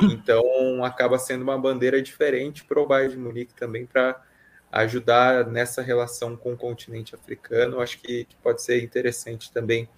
Então, 0.00 0.84
acaba 0.84 1.18
sendo 1.18 1.42
uma 1.42 1.58
bandeira 1.58 2.00
diferente 2.00 2.64
para 2.64 2.80
o 2.80 2.86
Bayern 2.86 3.14
de 3.14 3.18
Munique 3.18 3.54
também 3.54 3.84
para 3.84 4.22
ajudar 4.70 5.46
nessa 5.46 5.82
relação 5.82 6.36
com 6.36 6.52
o 6.52 6.56
continente 6.56 7.14
africano. 7.14 7.80
Acho 7.80 7.98
que, 7.98 8.24
que 8.24 8.36
pode 8.36 8.62
ser 8.62 8.82
interessante 8.82 9.52
também 9.52 9.88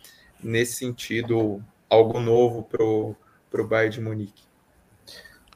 nesse 0.42 0.76
sentido 0.76 1.62
algo 1.88 2.20
novo 2.20 2.62
para 2.62 2.82
o 2.82 3.66
Bayern 3.66 3.94
de 3.94 4.00
Munique. 4.00 4.49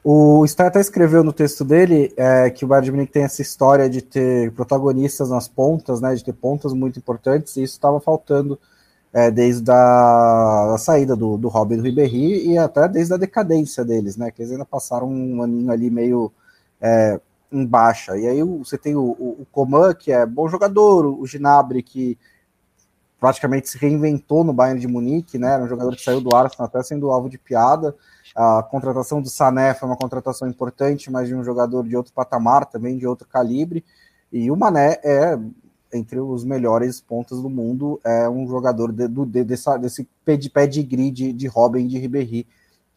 O 0.07 0.45
Stein 0.45 0.67
até 0.67 0.79
escreveu 0.79 1.23
no 1.23 1.33
texto 1.33 1.65
dele 1.65 2.13
é, 2.15 2.51
que 2.51 2.63
o 2.63 2.67
Bayern 2.67 2.85
de 2.85 2.91
Munique 2.91 3.11
tem 3.11 3.23
essa 3.23 3.41
história 3.41 3.89
de 3.89 4.03
ter 4.03 4.51
protagonistas 4.51 5.31
nas 5.31 5.47
pontas, 5.47 5.99
né, 5.99 6.13
de 6.13 6.23
ter 6.23 6.33
pontas 6.33 6.73
muito 6.73 6.99
importantes, 6.99 7.57
e 7.57 7.63
isso 7.63 7.73
estava 7.73 7.99
faltando 7.99 8.59
é, 9.11 9.31
desde 9.31 9.71
a, 9.71 10.73
a, 10.75 10.77
saída 10.77 11.15
do, 11.15 11.37
do 11.37 11.47
Robin 11.47 11.81
Ribéry 11.81 12.51
e 12.51 12.55
até 12.55 12.87
desde 12.87 13.15
a 13.15 13.17
decadência 13.17 13.83
deles, 13.83 14.15
né, 14.15 14.29
que 14.29 14.43
eles 14.43 14.51
ainda 14.51 14.63
passaram 14.63 15.09
um 15.09 15.41
aninho 15.41 15.71
ali 15.71 15.89
meio 15.89 16.31
é, 16.79 17.19
em 17.51 17.65
baixa. 17.65 18.15
E 18.15 18.27
aí 18.27 18.43
você 18.43 18.77
tem 18.77 18.95
o, 18.95 19.01
o, 19.01 19.41
o 19.41 19.47
Coman, 19.51 19.95
que 19.95 20.11
é 20.11 20.23
bom 20.23 20.47
jogador, 20.47 21.07
o 21.19 21.25
Ginabri, 21.25 21.81
que 21.81 22.15
praticamente 23.19 23.69
se 23.69 23.77
reinventou 23.79 24.43
no 24.43 24.53
Bayern 24.53 24.79
de 24.79 24.87
Munique, 24.87 25.39
né, 25.39 25.53
era 25.53 25.63
um 25.63 25.67
jogador 25.67 25.95
que 25.95 26.03
saiu 26.03 26.21
do 26.21 26.35
Arsenal 26.35 26.67
até 26.67 26.83
sendo 26.83 27.09
alvo 27.09 27.27
de 27.27 27.39
piada, 27.39 27.95
a 28.33 28.63
contratação 28.63 29.21
do 29.21 29.29
Sané 29.29 29.73
foi 29.73 29.87
uma 29.87 29.97
contratação 29.97 30.47
importante, 30.47 31.11
mas 31.11 31.27
de 31.27 31.35
um 31.35 31.43
jogador 31.43 31.87
de 31.87 31.95
outro 31.95 32.13
patamar, 32.13 32.65
também 32.65 32.97
de 32.97 33.05
outro 33.05 33.27
calibre. 33.27 33.83
E 34.31 34.49
o 34.49 34.55
Mané 34.55 34.99
é, 35.03 35.37
entre 35.93 36.19
os 36.19 36.43
melhores 36.43 36.99
pontos 36.99 37.41
do 37.41 37.49
mundo, 37.49 37.99
é 38.03 38.27
um 38.29 38.47
jogador 38.47 38.91
de, 38.91 39.07
de, 39.07 39.43
dessa, 39.43 39.77
desse 39.77 40.07
de, 40.67 41.33
de 41.33 41.47
Robin 41.47 41.87
de 41.87 41.97
Ribéry 41.97 42.47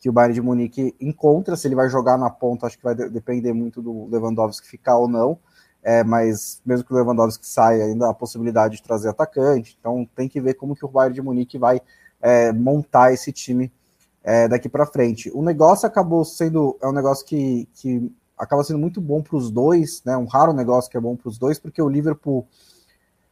que 0.01 0.09
o 0.09 0.12
Bayern 0.12 0.35
de 0.35 0.41
Munique 0.41 0.95
encontra. 1.01 1.57
Se 1.57 1.66
ele 1.66 1.74
vai 1.74 1.89
jogar 1.89 2.16
na 2.16 2.31
ponta, 2.31 2.66
acho 2.66 2.79
que 2.79 2.85
vai 2.85 2.95
depender 2.95 3.53
muito 3.53 3.83
do 3.83 4.07
Lewandowski 4.07 4.66
ficar 4.66 4.97
ou 4.97 5.09
não. 5.09 5.39
É, 5.83 6.05
mas 6.05 6.61
mesmo 6.64 6.85
que 6.85 6.93
o 6.93 6.97
Lewandowski 6.97 7.47
saia, 7.47 7.85
ainda 7.85 8.07
há 8.07 8.11
a 8.11 8.14
possibilidade 8.14 8.76
de 8.76 8.83
trazer 8.83 9.09
atacante. 9.09 9.76
Então 9.79 10.09
tem 10.14 10.29
que 10.29 10.41
ver 10.41 10.55
como 10.55 10.74
que 10.74 10.85
o 10.85 10.89
Bayern 10.89 11.14
de 11.14 11.22
Munique 11.22 11.59
vai 11.59 11.81
é, 12.20 12.53
montar 12.53 13.12
esse 13.12 13.33
time 13.33 13.72
é, 14.23 14.49
daqui 14.49 14.69
para 14.69 14.87
frente. 14.87 15.31
O 15.35 15.43
negócio 15.43 15.87
acabou 15.87 16.25
sendo 16.25 16.77
é 16.83 16.87
um 16.87 16.93
negócio 16.93 17.25
que, 17.25 17.69
que 17.75 18.12
acaba 18.37 18.62
sendo 18.62 18.79
muito 18.79 19.01
bom 19.01 19.23
para 19.23 19.37
os 19.37 19.51
dois, 19.51 20.03
né? 20.05 20.16
Um 20.16 20.27
raro 20.27 20.53
negócio 20.53 20.91
que 20.91 20.97
é 20.97 21.01
bom 21.01 21.16
para 21.16 21.29
os 21.29 21.39
dois, 21.39 21.59
porque 21.59 21.83
o 21.83 21.89
Liverpool 21.89 22.47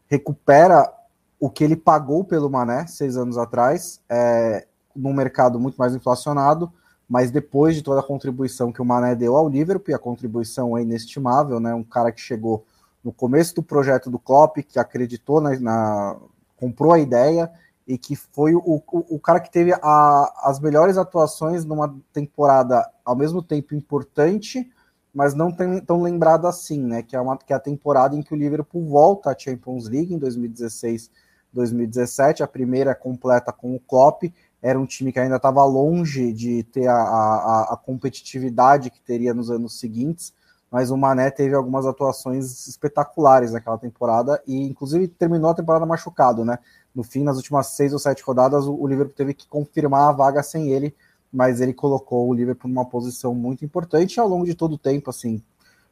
recupera 0.09 0.93
o 1.39 1.51
que 1.51 1.63
ele 1.63 1.77
pagou 1.77 2.25
pelo 2.25 2.51
Mané 2.51 2.87
seis 2.87 3.17
anos 3.17 3.37
atrás, 3.37 4.01
é, 4.09 4.67
num 4.95 5.13
mercado 5.13 5.61
muito 5.61 5.77
mais 5.77 5.95
inflacionado, 5.95 6.73
mas 7.09 7.31
depois 7.31 7.77
de 7.77 7.83
toda 7.83 8.01
a 8.01 8.03
contribuição 8.03 8.73
que 8.73 8.81
o 8.81 8.85
Mané 8.85 9.15
deu 9.15 9.37
ao 9.37 9.49
Liverpool, 9.49 9.93
e 9.93 9.95
a 9.95 9.99
contribuição 9.99 10.77
é 10.77 10.83
inestimável, 10.83 11.61
né? 11.61 11.75
Um 11.75 11.85
cara 11.85 12.11
que 12.11 12.21
chegou 12.21 12.65
no 13.05 13.13
começo 13.13 13.55
do 13.55 13.63
projeto 13.63 14.11
do 14.11 14.19
Klopp, 14.19 14.57
que 14.67 14.79
acreditou 14.79 15.41
na, 15.41 15.59
na 15.61 16.17
comprou 16.57 16.93
a 16.93 16.99
ideia 16.99 17.53
e 17.87 17.97
que 17.97 18.17
foi 18.17 18.55
o, 18.55 18.61
o, 18.61 18.83
o 19.17 19.21
cara 19.21 19.39
que 19.39 19.51
teve 19.51 19.73
a, 19.73 20.33
as 20.43 20.59
melhores 20.59 20.99
atuações 20.99 21.65
numa 21.65 21.95
temporada 22.13 22.85
ao 23.05 23.15
mesmo 23.15 23.41
tempo 23.41 23.75
importante, 23.75 24.69
mas 25.15 25.35
não 25.35 25.53
tem, 25.53 25.81
tão 25.81 26.03
lembrado 26.03 26.47
assim, 26.47 26.83
né? 26.83 27.03
Que 27.03 27.15
é, 27.15 27.21
uma, 27.21 27.39
que 27.39 27.53
é 27.53 27.57
a 27.57 27.61
temporada 27.61 28.17
em 28.17 28.23
que 28.23 28.35
o 28.35 28.37
Liverpool 28.37 28.85
volta 28.85 29.31
à 29.31 29.39
Champions 29.39 29.89
League 29.89 30.13
em 30.13 30.19
2016, 30.19 31.11
2017, 31.53 32.43
a 32.43 32.47
primeira 32.47 32.95
completa 32.95 33.53
com 33.53 33.75
o 33.75 33.81
Klopp. 33.81 34.25
Era 34.61 34.79
um 34.79 34.85
time 34.85 35.13
que 35.13 35.21
ainda 35.21 35.37
estava 35.37 35.65
longe 35.65 36.33
de 36.33 36.65
ter 36.65 36.89
a, 36.89 36.97
a, 36.97 37.69
a 37.75 37.77
competitividade 37.77 38.91
que 38.91 39.01
teria 39.01 39.33
nos 39.33 39.51
anos 39.51 39.79
seguintes, 39.79 40.35
mas 40.71 40.91
o 40.91 40.97
Mané 40.97 41.31
teve 41.31 41.55
algumas 41.55 41.87
atuações 41.87 42.67
espetaculares 42.67 43.53
naquela 43.53 43.79
temporada 43.79 44.43
e, 44.47 44.67
inclusive, 44.67 45.07
terminou 45.07 45.51
a 45.51 45.55
temporada 45.55 45.87
machucado, 45.87 46.45
né? 46.45 46.59
No 46.97 47.05
fim, 47.05 47.23
nas 47.23 47.37
últimas 47.37 47.67
seis 47.67 47.93
ou 47.93 47.99
sete 47.99 48.23
rodadas, 48.23 48.67
o 48.67 48.87
Liverpool 48.87 49.15
teve 49.15 49.35
que 49.35 49.47
confirmar 49.47 50.09
a 50.09 50.13
vaga 50.13 50.43
sem 50.43 50.71
ele, 50.71 50.95
mas 51.31 51.61
ele 51.61 51.75
colocou 51.75 52.27
o 52.27 52.33
Liverpool 52.33 52.71
numa 52.71 52.87
posição 52.87 53.35
muito 53.35 53.63
importante 53.67 54.19
ao 54.19 54.27
longo 54.27 54.47
de 54.47 54.55
todo 54.55 54.77
o 54.77 54.79
tempo, 54.79 55.11
assim, 55.11 55.43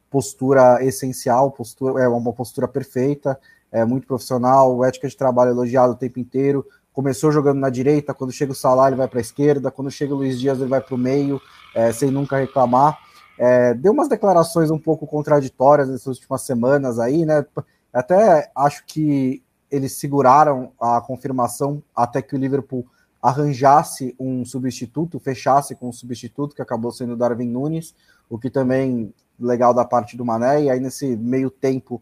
postura 0.09 0.83
essencial, 0.83 1.51
postura, 1.51 2.03
é 2.03 2.07
uma 2.07 2.33
postura 2.33 2.67
perfeita, 2.67 3.39
é 3.71 3.85
muito 3.85 4.07
profissional, 4.07 4.83
ética 4.83 5.07
de 5.07 5.15
trabalho 5.15 5.51
elogiado 5.51 5.93
o 5.93 5.95
tempo 5.95 6.19
inteiro. 6.19 6.65
Começou 6.91 7.31
jogando 7.31 7.59
na 7.59 7.69
direita, 7.69 8.13
quando 8.13 8.33
chega 8.33 8.51
o 8.51 8.55
Salah 8.55 8.87
ele 8.87 8.95
vai 8.95 9.07
para 9.07 9.19
a 9.19 9.21
esquerda, 9.21 9.69
quando 9.69 9.91
chega 9.91 10.13
o 10.13 10.17
Luiz 10.17 10.39
Dias 10.39 10.57
ele 10.59 10.69
vai 10.69 10.81
para 10.81 10.95
o 10.95 10.97
meio, 10.97 11.39
é, 11.75 11.91
sem 11.91 12.09
nunca 12.09 12.37
reclamar. 12.37 12.97
É, 13.37 13.75
deu 13.75 13.91
umas 13.91 14.07
declarações 14.07 14.71
um 14.71 14.79
pouco 14.79 15.05
contraditórias 15.05 15.87
nessas 15.87 16.07
últimas 16.07 16.41
semanas 16.41 16.97
aí, 16.97 17.25
né? 17.25 17.45
Até 17.93 18.49
acho 18.55 18.83
que 18.87 19.43
eles 19.71 19.93
seguraram 19.93 20.71
a 20.79 21.01
confirmação 21.01 21.81
até 21.95 22.21
que 22.21 22.35
o 22.35 22.37
Liverpool 22.37 22.85
arranjasse 23.21 24.15
um 24.19 24.45
substituto, 24.45 25.19
fechasse 25.19 25.75
com 25.75 25.89
um 25.89 25.93
substituto, 25.93 26.55
que 26.55 26.61
acabou 26.61 26.91
sendo 26.91 27.13
o 27.13 27.17
Darwin 27.17 27.47
Nunes, 27.47 27.95
o 28.29 28.37
que 28.37 28.49
também 28.49 29.13
legal 29.39 29.73
da 29.73 29.83
parte 29.83 30.15
do 30.15 30.23
Mané, 30.23 30.63
e 30.63 30.69
aí 30.69 30.79
nesse 30.79 31.15
meio 31.17 31.49
tempo 31.49 32.01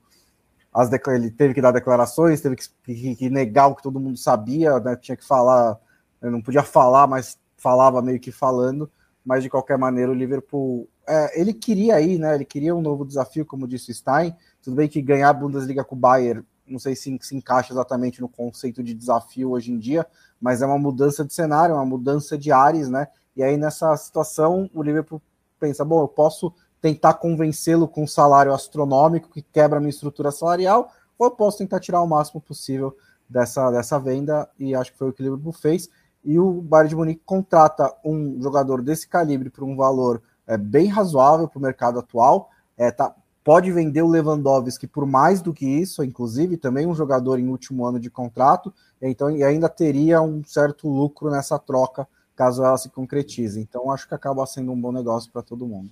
as 0.74 0.89
ele 1.07 1.30
teve 1.30 1.53
que 1.53 1.61
dar 1.61 1.72
declarações, 1.72 2.41
teve 2.41 2.55
que, 2.55 2.68
que, 2.84 3.16
que 3.16 3.30
negar 3.30 3.68
o 3.68 3.76
que 3.76 3.84
todo 3.84 3.99
mundo 3.99 4.18
sabia, 4.18 4.80
né? 4.80 4.95
tinha 4.95 5.16
que 5.16 5.26
falar, 5.26 5.80
não 6.22 6.41
podia 6.41 6.64
falar, 6.64 7.07
mas 7.07 7.38
falava 7.55 8.01
meio 8.01 8.20
que 8.20 8.32
falando, 8.32 8.89
mas 9.24 9.43
de 9.43 9.49
qualquer 9.49 9.78
maneira 9.78 10.11
o 10.11 10.16
Liverpool, 10.16 10.89
é, 11.07 11.39
ele 11.39 11.53
queria 11.53 12.01
ir, 12.01 12.18
né, 12.20 12.36
ele 12.36 12.43
queria 12.43 12.76
um 12.76 12.82
novo 12.82 13.05
desafio, 13.05 13.45
como 13.45 13.68
disse 13.68 13.91
o 13.91 13.93
Stein, 13.93 14.36
tudo 14.61 14.76
bem 14.76 14.89
que 14.89 15.01
ganhar 15.01 15.30
a 15.30 15.34
Bundesliga 15.34 15.84
com 15.84 15.95
o 15.95 15.99
Bayern 15.99 16.43
não 16.68 16.80
sei 16.80 16.95
se 16.95 17.18
se 17.22 17.36
encaixa 17.36 17.74
exatamente 17.74 18.22
no 18.22 18.30
conceito 18.30 18.84
de 18.84 18.93
desafio 18.93 19.51
hoje 19.51 19.72
em 19.72 19.78
dia, 19.78 20.05
mas 20.39 20.61
é 20.61 20.66
uma 20.66 20.78
mudança 20.78 21.24
de 21.24 21.34
cenário, 21.34 21.76
uma 21.76 21.86
mudança 21.86 22.38
de 22.38 22.51
ares, 22.51 22.89
né? 22.89 23.07
E 23.36 23.43
aí 23.43 23.57
nessa 23.57 23.95
situação 23.97 24.70
o 24.74 24.82
Liverpool 24.82 25.22
pensa, 25.59 25.84
bom, 25.86 26.01
eu 26.01 26.07
posso 26.07 26.53
tentar 26.82 27.14
convencê-lo 27.14 27.88
com 27.88 28.03
um 28.03 28.07
salário 28.07 28.53
astronômico 28.53 29.30
que 29.30 29.41
quebra 29.41 29.80
minha 29.80 29.89
estrutura 29.89 30.32
salarial, 30.32 30.91
ou 31.18 31.28
eu 31.28 31.32
posso 31.32 31.59
tentar 31.59 31.80
tirar 31.80 32.01
o 32.01 32.07
máximo 32.07 32.41
possível 32.41 32.95
dessa, 33.30 33.72
dessa 33.72 33.99
venda, 33.99 34.49
e 34.59 34.76
acho 34.76 34.91
que 34.91 34.97
foi 34.97 35.09
o 35.09 35.14
que 35.14 35.22
o 35.22 35.26
Liverpool 35.26 35.53
fez. 35.53 35.89
E 36.24 36.39
o 36.39 36.61
Bayern 36.61 36.89
de 36.89 36.95
Munique 36.95 37.22
contrata 37.26 37.93
um 38.03 38.41
jogador 38.41 38.82
desse 38.82 39.07
calibre 39.07 39.49
por 39.49 39.64
um 39.64 39.76
valor 39.76 40.22
é, 40.45 40.57
bem 40.57 40.88
razoável 40.88 41.47
para 41.47 41.59
o 41.59 41.61
mercado 41.61 41.99
atual. 41.99 42.49
É, 42.78 42.91
tá, 42.91 43.14
pode 43.44 43.72
vender 43.72 44.02
o 44.02 44.08
Lewandowski 44.08 44.88
por 44.88 45.06
mais 45.06 45.41
do 45.41 45.54
que 45.54 45.66
isso, 45.66 46.04
inclusive 46.04 46.58
também 46.58 46.88
um 46.88 46.96
jogador 46.96 47.39
em 47.39 47.48
último 47.48 47.86
ano 47.86 48.00
de 48.00 48.10
contrato, 48.10 48.74
então 49.02 49.30
e 49.30 49.44
ainda 49.44 49.68
teria 49.68 50.22
um 50.22 50.44
certo 50.44 50.88
lucro 50.88 51.30
nessa 51.30 51.60
troca 51.60 52.08
caso 52.36 52.64
ela 52.64 52.78
se 52.78 52.89
concretize. 52.89 53.60
Então 53.60 53.91
acho 53.91 54.08
que 54.08 54.14
acaba 54.14 54.46
sendo 54.46 54.72
um 54.72 54.80
bom 54.80 54.91
negócio 54.91 55.32
para 55.32 55.41
todo 55.41 55.68
mundo. 55.68 55.89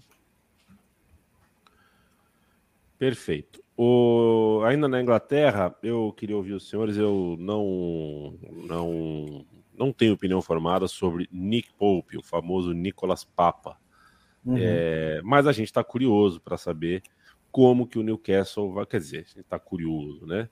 Perfeito. 2.97 3.63
O... 3.75 4.61
Ainda 4.65 4.87
na 4.87 5.01
Inglaterra, 5.01 5.75
eu 5.81 6.13
queria 6.15 6.37
ouvir 6.37 6.53
os 6.53 6.69
senhores. 6.69 6.97
Eu 6.97 7.35
não, 7.39 8.35
não, 8.67 9.45
não 9.75 9.91
tenho 9.91 10.13
opinião 10.13 10.41
formada 10.41 10.87
sobre 10.87 11.27
Nick 11.31 11.73
Pope, 11.73 12.17
o 12.17 12.23
famoso 12.23 12.73
Nicolas 12.73 13.23
Papa. 13.23 13.77
Uhum. 14.43 14.55
É... 14.57 15.21
mas 15.23 15.45
a 15.45 15.51
gente 15.51 15.67
está 15.67 15.83
curioso 15.83 16.41
para 16.41 16.57
saber 16.57 17.03
como 17.51 17.87
que 17.87 17.99
o 17.99 18.03
Newcastle 18.03 18.71
vai. 18.71 18.85
Quer 18.85 18.99
dizer, 18.99 19.25
está 19.37 19.59
curioso, 19.59 20.25
né? 20.25 20.49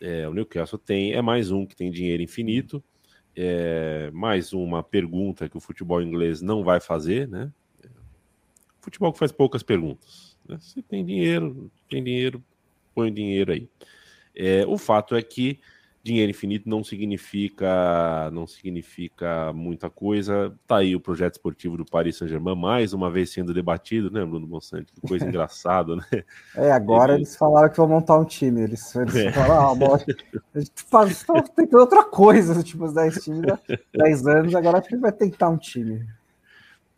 É, 0.00 0.26
o 0.28 0.32
Newcastle 0.32 0.78
tem, 0.78 1.12
é 1.12 1.20
mais 1.20 1.50
um 1.50 1.66
que 1.66 1.76
tem 1.76 1.90
dinheiro 1.90 2.22
infinito, 2.22 2.82
é 3.36 4.10
mais 4.12 4.52
uma 4.52 4.82
pergunta 4.82 5.48
que 5.48 5.56
o 5.56 5.60
futebol 5.60 6.02
inglês 6.02 6.40
não 6.40 6.64
vai 6.64 6.80
fazer, 6.80 7.28
né? 7.28 7.52
Futebol 8.80 9.12
que 9.12 9.18
faz 9.18 9.30
poucas 9.30 9.62
perguntas. 9.62 10.38
Né? 10.48 10.58
Se 10.58 10.80
tem 10.80 11.04
dinheiro, 11.04 11.70
tem 11.88 12.02
dinheiro, 12.02 12.42
põe 12.94 13.12
dinheiro 13.12 13.52
aí. 13.52 13.68
É, 14.34 14.66
o 14.66 14.78
fato 14.78 15.14
é 15.14 15.22
que 15.22 15.60
dinheiro 16.02 16.30
infinito 16.30 16.68
não 16.68 16.82
significa 16.82 18.30
não 18.32 18.46
significa 18.46 19.52
muita 19.52 19.90
coisa. 19.90 20.54
Tá 20.66 20.78
aí 20.78 20.96
o 20.96 21.00
projeto 21.00 21.34
esportivo 21.34 21.76
do 21.76 21.84
Paris 21.84 22.16
Saint-Germain 22.16 22.56
mais 22.56 22.92
uma 22.92 23.10
vez 23.10 23.30
sendo 23.30 23.52
debatido, 23.52 24.10
né, 24.10 24.24
Bruno 24.24 24.46
Monsanto? 24.46 24.92
Que 24.94 25.00
coisa 25.00 25.24
engraçada, 25.28 25.96
né? 25.96 26.24
É, 26.54 26.72
agora 26.72 27.14
eles... 27.14 27.28
eles 27.28 27.36
falaram 27.36 27.68
que 27.68 27.76
vão 27.76 27.88
montar 27.88 28.18
um 28.18 28.24
time. 28.24 28.62
Eles, 28.62 28.94
eles 28.96 29.16
é. 29.16 29.32
falaram, 29.32 29.70
ah, 29.70 29.74
bom, 29.74 29.94
a 30.54 30.60
gente 30.60 30.82
faz, 30.88 31.24
tentando 31.54 31.80
outra 31.80 32.04
coisa 32.04 32.62
tipo 32.62 32.84
os 32.84 32.92
10 32.92 33.14
times, 33.24 33.52
10 33.94 34.26
anos, 34.26 34.54
agora 34.54 34.78
a 34.78 34.80
gente 34.80 34.96
vai 34.96 35.12
tentar 35.12 35.48
um 35.50 35.58
time. 35.58 36.06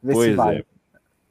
Ver 0.03 0.13
pois 0.13 0.31
se 0.31 0.35
vai. 0.35 0.59
É. 0.59 0.65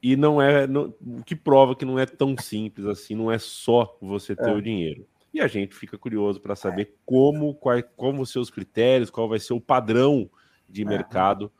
E 0.03 0.15
não 0.15 0.41
é, 0.41 0.65
não, 0.65 0.93
o 0.99 1.23
que 1.23 1.35
prova 1.35 1.75
que 1.75 1.85
não 1.85 1.99
é 1.99 2.07
tão 2.07 2.35
simples 2.35 2.87
assim, 2.87 3.13
não 3.13 3.31
é 3.31 3.37
só 3.37 3.95
você 4.01 4.35
ter 4.35 4.49
é. 4.49 4.53
o 4.53 4.61
dinheiro 4.61 5.05
e 5.33 5.39
a 5.39 5.47
gente 5.47 5.75
fica 5.75 5.97
curioso 5.97 6.41
para 6.41 6.55
saber 6.55 6.95
como, 7.05 7.55
qual, 7.55 7.81
como 7.95 8.17
vão 8.17 8.25
ser 8.25 8.39
os 8.39 8.49
critérios, 8.49 9.09
qual 9.09 9.29
vai 9.29 9.39
ser 9.39 9.53
o 9.53 9.61
padrão 9.61 10.29
de 10.67 10.83
é. 10.83 10.85
mercado 10.85 11.51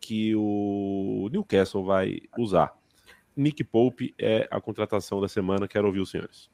que 0.00 0.34
o 0.34 1.28
Newcastle 1.30 1.84
vai 1.84 2.20
usar. 2.38 2.72
Nick 3.36 3.62
Pope 3.62 4.14
é 4.18 4.48
a 4.50 4.60
contratação 4.60 5.20
da 5.20 5.28
semana, 5.28 5.68
quero 5.68 5.86
ouvir 5.86 6.00
os 6.00 6.10
senhores. 6.10 6.50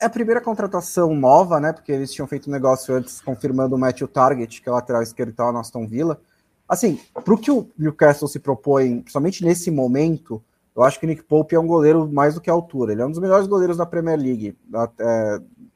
É 0.00 0.06
a 0.06 0.10
primeira 0.10 0.40
contratação 0.40 1.14
nova, 1.14 1.60
né? 1.60 1.72
Porque 1.72 1.92
eles 1.92 2.12
tinham 2.12 2.26
feito 2.26 2.48
um 2.48 2.52
negócio 2.52 2.94
antes 2.94 3.20
confirmando 3.20 3.76
o 3.76 3.78
Matthew 3.78 4.08
Target, 4.08 4.60
que 4.60 4.68
é 4.68 4.72
o 4.72 4.74
lateral 4.74 5.02
esquerdo 5.02 5.32
da 5.32 5.60
Aston 5.60 5.86
Villa. 5.86 6.20
Assim, 6.68 6.98
para 7.12 7.34
o 7.34 7.38
que 7.38 7.50
o 7.50 7.68
Newcastle 7.78 8.28
se 8.28 8.40
propõe, 8.40 9.00
principalmente 9.00 9.44
nesse 9.44 9.70
momento, 9.70 10.42
eu 10.74 10.82
acho 10.82 10.98
que 10.98 11.06
o 11.06 11.08
Nick 11.08 11.22
Pope 11.22 11.54
é 11.54 11.60
um 11.60 11.66
goleiro 11.66 12.10
mais 12.10 12.34
do 12.34 12.40
que 12.40 12.50
a 12.50 12.52
altura. 12.52 12.92
Ele 12.92 13.02
é 13.02 13.06
um 13.06 13.10
dos 13.10 13.20
melhores 13.20 13.46
goleiros 13.46 13.76
da 13.76 13.86
Premier 13.86 14.18
League, 14.18 14.56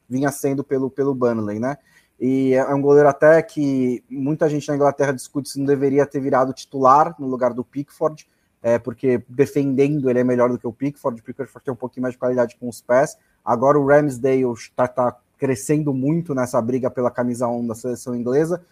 vinha 0.08 0.30
sendo 0.30 0.62
pelo, 0.64 0.90
pelo 0.90 1.14
Burnley, 1.14 1.58
né? 1.58 1.76
E 2.18 2.54
é 2.54 2.74
um 2.74 2.80
goleiro 2.80 3.08
até 3.08 3.42
que 3.42 4.02
muita 4.08 4.48
gente 4.48 4.66
na 4.68 4.74
Inglaterra 4.74 5.12
discute 5.12 5.50
se 5.50 5.58
não 5.58 5.66
deveria 5.66 6.06
ter 6.06 6.20
virado 6.20 6.52
titular 6.52 7.14
no 7.18 7.26
lugar 7.26 7.52
do 7.52 7.62
Pickford, 7.62 8.26
é, 8.62 8.78
porque 8.78 9.22
defendendo 9.28 10.08
ele 10.08 10.20
é 10.20 10.24
melhor 10.24 10.48
do 10.48 10.58
que 10.58 10.66
o 10.66 10.72
Pickford. 10.72 11.20
O 11.20 11.24
Pickford 11.24 11.64
tem 11.64 11.74
um 11.74 11.76
pouquinho 11.76 12.02
mais 12.02 12.14
de 12.14 12.18
qualidade 12.18 12.56
com 12.56 12.68
os 12.68 12.80
pés. 12.80 13.18
Agora 13.44 13.78
o 13.78 13.86
Ramsdale 13.86 14.50
está 14.54 14.88
tá 14.88 15.16
crescendo 15.38 15.92
muito 15.92 16.34
nessa 16.34 16.60
briga 16.60 16.90
pela 16.90 17.10
camisa 17.10 17.46
1 17.46 17.66
da 17.66 17.74
seleção 17.74 18.16
inglesa. 18.16 18.64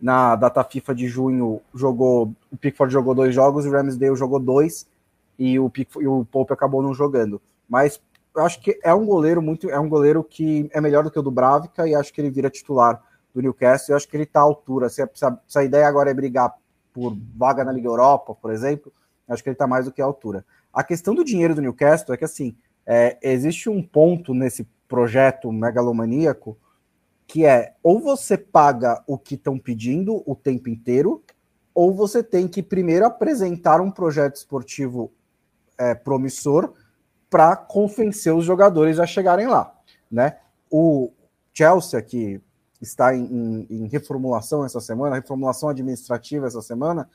Na 0.00 0.36
data 0.36 0.62
FIFA 0.62 0.94
de 0.94 1.08
junho, 1.08 1.60
jogou 1.74 2.32
o 2.50 2.56
Pickford 2.56 2.92
jogou 2.92 3.14
dois 3.14 3.34
jogos, 3.34 3.66
o 3.66 3.70
Ramsdale 3.70 4.16
jogou 4.16 4.38
dois 4.38 4.86
e 5.38 5.58
o, 5.58 5.68
Pickford, 5.68 6.04
e 6.04 6.08
o 6.08 6.24
Pope 6.24 6.52
acabou 6.52 6.82
não 6.82 6.94
jogando. 6.94 7.40
Mas 7.68 8.00
eu 8.34 8.42
acho 8.42 8.60
que 8.60 8.78
é 8.82 8.94
um 8.94 9.04
goleiro 9.04 9.42
muito, 9.42 9.68
é 9.68 9.78
um 9.78 9.88
goleiro 9.88 10.24
que 10.24 10.68
é 10.72 10.80
melhor 10.80 11.04
do 11.04 11.10
que 11.10 11.18
o 11.18 11.22
do 11.22 11.30
Bravica 11.30 11.86
e 11.86 11.94
acho 11.94 12.12
que 12.12 12.20
ele 12.20 12.30
vira 12.30 12.48
titular 12.48 13.02
do 13.34 13.42
Newcastle. 13.42 13.92
Eu 13.92 13.96
acho 13.96 14.08
que 14.08 14.16
ele 14.16 14.24
está 14.24 14.40
à 14.40 14.42
altura. 14.42 14.88
Se 14.88 15.02
a, 15.02 15.08
se 15.46 15.58
a, 15.58 15.64
ideia 15.64 15.86
agora 15.86 16.10
é 16.10 16.14
brigar 16.14 16.54
por 16.92 17.16
vaga 17.36 17.64
na 17.64 17.72
Liga 17.72 17.88
Europa, 17.88 18.34
por 18.34 18.52
exemplo, 18.52 18.92
acho 19.28 19.42
que 19.42 19.48
ele 19.48 19.54
está 19.54 19.66
mais 19.66 19.84
do 19.84 19.92
que 19.92 20.00
à 20.00 20.04
altura. 20.04 20.44
A 20.72 20.82
questão 20.82 21.14
do 21.14 21.24
dinheiro 21.24 21.54
do 21.54 21.60
Newcastle 21.60 22.14
é 22.14 22.16
que 22.16 22.24
assim 22.24 22.56
é, 22.86 23.18
existe 23.22 23.68
um 23.68 23.82
ponto 23.82 24.32
nesse 24.34 24.66
projeto 24.88 25.52
megalomaníaco 25.52 26.56
que 27.26 27.46
é 27.46 27.74
ou 27.82 27.98
você 28.00 28.36
paga 28.36 29.02
o 29.06 29.16
que 29.16 29.36
estão 29.36 29.58
pedindo 29.58 30.22
o 30.26 30.34
tempo 30.36 30.68
inteiro, 30.68 31.22
ou 31.74 31.94
você 31.94 32.22
tem 32.22 32.46
que 32.46 32.62
primeiro 32.62 33.06
apresentar 33.06 33.80
um 33.80 33.90
projeto 33.90 34.36
esportivo 34.36 35.10
é, 35.78 35.94
promissor 35.94 36.74
para 37.32 37.56
convencer 37.56 38.34
os 38.34 38.44
jogadores 38.44 39.00
a 39.00 39.06
chegarem 39.06 39.46
lá, 39.46 39.74
né? 40.10 40.36
O 40.70 41.10
Chelsea, 41.54 42.02
que 42.02 42.38
está 42.78 43.16
em, 43.16 43.24
em, 43.24 43.66
em, 43.70 43.86
reformulação 43.88 44.66
essa 44.66 44.82
semana, 44.82 45.16
reformulação 45.16 45.70
administrativa 45.70 46.46
essa 46.46 46.60
semana, 46.60 47.08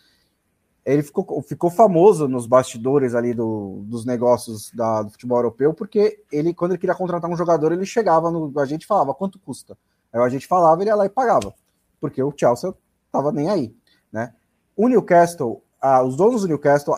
ele 0.84 1.04
ficou, 1.04 1.40
ficou 1.44 1.70
famoso 1.70 2.28
nos 2.28 2.48
bastidores 2.48 3.14
ali 3.14 3.32
do, 3.32 3.84
dos 3.86 4.06
negócios 4.06 4.72
da, 4.74 5.04
do 5.04 5.12
futebol 5.12 5.38
europeu, 5.38 5.72
porque 5.72 6.24
ele, 6.32 6.52
quando 6.52 6.72
ele 6.72 6.80
queria 6.80 6.96
contratar 6.96 7.30
um 7.30 7.38
jogador, 7.38 7.72
ele 7.72 7.86
chegava 7.86 8.32
no 8.32 8.52
a 8.60 8.66
gente 8.66 8.88
falava 8.88 9.14
quanto 9.14 9.38
custa. 9.38 9.78
Aí 10.12 10.20
a 10.20 10.30
gente 10.30 10.48
falava, 10.48 10.82
ele 10.82 10.90
ia 10.90 10.96
lá 10.96 11.06
e 11.06 11.10
pagava, 11.10 11.54
porque 12.02 12.24
o 12.24 12.34
Chelsea 12.36 12.74
estava 13.06 13.32
nem 13.32 13.52
aí, 13.52 13.76
né? 14.12 14.34
O 14.76 14.88
Newcastle, 14.88 15.62
ah, 15.80 16.02
os 16.02 16.16
donos 16.16 16.42
do 16.42 16.48
Newcastle 16.48 16.96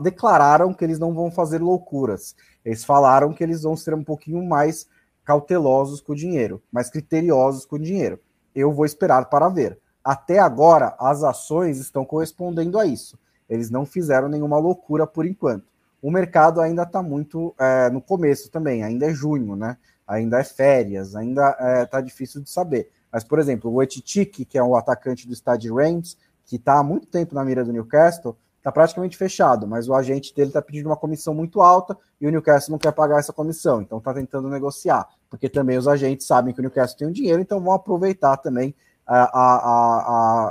declararam 0.00 0.72
que 0.72 0.84
eles 0.84 0.98
não 0.98 1.14
vão 1.14 1.30
fazer 1.30 1.60
loucuras. 1.60 2.34
Eles 2.64 2.84
falaram 2.84 3.32
que 3.32 3.42
eles 3.42 3.62
vão 3.62 3.76
ser 3.76 3.94
um 3.94 4.04
pouquinho 4.04 4.42
mais 4.44 4.86
cautelosos 5.24 6.00
com 6.00 6.12
o 6.12 6.16
dinheiro, 6.16 6.62
mais 6.72 6.90
criteriosos 6.90 7.64
com 7.64 7.76
o 7.76 7.80
dinheiro. 7.80 8.18
Eu 8.54 8.72
vou 8.72 8.84
esperar 8.84 9.26
para 9.26 9.48
ver. 9.48 9.78
Até 10.02 10.38
agora, 10.38 10.94
as 10.98 11.22
ações 11.22 11.78
estão 11.78 12.04
correspondendo 12.04 12.78
a 12.78 12.86
isso. 12.86 13.18
Eles 13.48 13.70
não 13.70 13.84
fizeram 13.84 14.28
nenhuma 14.28 14.58
loucura 14.58 15.06
por 15.06 15.26
enquanto. 15.26 15.66
O 16.02 16.10
mercado 16.10 16.60
ainda 16.60 16.82
está 16.82 17.02
muito 17.02 17.54
é, 17.58 17.90
no 17.90 18.00
começo 18.00 18.50
também, 18.50 18.82
ainda 18.82 19.06
é 19.06 19.14
junho, 19.14 19.54
né? 19.54 19.76
Ainda 20.06 20.40
é 20.40 20.44
férias, 20.44 21.14
ainda 21.14 21.50
está 21.50 21.64
é, 21.64 21.86
tá 21.86 22.00
difícil 22.00 22.40
de 22.40 22.48
saber. 22.48 22.90
Mas, 23.12 23.22
por 23.22 23.38
exemplo, 23.38 23.70
o 23.70 23.82
Etitique, 23.82 24.44
que 24.44 24.56
é 24.56 24.62
o 24.62 24.76
atacante 24.76 25.26
do 25.28 25.34
Stade 25.34 25.72
Reims, 25.72 26.16
que 26.46 26.56
está 26.56 26.78
há 26.78 26.82
muito 26.82 27.06
tempo 27.06 27.34
na 27.34 27.44
mira 27.44 27.64
do 27.64 27.72
Newcastle, 27.72 28.36
está 28.60 28.70
praticamente 28.70 29.16
fechado, 29.16 29.66
mas 29.66 29.88
o 29.88 29.94
agente 29.94 30.34
dele 30.34 30.50
está 30.50 30.60
pedindo 30.60 30.86
uma 30.86 30.96
comissão 30.96 31.34
muito 31.34 31.62
alta 31.62 31.96
e 32.20 32.26
o 32.26 32.30
Newcastle 32.30 32.72
não 32.72 32.78
quer 32.78 32.92
pagar 32.92 33.18
essa 33.18 33.32
comissão, 33.32 33.80
então 33.80 33.98
está 33.98 34.12
tentando 34.12 34.48
negociar, 34.48 35.08
porque 35.30 35.48
também 35.48 35.78
os 35.78 35.88
agentes 35.88 36.26
sabem 36.26 36.52
que 36.52 36.60
o 36.60 36.62
Newcastle 36.62 36.98
tem 36.98 37.08
o 37.08 37.12
dinheiro, 37.12 37.40
então 37.40 37.58
vão 37.58 37.72
aproveitar 37.72 38.36
também 38.36 38.74
a, 39.06 39.22
a, 39.22 39.56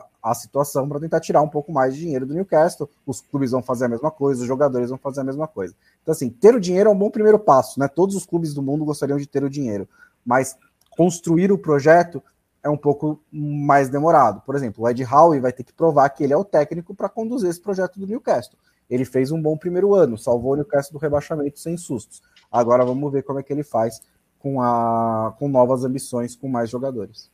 a, 0.01 0.05
a 0.23 0.33
situação 0.33 0.89
para 0.89 0.99
tentar 0.99 1.19
tirar 1.19 1.41
um 1.41 1.47
pouco 1.47 1.71
mais 1.71 1.93
de 1.93 2.01
dinheiro 2.01 2.25
do 2.25 2.33
Newcastle. 2.33 2.89
Os 3.05 3.21
clubes 3.21 3.51
vão 3.51 3.61
fazer 3.61 3.85
a 3.85 3.89
mesma 3.89 4.11
coisa, 4.11 4.41
os 4.41 4.47
jogadores 4.47 4.89
vão 4.89 4.97
fazer 4.97 5.21
a 5.21 5.23
mesma 5.23 5.47
coisa. 5.47 5.73
Então, 6.01 6.11
assim, 6.11 6.29
ter 6.29 6.55
o 6.55 6.59
dinheiro 6.59 6.89
é 6.89 6.93
um 6.93 6.97
bom 6.97 7.09
primeiro 7.09 7.39
passo, 7.39 7.79
né? 7.79 7.87
Todos 7.87 8.15
os 8.15 8.25
clubes 8.25 8.53
do 8.53 8.61
mundo 8.61 8.83
gostariam 8.83 9.17
de 9.17 9.27
ter 9.27 9.43
o 9.43 9.49
dinheiro, 9.49 9.87
mas 10.25 10.57
construir 10.91 11.51
o 11.51 11.57
projeto 11.57 12.21
é 12.63 12.69
um 12.69 12.77
pouco 12.77 13.21
mais 13.31 13.89
demorado. 13.89 14.41
Por 14.41 14.55
exemplo, 14.55 14.83
o 14.83 14.89
Ed 14.89 15.03
Howe 15.03 15.39
vai 15.39 15.51
ter 15.51 15.63
que 15.63 15.73
provar 15.73 16.09
que 16.09 16.23
ele 16.23 16.33
é 16.33 16.37
o 16.37 16.43
técnico 16.43 16.93
para 16.93 17.09
conduzir 17.09 17.49
esse 17.49 17.61
projeto 17.61 17.99
do 17.99 18.07
Newcastle. 18.07 18.57
Ele 18.89 19.05
fez 19.05 19.31
um 19.31 19.41
bom 19.41 19.57
primeiro 19.57 19.93
ano, 19.93 20.17
salvou 20.17 20.53
o 20.53 20.55
Newcastle 20.55 20.97
do 20.97 21.01
rebaixamento 21.01 21.59
sem 21.59 21.77
sustos. 21.77 22.21
Agora 22.51 22.83
vamos 22.83 23.11
ver 23.11 23.23
como 23.23 23.39
é 23.39 23.43
que 23.43 23.53
ele 23.53 23.63
faz 23.63 24.01
com, 24.39 24.61
a, 24.61 25.35
com 25.37 25.47
novas 25.47 25.85
ambições, 25.85 26.35
com 26.35 26.47
mais 26.49 26.69
jogadores. 26.69 27.31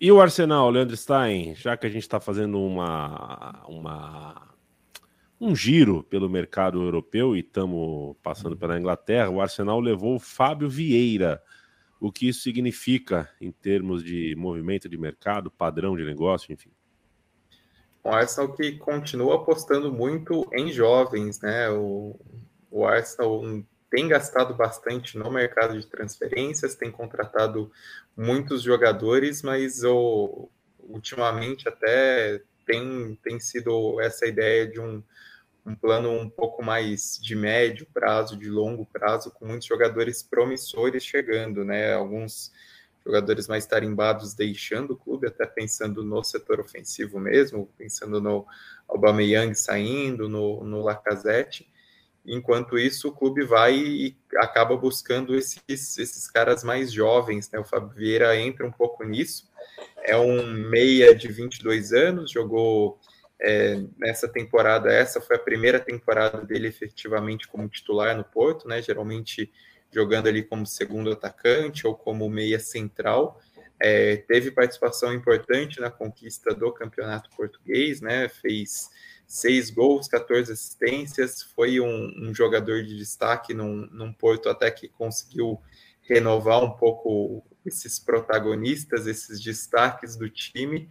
E 0.00 0.10
o 0.10 0.20
Arsenal, 0.20 0.68
Leandro 0.70 0.96
Stein, 0.96 1.54
já 1.54 1.76
que 1.76 1.86
a 1.86 1.90
gente 1.90 2.02
está 2.02 2.18
fazendo 2.18 2.60
uma, 2.60 3.62
uma, 3.68 4.48
um 5.40 5.54
giro 5.54 6.02
pelo 6.02 6.28
mercado 6.28 6.82
europeu 6.82 7.36
e 7.36 7.40
estamos 7.40 8.16
passando 8.22 8.56
pela 8.56 8.78
Inglaterra, 8.78 9.30
o 9.30 9.40
Arsenal 9.40 9.78
levou 9.78 10.16
o 10.16 10.20
Fábio 10.20 10.68
Vieira 10.68 11.40
o 12.02 12.10
que 12.10 12.28
isso 12.28 12.40
significa 12.40 13.30
em 13.40 13.52
termos 13.52 14.02
de 14.02 14.34
movimento 14.36 14.88
de 14.88 14.98
mercado, 14.98 15.52
padrão 15.52 15.96
de 15.96 16.04
negócio, 16.04 16.52
enfim. 16.52 16.72
O 18.02 18.08
Arsenal 18.08 18.52
que 18.54 18.72
continua 18.72 19.36
apostando 19.36 19.92
muito 19.92 20.50
em 20.52 20.72
jovens, 20.72 21.40
né? 21.40 21.70
O, 21.70 22.18
o 22.68 22.84
Arsenal 22.84 23.40
tem 23.88 24.08
gastado 24.08 24.52
bastante 24.52 25.16
no 25.16 25.30
mercado 25.30 25.78
de 25.78 25.86
transferências, 25.86 26.74
tem 26.74 26.90
contratado 26.90 27.70
muitos 28.16 28.62
jogadores, 28.62 29.40
mas 29.40 29.84
o, 29.84 30.48
ultimamente 30.80 31.68
até 31.68 32.42
tem, 32.66 33.16
tem 33.22 33.38
sido 33.38 34.00
essa 34.00 34.26
ideia 34.26 34.66
de 34.66 34.80
um 34.80 35.00
um 35.64 35.74
plano 35.74 36.10
um 36.10 36.28
pouco 36.28 36.62
mais 36.64 37.18
de 37.22 37.36
médio 37.36 37.86
prazo, 37.92 38.36
de 38.36 38.48
longo 38.48 38.84
prazo, 38.86 39.30
com 39.30 39.46
muitos 39.46 39.66
jogadores 39.66 40.22
promissores 40.22 41.04
chegando, 41.04 41.64
né? 41.64 41.94
Alguns 41.94 42.52
jogadores 43.04 43.48
mais 43.48 43.66
tarimbados 43.66 44.34
deixando 44.34 44.92
o 44.92 44.96
clube, 44.96 45.26
até 45.26 45.46
pensando 45.46 46.04
no 46.04 46.22
setor 46.22 46.60
ofensivo 46.60 47.18
mesmo, 47.18 47.68
pensando 47.76 48.20
no 48.20 48.46
Aubameyang 48.88 49.54
saindo, 49.54 50.28
no, 50.28 50.64
no 50.64 50.82
Lacazette. 50.82 51.68
Enquanto 52.24 52.78
isso, 52.78 53.08
o 53.08 53.12
clube 53.12 53.44
vai 53.44 53.76
e 53.76 54.16
acaba 54.36 54.76
buscando 54.76 55.34
esses, 55.34 55.98
esses 55.98 56.30
caras 56.30 56.62
mais 56.62 56.92
jovens, 56.92 57.50
né? 57.50 57.58
O 57.58 57.64
Fábio 57.64 57.90
Vieira 57.90 58.36
entra 58.36 58.66
um 58.66 58.70
pouco 58.72 59.04
nisso. 59.04 59.50
É 59.98 60.16
um 60.16 60.46
meia 60.46 61.14
de 61.14 61.28
22 61.28 61.92
anos, 61.92 62.30
jogou 62.30 62.98
é, 63.44 63.82
nessa 63.98 64.28
temporada, 64.28 64.92
essa 64.92 65.20
foi 65.20 65.34
a 65.34 65.40
primeira 65.40 65.80
temporada 65.80 66.42
dele 66.42 66.68
efetivamente 66.68 67.48
como 67.48 67.68
titular 67.68 68.16
no 68.16 68.22
Porto, 68.22 68.68
né? 68.68 68.80
Geralmente 68.80 69.52
jogando 69.90 70.28
ali 70.28 70.44
como 70.44 70.64
segundo 70.64 71.10
atacante 71.10 71.84
ou 71.84 71.94
como 71.94 72.30
meia 72.30 72.60
central. 72.60 73.40
É, 73.80 74.16
teve 74.16 74.52
participação 74.52 75.12
importante 75.12 75.80
na 75.80 75.90
conquista 75.90 76.54
do 76.54 76.72
campeonato 76.72 77.30
português, 77.36 78.00
né? 78.00 78.28
Fez 78.28 78.88
seis 79.26 79.70
gols, 79.70 80.06
14 80.06 80.52
assistências, 80.52 81.42
foi 81.42 81.80
um, 81.80 82.28
um 82.28 82.32
jogador 82.32 82.84
de 82.84 82.96
destaque 82.96 83.52
num, 83.52 83.88
num 83.90 84.12
Porto 84.12 84.48
até 84.48 84.70
que 84.70 84.86
conseguiu 84.86 85.60
renovar 86.02 86.62
um 86.62 86.70
pouco 86.70 87.44
esses 87.66 87.98
protagonistas, 87.98 89.06
esses 89.06 89.40
destaques 89.40 90.14
do 90.14 90.30
time 90.30 90.88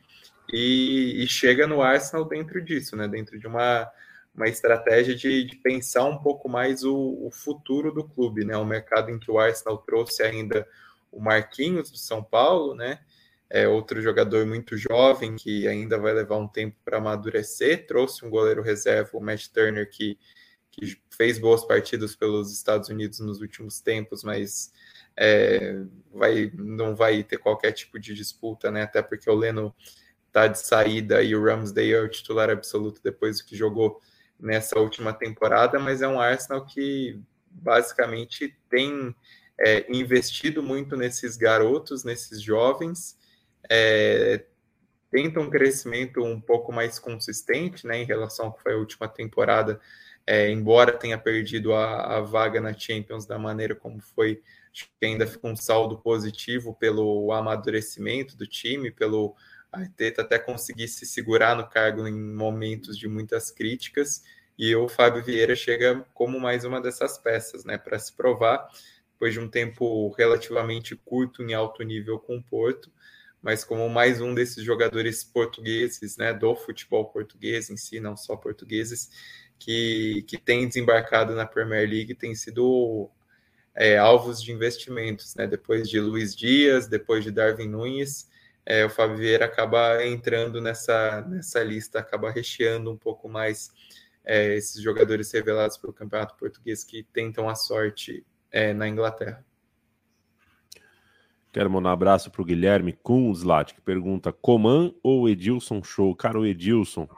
e, 0.52 1.24
e, 1.24 1.28
chega 1.28 1.66
no 1.66 1.82
Arsenal 1.82 2.26
dentro 2.26 2.62
disso, 2.62 2.96
né? 2.96 3.08
Dentro 3.08 3.40
de 3.40 3.48
uma, 3.48 3.90
uma 4.36 4.48
estratégia 4.48 5.16
de, 5.16 5.44
de 5.44 5.56
pensar 5.58 6.06
um 6.06 6.18
pouco 6.18 6.50
mais 6.50 6.84
o, 6.84 6.96
o, 7.26 7.32
futuro 7.32 7.92
do 7.92 8.04
clube, 8.04 8.46
né? 8.46 8.58
O 8.58 8.66
mercado 8.66 9.10
em 9.10 9.20
que 9.20 9.32
o 9.32 9.40
Arsenal 9.40 9.78
trouxe 9.78 10.24
ainda 10.24 10.68
o 11.12 11.20
Marquinhos 11.20 11.92
do 11.92 11.98
São 11.98 12.24
Paulo, 12.24 12.76
né? 12.76 13.00
É 13.50 13.68
outro 13.68 14.02
jogador 14.02 14.46
muito 14.46 14.78
jovem 14.78 15.36
que 15.36 15.68
ainda 15.68 16.00
vai 16.00 16.14
levar 16.14 16.38
um 16.38 16.48
tempo 16.48 16.78
para 16.86 17.00
amadurecer. 17.00 17.86
Trouxe 17.86 18.26
um 18.26 18.30
goleiro 18.30 18.62
reserva, 18.62 19.10
o 19.14 19.22
Matt 19.22 19.48
Turner, 19.48 19.90
que, 19.90 20.18
que 20.72 20.98
fez 21.10 21.38
boas 21.38 21.66
partidas 21.66 22.16
pelos 22.16 22.52
Estados 22.54 22.88
Unidos 22.88 23.20
nos 23.20 23.42
últimos 23.42 23.82
tempos, 23.82 24.24
mas 24.24 24.72
é, 25.18 25.84
vai, 26.14 26.50
não 26.56 26.96
vai 26.96 27.24
ter 27.24 27.38
qualquer 27.38 27.74
tipo 27.74 28.00
de 28.00 28.14
disputa, 28.14 28.72
né? 28.72 28.84
Até 28.84 29.02
porque 29.02 29.30
o 29.30 29.36
Leno 29.36 29.76
tá 30.32 30.48
de 30.48 30.60
saída 30.60 31.22
e 31.22 31.36
o 31.36 31.44
Ramsdale 31.44 31.94
é 31.94 32.02
o 32.02 32.10
titular 32.10 32.50
absoluto 32.50 33.02
depois 33.04 33.40
do 33.40 33.46
que 33.46 33.56
jogou 33.56 34.00
nessa 34.40 34.80
última 34.80 35.14
temporada, 35.14 35.78
mas 35.78 36.02
é 36.02 36.08
um 36.08 36.20
Arsenal 36.20 36.66
que 36.66 37.22
basicamente 37.50 38.58
tem 38.70 39.16
é, 39.60 39.86
investido 39.96 40.64
muito 40.64 40.96
nesses 40.96 41.38
garotos, 41.38 42.04
nesses 42.04 42.42
jovens, 42.42 43.18
é, 43.70 44.44
tenta 45.12 45.40
um 45.40 45.50
crescimento 45.50 46.24
um 46.24 46.40
pouco 46.40 46.72
mais 46.72 46.98
consistente, 46.98 47.86
né, 47.86 48.02
em 48.02 48.06
relação 48.06 48.48
ao 48.48 48.54
que 48.54 48.64
foi 48.64 48.74
a 48.74 48.78
última 48.78 49.08
temporada, 49.08 49.80
é, 50.26 50.50
embora 50.50 50.94
tenha 50.94 51.18
perdido 51.18 51.74
a, 51.74 52.18
a, 52.18 52.22
vaga 52.22 52.62
na 52.62 52.74
Champions 52.74 53.26
da 53.26 53.38
maneira 53.38 53.76
como 53.76 54.00
foi, 54.00 54.42
acho 54.72 54.86
que 55.00 55.06
ainda 55.06 55.28
fica 55.28 55.48
um 55.48 55.56
saldo 55.56 55.98
positivo 55.98 56.74
pelo 56.74 57.32
amadurecimento 57.34 58.38
do 58.38 58.48
time, 58.48 58.90
pelo 58.92 59.36
Arteta 59.72 60.22
até 60.22 60.38
conseguir 60.38 60.88
se 60.88 61.06
segurar 61.06 61.56
no 61.56 61.68
cargo 61.68 62.08
em 62.08 62.14
momentos 62.14 62.98
de 62.98 63.08
muitas 63.08 63.50
críticas, 63.50 64.24
e 64.58 64.76
o 64.76 64.88
Fábio 64.88 65.24
Vieira 65.24 65.56
chega 65.56 66.06
como 66.14 66.40
mais 66.40 66.66
uma 66.66 66.82
dessas 66.82 67.18
peças, 67.18 67.64
né, 67.64 67.78
para 67.78 67.98
se 67.98 68.14
provar, 68.14 68.68
depois 69.14 69.34
de 69.34 69.40
um 69.40 69.48
tempo 69.48 70.10
relativamente 70.12 70.96
curto 70.96 71.42
em 71.44 71.54
alto 71.54 71.84
nível 71.84 72.20
com 72.20 72.38
o 72.38 72.44
Porto, 72.44 72.92
mas 73.42 73.64
como 73.64 73.90
mais 73.90 74.22
um 74.22 74.34
desses 74.36 74.64
jogadores 74.64 75.24
portugueses, 75.24 76.18
né, 76.18 76.34
do 76.34 76.56
futebol 76.56 77.06
português 77.06 77.70
em 77.70 77.78
si, 77.78 78.00
não 78.00 78.16
só 78.16 78.36
portugueses, 78.36 79.10
que, 79.58 80.24
que 80.28 80.38
tem 80.38 80.68
desembarcado 80.68 81.34
na 81.34 81.46
Premier 81.46 81.88
League, 81.88 82.16
tem 82.16 82.36
sido 82.36 83.10
é, 83.76 83.98
alvos 83.98 84.42
de 84.42 84.52
investimentos, 84.52 85.36
né, 85.36 85.48
depois 85.48 85.90
de 85.90 86.00
Luiz 86.00 86.36
Dias, 86.36 86.88
depois 86.88 87.24
de 87.24 87.32
Darwin 87.32 87.68
Nunes, 87.68 88.30
é, 88.66 88.86
o 88.86 88.90
Fábio 88.90 89.18
Vieira 89.18 89.46
acaba 89.46 90.06
entrando 90.06 90.62
nessa, 90.62 91.22
nessa 91.22 91.64
lista, 91.64 92.00
acaba 92.00 92.32
recheando 92.32 92.92
um 92.92 92.98
pouco 92.98 93.28
mais 93.28 93.72
é, 94.24 94.56
esses 94.56 94.82
jogadores 94.82 95.32
revelados 95.32 95.78
pelo 95.78 95.94
Campeonato 95.94 96.36
Português 96.36 96.84
que 96.84 97.04
tentam 97.04 97.50
a 97.50 97.56
sorte 97.56 98.26
é, 98.52 98.74
na 98.74 98.88
Inglaterra. 98.88 99.44
Quero 101.52 101.70
mandar 101.70 101.90
um 101.90 101.94
abraço 101.94 102.32
para 102.32 102.42
o 102.42 102.46
Guilherme 102.46 102.94
Kunzlat, 102.94 103.74
que 103.74 103.82
pergunta: 103.82 104.32
Coman 104.32 104.94
ou 105.04 105.28
Edilson 105.28 105.84
Show? 105.84 106.16
Cara, 106.16 106.40
o 106.40 106.46
Edilson. 106.46 107.10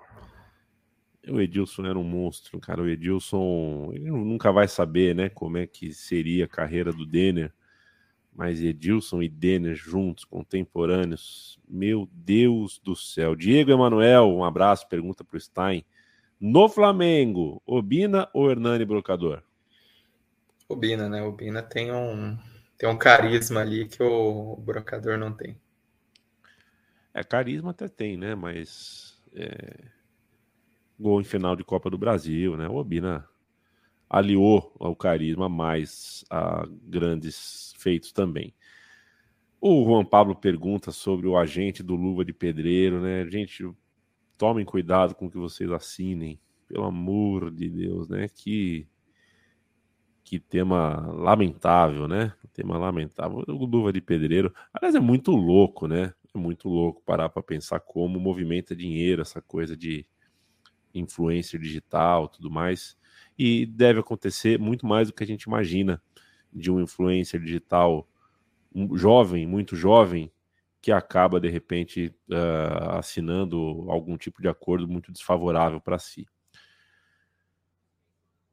O 1.30 1.40
Edilson 1.40 1.86
era 1.86 1.98
um 1.98 2.04
monstro, 2.04 2.60
cara. 2.60 2.82
O 2.82 2.88
Edilson 2.88 3.92
ele 3.94 4.10
nunca 4.10 4.52
vai 4.52 4.68
saber, 4.68 5.16
né, 5.16 5.30
como 5.30 5.58
é 5.58 5.68
que 5.68 5.94
seria 5.94 6.46
a 6.46 6.48
carreira 6.48 6.92
do 6.92 7.06
Denner. 7.06 7.54
Mas 8.36 8.62
Edilson 8.62 9.22
e 9.22 9.30
Denner 9.30 9.76
juntos, 9.76 10.26
contemporâneos. 10.26 11.60
Meu 11.68 12.10
Deus 12.12 12.80
do 12.84 12.96
céu. 12.96 13.36
Diego 13.36 13.72
Emanuel, 13.72 14.26
um 14.28 14.44
abraço, 14.44 14.88
pergunta 14.90 15.24
para 15.24 15.38
o 15.38 15.40
Stein. 15.40 15.86
No 16.40 16.68
Flamengo, 16.68 17.62
Obina 17.66 18.28
ou 18.34 18.50
Hernani 18.50 18.86
Brocador? 18.86 19.44
Obina, 20.68 21.08
né? 21.08 21.22
Obina 21.22 21.62
tem 21.62 21.92
um, 21.92 22.38
tem 22.78 22.90
um 22.90 22.98
carisma 22.98 23.62
ali 23.62 23.88
que 23.88 24.02
o 24.02 24.56
brocador 24.58 25.18
não 25.18 25.32
tem. 25.32 25.58
É, 27.14 27.24
carisma 27.24 27.72
até 27.72 27.88
tem, 27.88 28.18
né? 28.18 28.34
Mas 28.34 29.22
é... 29.36 29.86
gol 31.00 31.22
em 31.22 31.24
final 31.24 31.56
de 31.56 31.64
Copa 31.64 31.90
do 31.90 31.98
Brasil, 31.98 32.58
né? 32.58 32.68
O 32.68 32.76
Obina 32.76 33.30
aliou 34.14 34.72
ao 34.80 34.96
carisma 34.96 35.50
mais 35.50 36.24
a 36.30 36.68
grandes 36.84 37.74
feitos 37.80 38.12
também. 38.12 38.54
O 39.60 39.84
Juan 39.84 40.06
Pablo 40.06 40.36
pergunta 40.36 40.92
sobre 40.92 41.28
o 41.28 41.36
agente 41.36 41.82
do 41.82 41.96
Luva 41.96 42.24
de 42.24 42.32
Pedreiro, 42.32 43.02
né? 43.02 43.28
Gente, 43.28 43.68
tomem 44.38 44.64
cuidado 44.64 45.16
com 45.16 45.26
o 45.26 45.32
que 45.32 45.38
vocês 45.38 45.72
assinem, 45.72 46.40
pelo 46.68 46.84
amor 46.84 47.50
de 47.50 47.68
Deus, 47.68 48.08
né? 48.08 48.28
Que 48.28 48.88
que 50.24 50.40
tema 50.40 51.12
lamentável, 51.12 52.08
né? 52.08 52.34
Tema 52.54 52.78
lamentável. 52.78 53.44
O 53.48 53.66
Luva 53.66 53.92
de 53.92 54.00
Pedreiro. 54.00 54.54
Aliás, 54.72 54.94
é 54.94 55.00
muito 55.00 55.32
louco, 55.32 55.88
né? 55.88 56.14
É 56.34 56.38
muito 56.38 56.70
louco 56.70 57.02
parar 57.04 57.30
para 57.30 57.42
pensar 57.42 57.80
como 57.80 58.20
movimenta 58.20 58.76
dinheiro, 58.76 59.24
essa 59.24 59.42
coisa 59.42 59.76
de 59.76 60.06
influência 60.94 61.58
digital 61.58 62.28
tudo 62.28 62.52
mais. 62.52 62.96
E 63.38 63.66
deve 63.66 64.00
acontecer 64.00 64.60
muito 64.60 64.86
mais 64.86 65.08
do 65.08 65.14
que 65.14 65.24
a 65.24 65.28
gente 65.28 65.44
imagina 65.44 66.02
de 66.52 66.72
um 66.72 66.80
influencer 66.80 67.40
digital 67.40 68.08
um 68.76 68.98
jovem, 68.98 69.46
muito 69.46 69.76
jovem, 69.76 70.32
que 70.82 70.92
acaba 70.92 71.40
de 71.40 71.48
repente 71.48 72.14
uh, 72.30 72.98
assinando 72.98 73.86
algum 73.88 74.18
tipo 74.18 74.42
de 74.42 74.50
acordo 74.50 74.88
muito 74.88 75.12
desfavorável 75.12 75.80
para 75.80 76.00
si. 76.00 76.26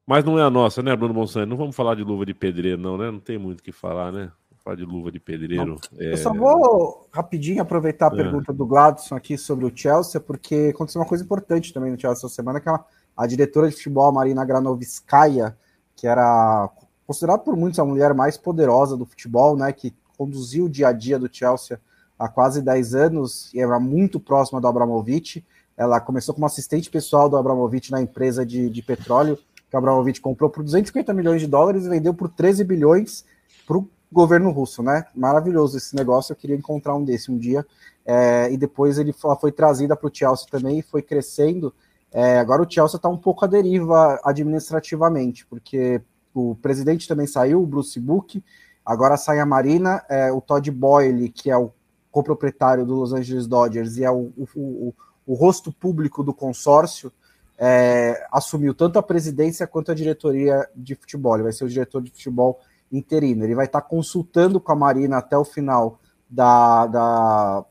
Mas 0.06 0.24
não 0.24 0.38
é 0.38 0.42
a 0.42 0.50
nossa, 0.50 0.82
né, 0.82 0.94
Bruno 0.94 1.14
Monsanto? 1.14 1.46
Não 1.46 1.56
vamos 1.56 1.74
falar 1.74 1.94
de 1.94 2.02
luva 2.02 2.26
de 2.26 2.34
pedreiro, 2.34 2.80
não, 2.80 2.98
né? 2.98 3.10
Não 3.10 3.20
tem 3.20 3.38
muito 3.38 3.60
o 3.60 3.62
que 3.62 3.72
falar, 3.72 4.12
né? 4.12 4.30
Falar 4.62 4.76
de 4.76 4.84
luva 4.84 5.10
de 5.10 5.18
pedreiro. 5.18 5.76
É... 5.98 6.12
Eu 6.12 6.16
só 6.18 6.34
vou 6.34 7.08
rapidinho 7.12 7.62
aproveitar 7.62 8.10
a 8.10 8.14
é. 8.14 8.16
pergunta 8.16 8.52
do 8.52 8.66
Gladson 8.66 9.14
aqui 9.14 9.38
sobre 9.38 9.64
o 9.64 9.72
Chelsea, 9.74 10.20
porque 10.20 10.70
aconteceu 10.74 11.00
uma 11.00 11.08
coisa 11.08 11.24
importante 11.24 11.72
também 11.72 11.90
no 11.90 11.98
Chelsea 11.98 12.26
essa 12.26 12.28
semana, 12.28 12.60
que 12.60 12.68
é 12.68 12.72
a 13.20 13.26
diretora 13.26 13.68
de 13.68 13.76
futebol, 13.76 14.10
Marina 14.10 14.46
Granovskaya, 14.46 15.54
que 15.94 16.06
era 16.06 16.70
considerada 17.06 17.42
por 17.42 17.54
muitos 17.54 17.78
a 17.78 17.84
mulher 17.84 18.14
mais 18.14 18.38
poderosa 18.38 18.96
do 18.96 19.04
futebol, 19.04 19.58
né? 19.58 19.74
Que 19.74 19.92
conduziu 20.16 20.64
o 20.64 20.70
dia 20.70 20.88
a 20.88 20.92
dia 20.92 21.18
do 21.18 21.28
Chelsea 21.30 21.78
há 22.18 22.28
quase 22.28 22.62
10 22.62 22.94
anos 22.94 23.52
e 23.52 23.60
era 23.60 23.78
muito 23.78 24.18
próxima 24.18 24.58
do 24.58 24.66
Abramovich. 24.66 25.44
Ela 25.76 26.00
começou 26.00 26.34
como 26.34 26.46
assistente 26.46 26.88
pessoal 26.88 27.28
do 27.28 27.36
Abramovich 27.36 27.90
na 27.90 28.00
empresa 28.00 28.44
de, 28.46 28.70
de 28.70 28.80
petróleo 28.80 29.38
que 29.68 29.76
o 29.76 29.78
Abramovich 29.78 30.18
comprou 30.18 30.48
por 30.48 30.64
250 30.64 31.12
milhões 31.12 31.42
de 31.42 31.46
dólares 31.46 31.84
e 31.84 31.90
vendeu 31.90 32.14
por 32.14 32.30
13 32.30 32.64
bilhões 32.64 33.26
para 33.66 33.76
o 33.76 33.86
governo 34.10 34.50
russo, 34.50 34.82
né? 34.82 35.04
Maravilhoso 35.14 35.76
esse 35.76 35.94
negócio, 35.94 36.32
eu 36.32 36.36
queria 36.36 36.56
encontrar 36.56 36.96
um 36.96 37.04
desse 37.04 37.30
um 37.30 37.36
dia. 37.36 37.66
É, 38.06 38.50
e 38.50 38.56
depois 38.56 38.98
ele 38.98 39.12
foi, 39.12 39.36
foi 39.36 39.52
trazida 39.52 39.94
para 39.94 40.08
o 40.08 40.10
Chelsea 40.12 40.46
também 40.50 40.78
e 40.78 40.82
foi 40.82 41.02
crescendo. 41.02 41.74
É, 42.12 42.38
agora 42.38 42.62
o 42.62 42.70
Chelsea 42.70 42.96
está 42.96 43.08
um 43.08 43.16
pouco 43.16 43.44
à 43.44 43.48
deriva 43.48 44.20
administrativamente, 44.24 45.46
porque 45.46 46.00
o 46.34 46.56
presidente 46.56 47.06
também 47.06 47.26
saiu, 47.26 47.62
o 47.62 47.66
Bruce 47.66 47.98
Book, 48.00 48.42
agora 48.84 49.16
sai 49.16 49.38
a 49.38 49.46
Marina, 49.46 50.04
é, 50.08 50.32
o 50.32 50.40
Todd 50.40 50.70
Boyle, 50.70 51.28
que 51.28 51.50
é 51.50 51.56
o 51.56 51.72
coproprietário 52.10 52.84
do 52.84 52.96
Los 52.96 53.12
Angeles 53.12 53.46
Dodgers 53.46 53.96
e 53.96 54.04
é 54.04 54.10
o, 54.10 54.32
o, 54.36 54.48
o, 54.56 54.94
o 55.26 55.34
rosto 55.34 55.72
público 55.72 56.24
do 56.24 56.34
consórcio, 56.34 57.12
é, 57.56 58.26
assumiu 58.32 58.74
tanto 58.74 58.98
a 58.98 59.02
presidência 59.02 59.66
quanto 59.66 59.92
a 59.92 59.94
diretoria 59.94 60.68
de 60.74 60.94
futebol. 60.94 61.34
Ele 61.34 61.44
vai 61.44 61.52
ser 61.52 61.64
o 61.64 61.68
diretor 61.68 62.02
de 62.02 62.10
futebol 62.10 62.58
interino. 62.90 63.44
Ele 63.44 63.54
vai 63.54 63.66
estar 63.66 63.82
consultando 63.82 64.58
com 64.58 64.72
a 64.72 64.76
Marina 64.76 65.18
até 65.18 65.36
o 65.36 65.44
final 65.44 66.00
da, 66.28 66.86
da, 66.86 67.64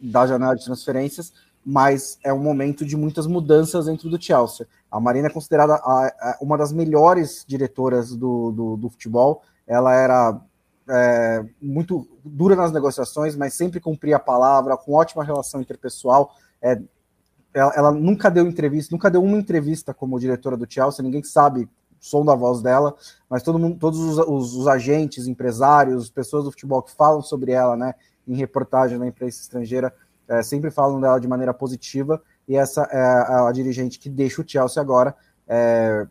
da 0.00 0.26
janela 0.26 0.56
de 0.56 0.64
transferências, 0.64 1.32
mas 1.64 2.18
é 2.24 2.32
um 2.32 2.42
momento 2.42 2.84
de 2.84 2.96
muitas 2.96 3.26
mudanças 3.26 3.86
dentro 3.86 4.08
do 4.08 4.20
Chelsea. 4.20 4.66
A 4.90 4.98
Marina 4.98 5.28
é 5.28 5.30
considerada 5.30 5.74
a, 5.74 6.06
a, 6.06 6.38
uma 6.40 6.56
das 6.56 6.72
melhores 6.72 7.44
diretoras 7.46 8.14
do, 8.14 8.50
do, 8.50 8.76
do 8.76 8.90
futebol. 8.90 9.42
Ela 9.66 9.94
era 9.94 10.40
é, 10.88 11.44
muito 11.62 12.08
dura 12.24 12.56
nas 12.56 12.72
negociações, 12.72 13.36
mas 13.36 13.54
sempre 13.54 13.78
cumpria 13.78 14.16
a 14.16 14.20
palavra, 14.20 14.76
com 14.76 14.92
ótima 14.92 15.22
relação 15.22 15.60
interpessoal. 15.60 16.34
É, 16.60 16.80
ela, 17.54 17.72
ela, 17.74 17.92
nunca 17.92 18.30
deu 18.30 18.46
entrevista, 18.46 18.94
nunca 18.94 19.10
deu 19.10 19.22
uma 19.22 19.38
entrevista 19.38 19.94
como 19.94 20.18
diretora 20.18 20.56
do 20.56 20.66
Chelsea, 20.68 21.02
ninguém 21.02 21.22
sabe 21.22 21.62
o 21.62 21.68
som 22.00 22.24
da 22.24 22.34
voz 22.34 22.62
dela, 22.62 22.94
mas 23.28 23.42
todo 23.42 23.58
mundo, 23.58 23.78
todos 23.78 23.98
os, 23.98 24.18
os, 24.18 24.54
os, 24.54 24.68
agentes, 24.68 25.26
empresários, 25.26 26.10
pessoas 26.10 26.44
do 26.44 26.50
futebol 26.50 26.82
que 26.82 26.92
falam 26.92 27.22
sobre 27.22 27.52
ela, 27.52 27.76
né, 27.76 27.94
em 28.26 28.36
reportagem 28.36 28.98
na 28.98 29.06
imprensa 29.06 29.40
estrangeira, 29.40 29.92
é, 30.30 30.42
sempre 30.42 30.70
falam 30.70 31.00
dela 31.00 31.18
de 31.18 31.28
maneira 31.28 31.52
positiva, 31.52 32.22
e 32.48 32.56
essa 32.56 32.82
é 32.90 33.00
a, 33.00 33.48
a 33.48 33.52
dirigente 33.52 33.98
que 33.98 34.08
deixa 34.08 34.40
o 34.40 34.48
Chelsea 34.48 34.80
agora. 34.80 35.14
É, 35.46 36.06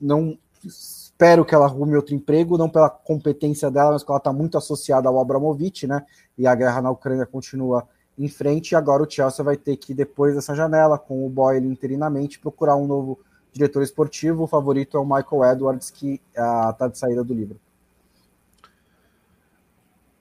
não 0.00 0.36
espero 0.64 1.44
que 1.44 1.54
ela 1.54 1.66
arrume 1.66 1.96
outro 1.96 2.14
emprego, 2.14 2.58
não 2.58 2.68
pela 2.68 2.90
competência 2.90 3.70
dela, 3.70 3.92
mas 3.92 4.02
porque 4.02 4.12
ela 4.12 4.18
está 4.18 4.32
muito 4.32 4.58
associada 4.58 5.08
ao 5.08 5.20
Abramovich, 5.20 5.86
né, 5.86 6.04
e 6.36 6.46
a 6.46 6.54
guerra 6.54 6.82
na 6.82 6.90
Ucrânia 6.90 7.24
continua 7.24 7.86
em 8.18 8.28
frente. 8.28 8.72
E 8.72 8.76
agora 8.76 9.02
o 9.02 9.10
Chelsea 9.10 9.44
vai 9.44 9.56
ter 9.56 9.76
que, 9.76 9.94
depois 9.94 10.34
dessa 10.34 10.54
janela, 10.54 10.98
com 10.98 11.24
o 11.24 11.30
Boyle 11.30 11.66
interinamente, 11.66 12.40
procurar 12.40 12.76
um 12.76 12.86
novo 12.86 13.18
diretor 13.52 13.82
esportivo. 13.82 14.42
O 14.42 14.46
favorito 14.46 14.96
é 14.96 15.00
o 15.00 15.04
Michael 15.04 15.52
Edwards, 15.52 15.90
que 15.90 16.20
está 16.30 16.86
uh, 16.86 16.90
de 16.90 16.98
saída 16.98 17.22
do 17.22 17.32
livro. 17.32 17.60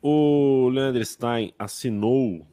O 0.02 0.70
Leandro 0.70 1.04
Stein 1.06 1.54
assinou 1.60 2.46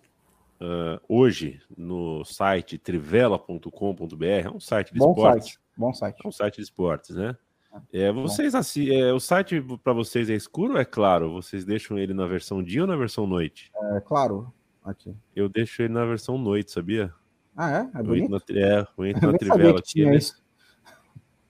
uh, 0.61 1.01
hoje 1.09 1.61
no 1.77 2.25
site 2.25 2.79
trivela.com.br, 2.79 4.25
é 4.25 4.51
um 4.51 4.61
site 4.61 4.93
de 4.93 4.99
Bom 4.99 5.11
esportes. 5.11 5.47
Site. 5.47 5.61
Bom 5.77 5.93
site. 5.93 6.21
É 6.25 6.29
um 6.29 6.33
site 6.33 6.57
de 6.57 6.63
esportes, 6.63 7.17
né? 7.17 7.37
É, 7.93 8.11
vocês 8.11 8.55
assim, 8.55 8.91
é, 8.91 9.13
o 9.13 9.21
site 9.21 9.63
para 9.83 9.93
vocês 9.93 10.29
é 10.31 10.35
escuro 10.35 10.79
é 10.79 10.85
claro? 10.85 11.33
Vocês 11.33 11.65
deixam 11.65 11.99
ele 11.99 12.15
na 12.15 12.27
versão 12.27 12.63
dia 12.63 12.83
ou 12.83 12.87
na 12.87 12.97
versão 12.97 13.27
noite? 13.27 13.71
É 13.95 14.01
claro. 14.01 14.53
Aqui. 14.85 15.15
Eu 15.37 15.49
deixo 15.49 15.83
ele 15.83 15.93
na 15.93 16.05
versão 16.05 16.39
noite, 16.39 16.73
sabia? 16.73 17.13
Ah, 17.57 17.71
é? 17.71 17.99
É 17.99 18.03
bonito? 18.03 18.31
Eu 18.31 18.37
entro 18.37 18.55
na, 18.55 18.61
é, 18.61 18.87
eu 18.97 19.07
entro 19.07 19.33
na 19.33 19.39
trivela 19.39 19.79
aqui. 19.79 20.05
Né? 20.05 20.19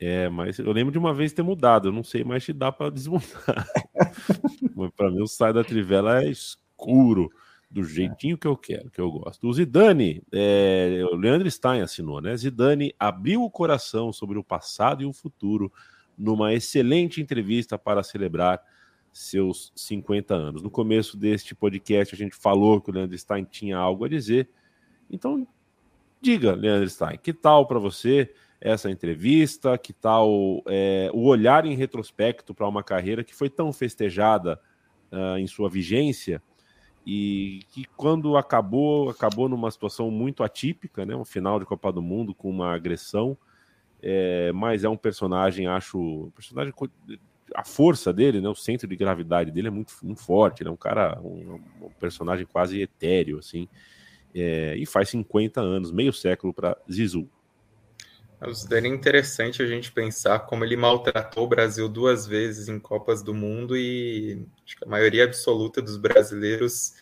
É, 0.01 0.29
mas 0.29 0.59
eu 0.59 0.73
lembro 0.73 0.93
de 0.93 0.99
uma 0.99 1.13
vez 1.13 1.33
ter 1.33 1.43
mudado. 1.43 1.89
Eu 1.89 1.93
não 1.93 2.03
sei 2.03 2.25
mais 2.25 2.45
se 2.45 2.53
dá 2.53 2.71
para 2.71 2.91
desmontar. 2.91 3.67
mas 4.75 4.91
para 4.97 5.11
mim 5.11 5.23
o 5.23 5.27
sai 5.27 5.53
da 5.53 5.65
trivela 5.65 6.23
é 6.23 6.31
escuro. 6.31 7.31
Do 7.71 7.85
jeitinho 7.85 8.39
que 8.39 8.47
eu 8.47 8.57
quero, 8.57 8.91
que 8.91 9.01
eu 9.01 9.11
gosto. 9.11 9.47
O 9.47 9.53
Zidane, 9.53 10.23
é, 10.33 11.03
o 11.11 11.17
Leandro 11.17 11.51
Stein 11.51 11.83
assinou, 11.83 12.21
né? 12.21 12.35
Zidane 12.37 12.95
abriu 12.99 13.43
o 13.43 13.51
coração 13.51 14.13
sobre 14.13 14.39
o 14.39 14.45
passado 14.45 15.03
e 15.03 15.07
o 15.07 15.13
futuro 15.13 15.71
numa 16.17 16.55
excelente 16.55 17.21
entrevista 17.21 17.79
para 17.79 18.03
celebrar 18.03 18.61
seus 19.13 19.73
50 19.77 20.35
anos. 20.35 20.63
No 20.63 20.71
começo 20.71 21.17
deste 21.17 21.55
podcast, 21.55 22.15
a 22.15 22.19
gente 22.19 22.35
falou 22.37 22.81
que 22.81 22.91
o 22.91 22.93
Leandro 22.93 23.17
Stein 23.17 23.45
tinha 23.45 23.77
algo 23.77 24.05
a 24.05 24.09
dizer. 24.09 24.49
Então, 25.11 25.47
diga, 26.21 26.55
Leandro 26.55 26.89
Stein, 26.89 27.19
que 27.23 27.33
tal 27.33 27.67
para 27.67 27.79
você 27.79 28.33
essa 28.61 28.91
entrevista? 28.91 29.77
Que 29.77 29.93
tal 29.93 30.63
é, 30.67 31.11
o 31.13 31.25
olhar 31.27 31.67
em 31.67 31.75
retrospecto 31.75 32.55
para 32.55 32.67
uma 32.67 32.83
carreira 32.83 33.23
que 33.23 33.35
foi 33.35 33.51
tão 33.51 33.73
festejada 33.73 34.61
uh, 35.13 35.37
em 35.39 35.47
sua 35.47 35.69
vigência? 35.69 36.43
E 37.11 37.61
que 37.71 37.87
quando 37.97 38.37
acabou, 38.37 39.09
acabou 39.09 39.49
numa 39.49 39.71
situação 39.71 40.11
muito 40.11 40.43
atípica, 40.45 41.07
né? 41.07 41.17
Um 41.17 41.25
final 41.25 41.59
de 41.59 41.65
Copa 41.65 41.91
do 41.91 42.03
Mundo 42.03 42.35
com 42.35 42.51
uma 42.51 42.75
agressão, 42.75 43.35
é, 44.03 44.53
mas 44.53 44.85
é 44.85 44.91
um 44.91 44.97
personagem, 44.97 45.67
acho, 45.67 45.99
um 45.99 46.31
personagem 46.31 46.71
a 47.55 47.65
força 47.65 48.13
dele, 48.13 48.43
né? 48.43 48.49
O 48.51 48.55
centro 48.55 48.87
de 48.87 48.95
gravidade 48.95 49.51
dele 49.51 49.69
é 49.69 49.71
muito, 49.71 49.95
muito 50.03 50.21
forte, 50.21 50.63
ele 50.63 50.69
é 50.69 50.73
um 50.73 50.77
cara, 50.77 51.19
um, 51.23 51.59
um 51.81 51.89
personagem 51.99 52.45
quase 52.45 52.79
etéreo, 52.83 53.39
assim, 53.39 53.67
é, 54.35 54.77
e 54.77 54.85
faz 54.85 55.09
50 55.09 55.63
anos, 55.63 55.91
meio 55.91 56.13
século 56.13 56.53
para 56.53 56.77
Zizou. 56.93 57.27
É 58.41 58.87
interessante 58.87 59.61
a 59.61 59.67
gente 59.67 59.91
pensar 59.91 60.39
como 60.41 60.65
ele 60.65 60.77
maltratou 60.77 61.45
o 61.45 61.49
Brasil 61.49 61.89
duas 61.89 62.25
vezes 62.25 62.69
em 62.69 62.79
Copas 62.79 63.21
do 63.21 63.35
Mundo 63.35 63.77
e 63.77 64.47
acho 64.65 64.77
que 64.77 64.85
a 64.85 64.89
maioria 64.89 65.25
absoluta 65.25 65.83
dos 65.83 65.97
brasileiros 65.97 66.95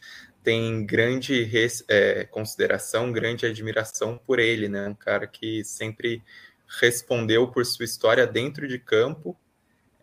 tem 0.43 0.87
grande 0.87 1.47
é, 1.89 2.24
consideração, 2.24 3.12
grande 3.12 3.45
admiração 3.45 4.16
por 4.16 4.39
ele, 4.39 4.66
né? 4.66 4.89
Um 4.89 4.95
cara 4.95 5.26
que 5.26 5.62
sempre 5.62 6.22
respondeu 6.80 7.49
por 7.49 7.66
sua 7.66 7.84
história 7.84 8.26
dentro 8.26 8.66
de 8.66 8.78
campo, 8.78 9.37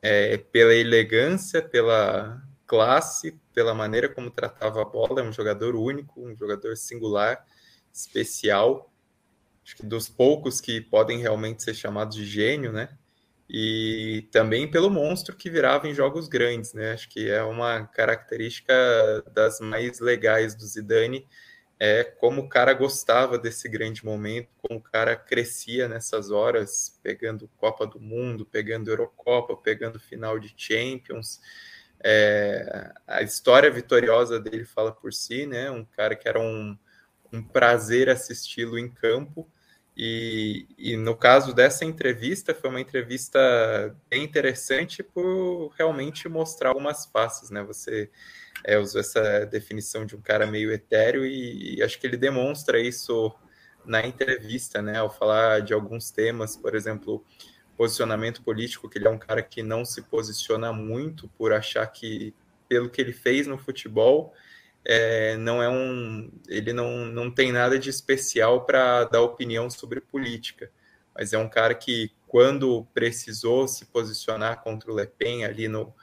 é, 0.03 0.37
pela 0.37 0.75
elegância, 0.75 1.63
pela 1.63 2.43
classe, 2.67 3.39
pela 3.55 3.73
maneira 3.73 4.07
como 4.07 4.29
tratava 4.29 4.83
a 4.83 4.85
bola. 4.85 5.21
É 5.21 5.23
um 5.23 5.33
jogador 5.33 5.75
único, 5.75 6.21
um 6.21 6.35
jogador 6.35 6.77
singular, 6.77 7.43
especial 7.91 8.92
acho 9.63 9.75
que 9.75 9.85
dos 9.85 10.09
poucos 10.09 10.59
que 10.59 10.81
podem 10.81 11.19
realmente 11.19 11.63
ser 11.63 11.73
chamados 11.73 12.15
de 12.15 12.25
gênio, 12.25 12.71
né? 12.71 12.89
E 13.49 14.27
também 14.31 14.69
pelo 14.69 14.89
monstro 14.89 15.35
que 15.35 15.49
virava 15.49 15.87
em 15.87 15.93
jogos 15.93 16.27
grandes, 16.27 16.73
né? 16.73 16.93
Acho 16.93 17.09
que 17.09 17.29
é 17.29 17.43
uma 17.43 17.85
característica 17.85 18.73
das 19.33 19.59
mais 19.59 19.99
legais 19.99 20.55
do 20.55 20.65
Zidane, 20.65 21.27
é 21.79 22.03
como 22.03 22.43
o 22.43 22.49
cara 22.49 22.73
gostava 22.73 23.37
desse 23.37 23.67
grande 23.67 24.05
momento, 24.05 24.47
como 24.61 24.79
o 24.79 24.81
cara 24.81 25.15
crescia 25.15 25.87
nessas 25.87 26.31
horas, 26.31 26.97
pegando 27.03 27.49
Copa 27.57 27.85
do 27.85 27.99
Mundo, 27.99 28.45
pegando 28.45 28.89
Eurocopa, 28.89 29.57
pegando 29.57 29.99
final 29.99 30.39
de 30.39 30.53
Champions. 30.55 31.41
É, 32.01 32.93
a 33.05 33.21
história 33.21 33.69
vitoriosa 33.69 34.39
dele 34.39 34.65
fala 34.65 34.93
por 34.93 35.13
si, 35.13 35.45
né? 35.45 35.69
Um 35.71 35.83
cara 35.83 36.15
que 36.15 36.27
era 36.27 36.39
um, 36.39 36.77
um 37.33 37.41
prazer 37.41 38.09
assisti-lo 38.09 38.77
em 38.77 38.87
campo. 38.87 39.49
E, 39.95 40.67
e, 40.77 40.97
no 40.97 41.15
caso 41.15 41.53
dessa 41.53 41.85
entrevista, 41.85 42.53
foi 42.53 42.69
uma 42.69 42.81
entrevista 42.81 43.95
bem 44.09 44.23
interessante 44.23 45.03
por 45.03 45.73
realmente 45.77 46.27
mostrar 46.29 46.69
algumas 46.69 47.05
faces, 47.05 47.49
né? 47.49 47.63
Você 47.63 48.09
é, 48.63 48.77
usou 48.77 49.01
essa 49.01 49.45
definição 49.45 50.05
de 50.05 50.15
um 50.15 50.21
cara 50.21 50.47
meio 50.47 50.71
etéreo 50.71 51.25
e, 51.25 51.75
e, 51.77 51.83
acho 51.83 51.99
que 51.99 52.07
ele 52.07 52.17
demonstra 52.17 52.79
isso 52.79 53.33
na 53.85 54.05
entrevista, 54.05 54.81
né? 54.81 54.97
Ao 54.97 55.11
falar 55.11 55.61
de 55.61 55.73
alguns 55.73 56.09
temas, 56.09 56.55
por 56.55 56.73
exemplo, 56.73 57.23
posicionamento 57.77 58.41
político, 58.41 58.89
que 58.89 58.97
ele 58.97 59.07
é 59.07 59.11
um 59.11 59.17
cara 59.17 59.43
que 59.43 59.61
não 59.61 59.85
se 59.85 60.01
posiciona 60.03 60.73
muito 60.73 61.27
por 61.37 61.53
achar 61.53 61.85
que, 61.87 62.33
pelo 62.67 62.89
que 62.89 63.01
ele 63.01 63.13
fez 63.13 63.45
no 63.45 63.57
futebol, 63.57 64.33
é, 64.85 65.37
não 65.37 65.61
é 65.61 65.69
um, 65.69 66.31
ele 66.47 66.73
não, 66.73 67.05
não 67.05 67.31
tem 67.31 67.51
nada 67.51 67.79
de 67.79 67.89
especial 67.89 68.65
para 68.65 69.05
dar 69.05 69.21
opinião 69.21 69.69
sobre 69.69 70.01
política, 70.01 70.69
mas 71.15 71.33
é 71.33 71.37
um 71.37 71.47
cara 71.47 71.73
que 71.73 72.11
quando 72.27 72.85
precisou 72.93 73.67
se 73.67 73.85
posicionar 73.85 74.61
contra 74.61 74.91
o 74.91 74.99
Le 74.99 75.05
Pen 75.05 75.45
ali 75.45 75.67
no, 75.67 75.93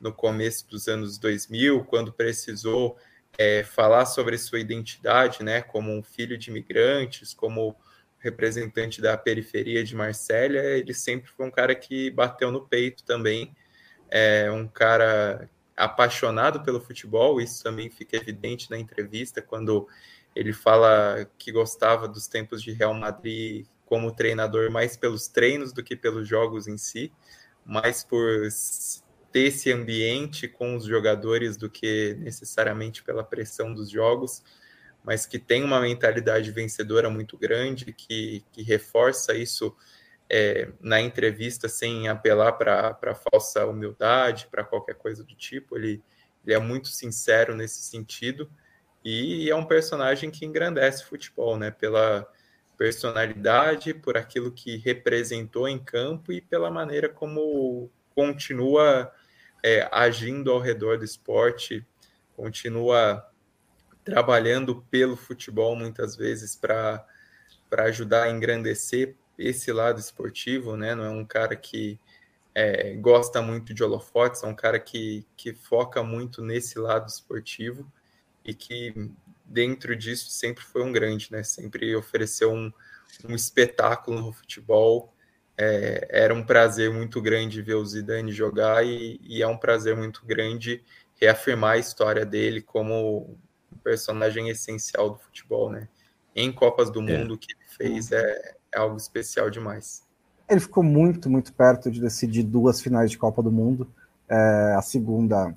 no 0.00 0.12
começo 0.12 0.66
dos 0.68 0.88
anos 0.88 1.18
2000, 1.18 1.84
quando 1.84 2.12
precisou 2.12 2.96
é, 3.36 3.62
falar 3.62 4.06
sobre 4.06 4.38
sua 4.38 4.60
identidade, 4.60 5.42
né, 5.42 5.60
como 5.62 5.92
um 5.92 6.02
filho 6.02 6.38
de 6.38 6.50
imigrantes, 6.50 7.34
como 7.34 7.76
representante 8.18 9.00
da 9.00 9.16
periferia 9.16 9.82
de 9.82 9.96
Marsella, 9.96 10.58
ele 10.58 10.94
sempre 10.94 11.30
foi 11.30 11.46
um 11.46 11.50
cara 11.50 11.74
que 11.74 12.10
bateu 12.10 12.52
no 12.52 12.66
peito 12.66 13.02
também, 13.04 13.54
é 14.10 14.50
um 14.50 14.68
cara 14.68 15.48
apaixonado 15.76 16.62
pelo 16.62 16.80
futebol, 16.80 17.40
isso 17.40 17.62
também 17.62 17.90
fica 17.90 18.16
evidente 18.16 18.70
na 18.70 18.78
entrevista, 18.78 19.40
quando 19.40 19.88
ele 20.34 20.52
fala 20.52 21.28
que 21.38 21.50
gostava 21.50 22.06
dos 22.06 22.26
tempos 22.26 22.62
de 22.62 22.72
Real 22.72 22.94
Madrid 22.94 23.66
como 23.84 24.12
treinador 24.12 24.70
mais 24.70 24.96
pelos 24.96 25.26
treinos 25.26 25.72
do 25.72 25.82
que 25.82 25.96
pelos 25.96 26.28
jogos 26.28 26.68
em 26.68 26.78
si, 26.78 27.12
mais 27.64 28.04
por 28.04 28.48
ter 29.32 29.46
esse 29.46 29.72
ambiente 29.72 30.46
com 30.46 30.76
os 30.76 30.84
jogadores 30.84 31.56
do 31.56 31.68
que 31.68 32.16
necessariamente 32.20 33.02
pela 33.02 33.24
pressão 33.24 33.72
dos 33.74 33.90
jogos, 33.90 34.42
mas 35.02 35.26
que 35.26 35.38
tem 35.38 35.64
uma 35.64 35.80
mentalidade 35.80 36.50
vencedora 36.50 37.08
muito 37.08 37.36
grande, 37.36 37.92
que, 37.92 38.44
que 38.52 38.62
reforça 38.62 39.34
isso 39.34 39.74
é, 40.30 40.68
na 40.80 41.00
entrevista 41.00 41.68
sem 41.68 42.06
apelar 42.06 42.52
para 42.52 43.14
falsa 43.14 43.66
humildade, 43.66 44.46
para 44.48 44.62
qualquer 44.62 44.94
coisa 44.94 45.24
do 45.24 45.34
tipo. 45.34 45.76
Ele, 45.76 46.00
ele 46.44 46.54
é 46.54 46.58
muito 46.58 46.88
sincero 46.88 47.56
nesse 47.56 47.82
sentido 47.82 48.48
e 49.04 49.50
é 49.50 49.56
um 49.56 49.64
personagem 49.64 50.30
que 50.30 50.46
engrandece 50.46 51.02
o 51.02 51.08
futebol, 51.08 51.58
né? 51.58 51.72
Pela 51.72 52.30
personalidade, 52.78 53.92
por 53.92 54.16
aquilo 54.16 54.52
que 54.52 54.76
representou 54.76 55.68
em 55.68 55.78
campo 55.78 56.32
e 56.32 56.40
pela 56.40 56.70
maneira 56.70 57.08
como 57.08 57.90
continua 58.14 59.12
é, 59.64 59.88
agindo 59.90 60.52
ao 60.52 60.60
redor 60.60 60.96
do 60.96 61.04
esporte, 61.04 61.84
continua 62.36 63.26
trabalhando 64.04 64.82
pelo 64.90 65.16
futebol 65.16 65.74
muitas 65.74 66.16
vezes 66.16 66.54
para 66.56 67.04
ajudar 67.72 68.24
a 68.24 68.30
engrandecer 68.30 69.16
esse 69.40 69.72
lado 69.72 69.98
esportivo, 69.98 70.76
né? 70.76 70.94
Não 70.94 71.04
é 71.04 71.10
um 71.10 71.24
cara 71.24 71.56
que 71.56 71.98
é, 72.54 72.94
gosta 72.96 73.40
muito 73.40 73.72
de 73.72 73.82
holofotes, 73.82 74.42
é 74.42 74.46
um 74.46 74.54
cara 74.54 74.78
que, 74.78 75.26
que 75.36 75.52
foca 75.52 76.02
muito 76.02 76.42
nesse 76.42 76.78
lado 76.78 77.08
esportivo 77.08 77.90
e 78.44 78.52
que 78.52 79.10
dentro 79.44 79.96
disso 79.96 80.30
sempre 80.30 80.62
foi 80.62 80.82
um 80.82 80.92
grande, 80.92 81.32
né? 81.32 81.42
Sempre 81.42 81.96
ofereceu 81.96 82.52
um, 82.52 82.72
um 83.28 83.34
espetáculo 83.34 84.20
no 84.20 84.32
futebol. 84.32 85.14
É, 85.56 86.08
era 86.10 86.34
um 86.34 86.42
prazer 86.42 86.90
muito 86.90 87.20
grande 87.20 87.62
ver 87.62 87.74
o 87.74 87.84
Zidane 87.84 88.32
jogar 88.32 88.84
e, 88.84 89.20
e, 89.22 89.42
é 89.42 89.46
um 89.46 89.58
prazer 89.58 89.96
muito 89.96 90.24
grande 90.24 90.82
reafirmar 91.20 91.72
a 91.72 91.78
história 91.78 92.24
dele 92.24 92.62
como 92.62 93.36
um 93.70 93.76
personagem 93.78 94.48
essencial 94.48 95.10
do 95.10 95.18
futebol, 95.18 95.70
né? 95.70 95.88
Em 96.34 96.50
Copas 96.50 96.90
do 96.90 97.00
é. 97.00 97.02
Mundo 97.02 97.36
que 97.36 97.52
ele 97.52 97.64
fez 97.68 98.10
é, 98.12 98.56
é 98.74 98.78
algo 98.78 98.96
especial 98.96 99.50
demais. 99.50 100.02
Ele 100.48 100.60
ficou 100.60 100.82
muito, 100.82 101.30
muito 101.30 101.52
perto 101.52 101.90
de 101.90 102.00
decidir 102.00 102.42
duas 102.42 102.80
finais 102.80 103.10
de 103.10 103.18
Copa 103.18 103.42
do 103.42 103.52
Mundo. 103.52 103.88
É, 104.28 104.74
a 104.76 104.82
segunda 104.82 105.54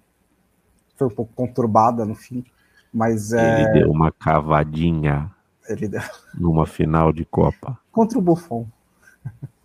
foi 0.96 1.08
um 1.08 1.10
pouco 1.10 1.34
conturbada 1.34 2.06
no 2.06 2.16
fim, 2.16 2.46
mas 2.94 3.34
é... 3.34 3.62
ele 3.62 3.80
deu 3.80 3.92
uma 3.92 4.12
cavadinha. 4.12 5.32
Ele 5.68 5.88
deu 5.88 6.02
numa 6.34 6.68
final 6.68 7.12
de 7.12 7.26
Copa 7.26 7.78
contra 7.92 8.18
o 8.18 8.22
Buffon. 8.22 8.68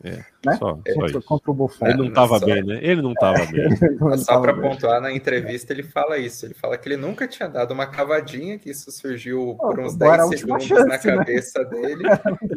É, 0.05 0.11
né? 0.47 0.57
só, 0.57 0.77
só 0.77 0.95
contra, 0.95 1.23
contra, 1.23 1.51
o 1.51 1.55
Buffon. 1.55 1.87
Ele 1.87 1.97
não 1.97 2.07
estava 2.07 2.39
bem, 2.39 2.63
né? 2.63 2.79
Ele 2.81 3.03
não 3.03 3.13
estava 3.13 3.45
bem. 3.47 3.69
só 4.19 4.41
para 4.41 4.55
pontuar, 4.55 5.01
na 5.01 5.13
entrevista 5.13 5.73
ele 5.73 5.83
fala 5.83 6.19
isso. 6.19 6.47
Ele 6.47 6.55
fala 6.55 6.79
que 6.79 6.89
ele 6.89 6.97
nunca 6.97 7.27
tinha 7.27 7.49
dado 7.49 7.73
uma 7.73 7.87
cavadinha, 7.87 8.59
que 8.59 8.71
isso 8.71 8.93
surgiu 8.93 9.51
oh, 9.51 9.57
por 9.57 9.81
uns 9.81 9.97
10 9.97 10.29
segundos 10.29 10.67
chance, 10.67 10.83
na 10.83 10.89
né? 10.91 10.99
cabeça 10.99 11.65
né? 11.65 11.71
dele. 11.71 12.05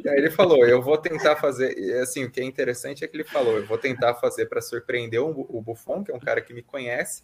e 0.04 0.10
aí 0.10 0.18
ele 0.18 0.30
falou, 0.30 0.68
eu 0.68 0.84
vou 0.84 0.98
tentar 1.00 1.36
fazer... 1.36 1.76
E, 1.76 1.94
assim, 1.94 2.26
o 2.26 2.30
que 2.30 2.40
é 2.40 2.44
interessante 2.44 3.04
é 3.04 3.08
que 3.08 3.18
ele 3.18 3.24
falou, 3.24 3.58
eu 3.58 3.66
vou 3.66 3.78
tentar 3.78 4.14
fazer 4.16 4.46
para 4.46 4.62
surpreender 4.62 5.22
o, 5.22 5.48
o 5.50 5.62
Buffon, 5.62 6.04
que 6.04 6.12
é 6.12 6.16
um 6.16 6.20
cara 6.20 6.42
que 6.42 6.54
me 6.54 6.62
conhece, 6.62 7.24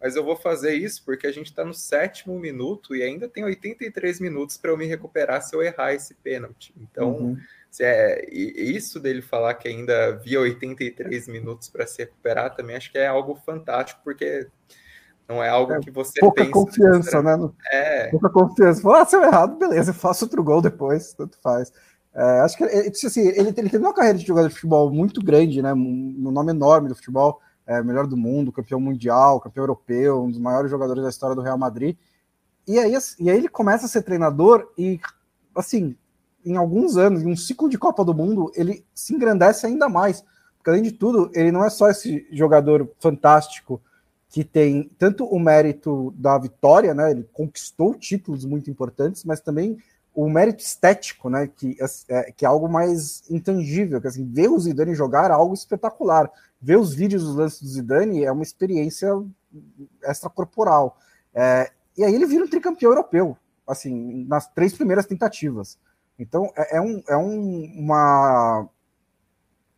mas 0.00 0.14
eu 0.14 0.22
vou 0.22 0.36
fazer 0.36 0.74
isso 0.74 1.04
porque 1.04 1.26
a 1.26 1.32
gente 1.32 1.46
está 1.46 1.64
no 1.64 1.74
sétimo 1.74 2.38
minuto 2.38 2.94
e 2.94 3.02
ainda 3.02 3.28
tem 3.28 3.42
83 3.42 4.20
minutos 4.20 4.56
para 4.56 4.70
eu 4.70 4.76
me 4.76 4.86
recuperar 4.86 5.42
se 5.42 5.56
eu 5.56 5.60
errar 5.60 5.92
esse 5.92 6.14
pênalti. 6.14 6.72
Então... 6.78 7.16
Uhum 7.16 7.36
é 7.84 8.24
isso 8.32 8.98
dele 9.00 9.22
falar 9.22 9.54
que 9.54 9.68
ainda 9.68 10.08
havia 10.08 10.40
83 10.40 11.28
minutos 11.28 11.68
para 11.68 11.86
se 11.86 11.98
recuperar, 11.98 12.54
também 12.54 12.76
acho 12.76 12.90
que 12.90 12.98
é 12.98 13.06
algo 13.06 13.34
fantástico, 13.34 14.00
porque 14.04 14.48
Não 15.28 15.42
é 15.42 15.48
algo 15.48 15.72
é, 15.72 15.80
que 15.80 15.90
você 15.90 16.20
pouca 16.20 16.42
pensa. 16.42 16.52
confiança, 16.52 17.22
né? 17.22 17.50
É. 17.72 18.08
Pouca 18.10 18.30
confiança. 18.30 18.80
Fala, 18.80 19.02
ah, 19.02 19.06
se 19.06 19.16
eu 19.16 19.22
errado, 19.24 19.58
beleza, 19.58 19.90
eu 19.90 19.94
faço 19.94 20.24
outro 20.24 20.42
gol 20.42 20.62
depois, 20.62 21.12
tanto 21.14 21.36
faz. 21.42 21.72
É, 22.14 22.40
acho 22.40 22.56
que 22.56 22.64
ele, 22.64 22.88
assim, 22.88 23.28
ele, 23.28 23.52
ele 23.56 23.68
teve 23.68 23.78
uma 23.78 23.92
carreira 23.92 24.16
de 24.18 24.26
jogador 24.26 24.48
de 24.48 24.54
futebol 24.54 24.90
muito 24.90 25.22
grande, 25.22 25.60
né? 25.60 25.74
Um, 25.74 26.14
um 26.18 26.30
nome 26.30 26.50
enorme 26.52 26.88
do 26.88 26.94
futebol, 26.94 27.40
é, 27.66 27.82
melhor 27.82 28.06
do 28.06 28.16
mundo, 28.16 28.52
campeão 28.52 28.80
mundial, 28.80 29.40
campeão 29.40 29.64
europeu, 29.64 30.22
um 30.22 30.30
dos 30.30 30.38
maiores 30.38 30.70
jogadores 30.70 31.02
da 31.02 31.10
história 31.10 31.34
do 31.34 31.42
Real 31.42 31.58
Madrid. 31.58 31.96
E 32.66 32.78
aí, 32.78 32.94
e 33.18 33.30
aí 33.30 33.36
ele 33.36 33.48
começa 33.48 33.86
a 33.86 33.88
ser 33.88 34.02
treinador 34.02 34.72
e, 34.78 35.00
assim, 35.54 35.96
em 36.46 36.56
alguns 36.56 36.96
anos, 36.96 37.22
em 37.22 37.26
um 37.32 37.36
ciclo 37.36 37.68
de 37.68 37.76
Copa 37.76 38.04
do 38.04 38.14
Mundo, 38.14 38.52
ele 38.54 38.84
se 38.94 39.12
engrandece 39.12 39.66
ainda 39.66 39.88
mais. 39.88 40.24
Porque, 40.56 40.70
além 40.70 40.82
de 40.82 40.92
tudo, 40.92 41.30
ele 41.34 41.50
não 41.50 41.64
é 41.64 41.68
só 41.68 41.90
esse 41.90 42.26
jogador 42.30 42.88
fantástico 43.00 43.80
que 44.28 44.44
tem 44.44 44.90
tanto 44.98 45.24
o 45.24 45.38
mérito 45.40 46.14
da 46.16 46.38
vitória, 46.38 46.94
né? 46.94 47.10
Ele 47.10 47.28
conquistou 47.32 47.94
títulos 47.94 48.44
muito 48.44 48.70
importantes, 48.70 49.24
mas 49.24 49.40
também 49.40 49.76
o 50.14 50.28
mérito 50.28 50.62
estético, 50.62 51.28
né? 51.28 51.48
Que 51.48 51.76
é, 52.08 52.32
que 52.32 52.44
é 52.44 52.48
algo 52.48 52.68
mais 52.68 53.22
intangível, 53.28 54.00
que 54.00 54.06
assim, 54.06 54.24
ver 54.24 54.48
o 54.48 54.58
Zidane 54.58 54.94
jogar 54.94 55.30
é 55.30 55.34
algo 55.34 55.54
espetacular. 55.54 56.30
Ver 56.60 56.78
os 56.78 56.94
vídeos 56.94 57.24
dos 57.24 57.34
lances 57.34 57.60
do 57.60 57.68
Zidane 57.68 58.24
é 58.24 58.30
uma 58.30 58.42
experiência 58.42 59.08
extracorporal. 60.04 60.96
É, 61.34 61.70
e 61.96 62.04
aí 62.04 62.14
ele 62.14 62.26
vira 62.26 62.44
um 62.44 62.48
tricampeão 62.48 62.92
europeu, 62.92 63.36
assim, 63.66 64.24
nas 64.28 64.48
três 64.48 64.72
primeiras 64.72 65.06
tentativas. 65.06 65.78
Então 66.18 66.50
é, 66.56 66.76
é 66.76 66.80
um, 66.80 67.02
é 67.08 67.16
um, 67.16 67.64
uma. 67.76 68.68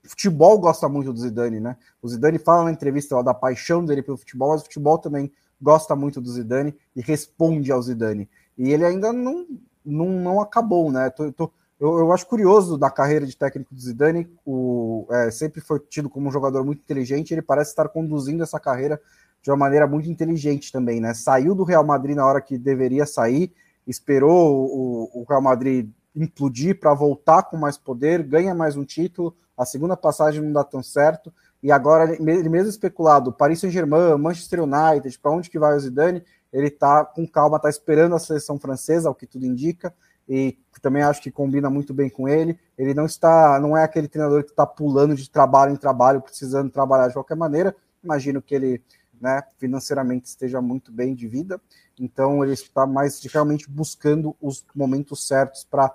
Futebol 0.05 0.59
gosta 0.59 0.89
muito 0.89 1.13
do 1.13 1.19
Zidane, 1.19 1.61
né? 1.61 1.77
O 2.01 2.09
Zidane 2.09 2.39
fala 2.39 2.65
na 2.65 2.71
entrevista 2.71 3.17
lá 3.17 3.23
da 3.23 3.35
paixão 3.35 3.85
dele 3.85 4.03
pelo 4.03 4.17
futebol, 4.17 4.51
mas 4.51 4.63
o 4.63 4.65
futebol 4.65 4.99
também 4.99 5.31
gosta 5.61 5.95
muito 5.95 6.21
do 6.21 6.31
Zidane 6.31 6.75
e 6.95 7.01
responde 7.01 7.71
ao 7.71 7.83
Zidane. 7.83 8.29
E 8.57 8.71
ele 8.71 8.85
ainda 8.85 9.13
não, 9.13 9.47
não, 9.85 10.09
não 10.09 10.41
acabou, 10.41 10.91
né? 10.91 11.11
Tô, 11.11 11.31
tô, 11.33 11.53
eu, 11.79 11.99
eu, 11.99 12.13
acho 12.13 12.27
curioso 12.27 12.79
da 12.79 12.91
carreira 12.91 13.27
de 13.27 13.37
técnico 13.37 13.75
do 13.75 13.81
Zidane, 13.81 14.29
o, 14.45 15.07
é, 15.11 15.31
sempre 15.31 15.61
foi 15.61 15.79
tido 15.79 16.09
como 16.09 16.29
um 16.29 16.33
jogador 16.33 16.65
muito 16.65 16.81
inteligente, 16.81 17.33
ele 17.33 17.43
parece 17.43 17.71
estar 17.71 17.89
conduzindo 17.89 18.43
essa 18.43 18.59
carreira 18.59 19.01
de 19.41 19.51
uma 19.51 19.57
maneira 19.57 19.87
muito 19.87 20.11
inteligente 20.11 20.73
também, 20.73 21.01
né? 21.01 21.15
Saiu 21.15 21.55
do 21.55 21.63
Real 21.63 21.85
Madrid 21.85 22.17
na 22.17 22.27
hora 22.27 22.41
que 22.41 22.59
deveria 22.59 23.07
sair, 23.07 23.53
esperou 23.87 24.67
o, 24.67 25.21
o 25.21 25.25
Real 25.29 25.43
Madrid 25.43 25.89
implodir 26.23 26.79
para 26.79 26.95
voltar 26.95 27.45
com 27.45 27.57
mais 27.57 27.77
poder, 27.77 28.23
ganha 28.23 28.55
mais 28.55 28.77
um 28.77 28.85
título, 28.85 29.35
a 29.57 29.65
segunda 29.65 29.97
passagem 29.97 30.41
não 30.41 30.53
dá 30.53 30.65
tão 30.65 30.83
certo, 30.83 31.33
e 31.63 31.73
agora 31.73 32.13
ele 32.15 32.49
mesmo 32.49 32.69
especulado, 32.69 33.33
Paris 33.33 33.61
Saint-Germain, 33.61 34.17
Manchester 34.19 34.63
United, 34.63 35.19
para 35.19 35.33
onde 35.33 35.51
que 35.51 35.59
vai 35.59 35.77
o 35.77 35.81
Zidane? 35.81 36.23
Ele 36.53 36.69
está 36.69 37.05
com 37.05 37.27
calma, 37.27 37.57
está 37.57 37.69
esperando 37.69 38.15
a 38.15 38.19
seleção 38.19 38.59
francesa, 38.59 39.11
o 39.11 39.15
que 39.15 39.27
tudo 39.27 39.45
indica, 39.45 39.93
e 40.29 40.57
também 40.81 41.03
acho 41.03 41.21
que 41.21 41.31
combina 41.31 41.69
muito 41.69 41.93
bem 41.93 42.09
com 42.09 42.29
ele. 42.29 42.59
Ele 42.77 42.95
não 42.95 43.07
está, 43.07 43.59
não 43.61 43.77
é 43.77 43.83
aquele 43.83 44.07
treinador 44.07 44.45
que 44.45 44.51
está 44.51 44.65
pulando 44.65 45.15
de 45.15 45.29
trabalho 45.29 45.73
em 45.73 45.77
trabalho, 45.77 46.21
precisando 46.21 46.71
trabalhar 46.71 47.09
de 47.09 47.15
qualquer 47.15 47.37
maneira. 47.37 47.75
Imagino 48.03 48.41
que 48.41 48.55
ele 48.55 48.83
né, 49.21 49.43
financeiramente 49.59 50.29
esteja 50.29 50.61
muito 50.61 50.93
bem 50.93 51.15
de 51.15 51.27
vida, 51.27 51.61
então 51.99 52.45
ele 52.45 52.53
está 52.53 52.87
mais 52.87 53.21
realmente 53.25 53.69
buscando 53.69 54.37
os 54.41 54.65
momentos 54.75 55.27
certos 55.27 55.65
para 55.65 55.93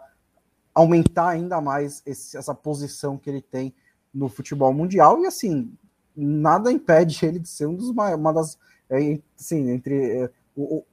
aumentar 0.74 1.30
ainda 1.30 1.62
mais 1.62 2.02
esse, 2.06 2.36
essa 2.38 2.54
posição 2.54 3.18
que 3.18 3.30
ele 3.30 3.42
tem 3.42 3.74
no 4.14 4.30
futebol 4.30 4.74
mundial 4.74 5.20
e 5.22 5.26
assim 5.26 5.72
nada 6.16 6.72
impede 6.72 7.26
ele 7.26 7.40
de 7.40 7.50
ser 7.50 7.66
um 7.66 7.76
dos 7.76 7.92
maiores, 7.92 8.20
uma 8.20 8.34
das 8.34 8.58
é, 8.90 9.20
assim, 9.40 9.70
entre 9.72 10.24
é, 10.24 10.30
o, 10.56 10.84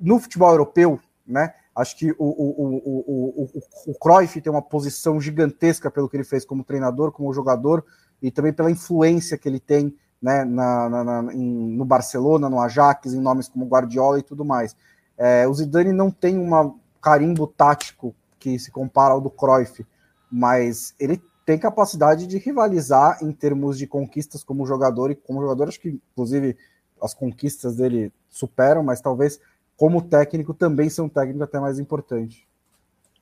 no 0.00 0.18
futebol 0.18 0.50
europeu, 0.50 1.00
né? 1.26 1.54
Acho 1.74 1.96
que 1.96 2.10
o, 2.12 2.16
o, 2.18 2.80
o, 2.84 3.48
o, 3.54 3.92
o 3.92 3.94
Cruyff 3.98 4.40
tem 4.40 4.52
uma 4.52 4.60
posição 4.60 5.18
gigantesca 5.18 5.90
pelo 5.90 6.08
que 6.08 6.16
ele 6.16 6.24
fez 6.24 6.44
como 6.44 6.64
treinador, 6.64 7.12
como 7.12 7.32
jogador, 7.32 7.84
e 8.20 8.30
também 8.30 8.52
pela 8.52 8.70
influência 8.70 9.38
que 9.38 9.48
ele 9.48 9.58
tem 9.58 9.96
né, 10.20 10.44
na, 10.44 10.88
na, 10.88 11.04
na, 11.22 11.34
em, 11.34 11.74
no 11.74 11.84
Barcelona, 11.84 12.50
no 12.50 12.60
Ajax, 12.60 13.14
em 13.14 13.20
nomes 13.20 13.48
como 13.48 13.66
Guardiola 13.66 14.18
e 14.18 14.22
tudo 14.22 14.44
mais. 14.44 14.76
É, 15.16 15.48
o 15.48 15.54
Zidane 15.54 15.92
não 15.92 16.10
tem 16.10 16.38
um 16.38 16.74
carimbo 17.00 17.46
tático 17.46 18.14
que 18.42 18.58
se 18.58 18.72
compara 18.72 19.14
ao 19.14 19.20
do 19.20 19.30
Cruyff, 19.30 19.86
mas 20.28 20.96
ele 20.98 21.22
tem 21.46 21.56
capacidade 21.56 22.26
de 22.26 22.38
rivalizar 22.38 23.18
em 23.22 23.30
termos 23.30 23.78
de 23.78 23.86
conquistas 23.86 24.42
como 24.42 24.66
jogador 24.66 25.12
e 25.12 25.14
como 25.14 25.40
jogador, 25.40 25.68
acho 25.68 25.80
que 25.80 26.00
inclusive 26.12 26.56
as 27.00 27.14
conquistas 27.14 27.76
dele 27.76 28.12
superam, 28.28 28.82
mas 28.82 29.00
talvez 29.00 29.40
como 29.76 30.02
técnico 30.02 30.52
também 30.52 30.90
ser 30.90 31.02
um 31.02 31.08
técnico 31.08 31.44
até 31.44 31.60
mais 31.60 31.78
importante. 31.78 32.48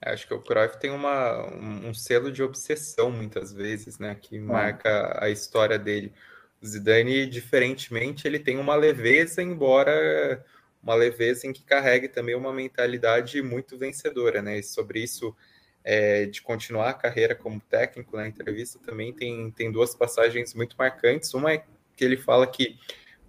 Acho 0.01 0.27
que 0.27 0.33
o 0.33 0.41
Cruyff 0.41 0.79
tem 0.79 0.91
uma, 0.91 1.47
um 1.55 1.93
selo 1.93 2.33
de 2.33 2.43
obsessão 2.43 3.11
muitas 3.11 3.53
vezes, 3.53 3.99
né, 3.99 4.15
que 4.19 4.39
ah. 4.39 4.43
marca 4.43 5.19
a 5.23 5.29
história 5.29 5.79
dele. 5.79 6.15
O 6.63 6.67
Zidane, 6.67 7.27
diferentemente, 7.27 8.27
ele 8.27 8.39
tem 8.39 8.59
uma 8.59 8.75
leveza, 8.75 9.43
embora 9.43 10.43
uma 10.83 10.95
leveza 10.95 11.47
em 11.47 11.53
que 11.53 11.63
carregue 11.63 12.09
também 12.09 12.35
uma 12.35 12.53
mentalidade 12.53 13.41
muito 13.43 13.77
vencedora, 13.77 14.41
né? 14.41 14.59
E 14.59 14.63
sobre 14.63 15.03
isso, 15.03 15.35
é, 15.85 16.27
de 16.27 16.41
continuar 16.43 16.91
a 16.91 16.95
carreira 16.95 17.35
como 17.35 17.61
técnico 17.61 18.17
na 18.17 18.27
entrevista, 18.27 18.79
também 18.79 19.13
tem, 19.13 19.51
tem 19.51 19.71
duas 19.71 19.95
passagens 19.95 20.55
muito 20.55 20.77
marcantes. 20.79 21.33
Uma 21.35 21.53
é 21.53 21.65
que 21.97 22.05
ele 22.05 22.17
fala 22.17 22.47
que, 22.47 22.79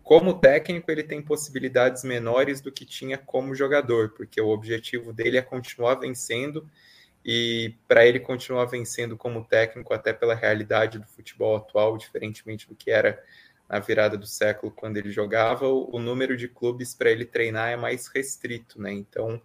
como 0.03 0.33
técnico, 0.33 0.89
ele 0.89 1.03
tem 1.03 1.21
possibilidades 1.21 2.03
menores 2.03 2.61
do 2.61 2.71
que 2.71 2.85
tinha 2.85 3.17
como 3.17 3.53
jogador, 3.53 4.09
porque 4.11 4.39
o 4.39 4.49
objetivo 4.49 5.11
dele 5.11 5.37
é 5.37 5.41
continuar 5.41 5.95
vencendo 5.95 6.69
e 7.23 7.75
para 7.87 8.05
ele 8.05 8.19
continuar 8.19 8.65
vencendo 8.65 9.15
como 9.15 9.45
técnico, 9.45 9.93
até 9.93 10.11
pela 10.11 10.33
realidade 10.33 10.97
do 10.97 11.05
futebol 11.05 11.55
atual, 11.55 11.97
diferentemente 11.97 12.67
do 12.67 12.75
que 12.75 12.89
era 12.89 13.23
na 13.71 13.79
virada 13.79 14.17
do 14.17 14.27
século 14.27 14.69
quando 14.69 14.97
ele 14.97 15.09
jogava, 15.11 15.65
o, 15.65 15.97
número 15.97 16.35
de 16.35 16.49
clubes 16.49 16.93
para 16.93 17.09
ele 17.09 17.23
treinar 17.23 17.69
é 17.69 17.77
mais 17.77 18.07
restrito, 18.07 18.81
né? 18.81 18.91
Então 18.91 19.41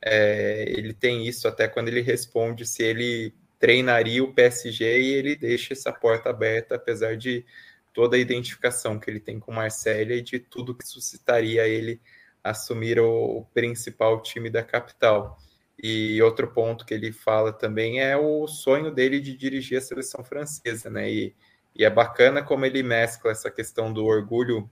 é, 0.00 0.64
ele 0.68 0.94
tem 0.94 1.26
isso 1.26 1.48
até 1.48 1.66
quando 1.66 1.88
ele 1.88 2.00
responde 2.00 2.64
se 2.64 2.84
ele 2.84 3.34
treinaria 3.58 4.22
o 4.22 4.32
PSG 4.32 5.00
e 5.00 5.14
ele 5.14 5.34
deixa 5.34 5.72
essa 5.72 5.92
porta 5.92 6.30
aberta, 6.30 6.76
apesar 6.76 7.16
de 7.16 7.44
toda 7.92 8.14
a 8.14 8.20
identificação 8.20 8.96
que 8.96 9.10
ele 9.10 9.18
tem 9.18 9.40
com 9.40 9.50
Marcelo 9.50 10.12
e 10.12 10.22
de 10.22 10.38
tudo 10.38 10.74
que 10.74 10.86
suscitaria 10.86 11.66
ele 11.66 12.00
assumir 12.44 13.00
o, 13.00 13.38
o 13.38 13.44
principal 13.46 14.22
time 14.22 14.50
da 14.50 14.62
capital. 14.62 15.36
E 15.82 16.22
outro 16.22 16.46
ponto 16.46 16.86
que 16.86 16.94
ele 16.94 17.10
fala 17.10 17.52
também 17.52 18.00
é 18.00 18.16
o 18.16 18.46
sonho 18.46 18.92
dele 18.92 19.18
de 19.18 19.36
dirigir 19.36 19.78
a 19.78 19.80
seleção 19.80 20.22
francesa, 20.22 20.88
né? 20.88 21.10
E, 21.10 21.34
e 21.74 21.84
é 21.84 21.90
bacana 21.90 22.42
como 22.42 22.64
ele 22.64 22.82
mescla 22.82 23.32
essa 23.32 23.50
questão 23.50 23.92
do 23.92 24.04
orgulho 24.04 24.70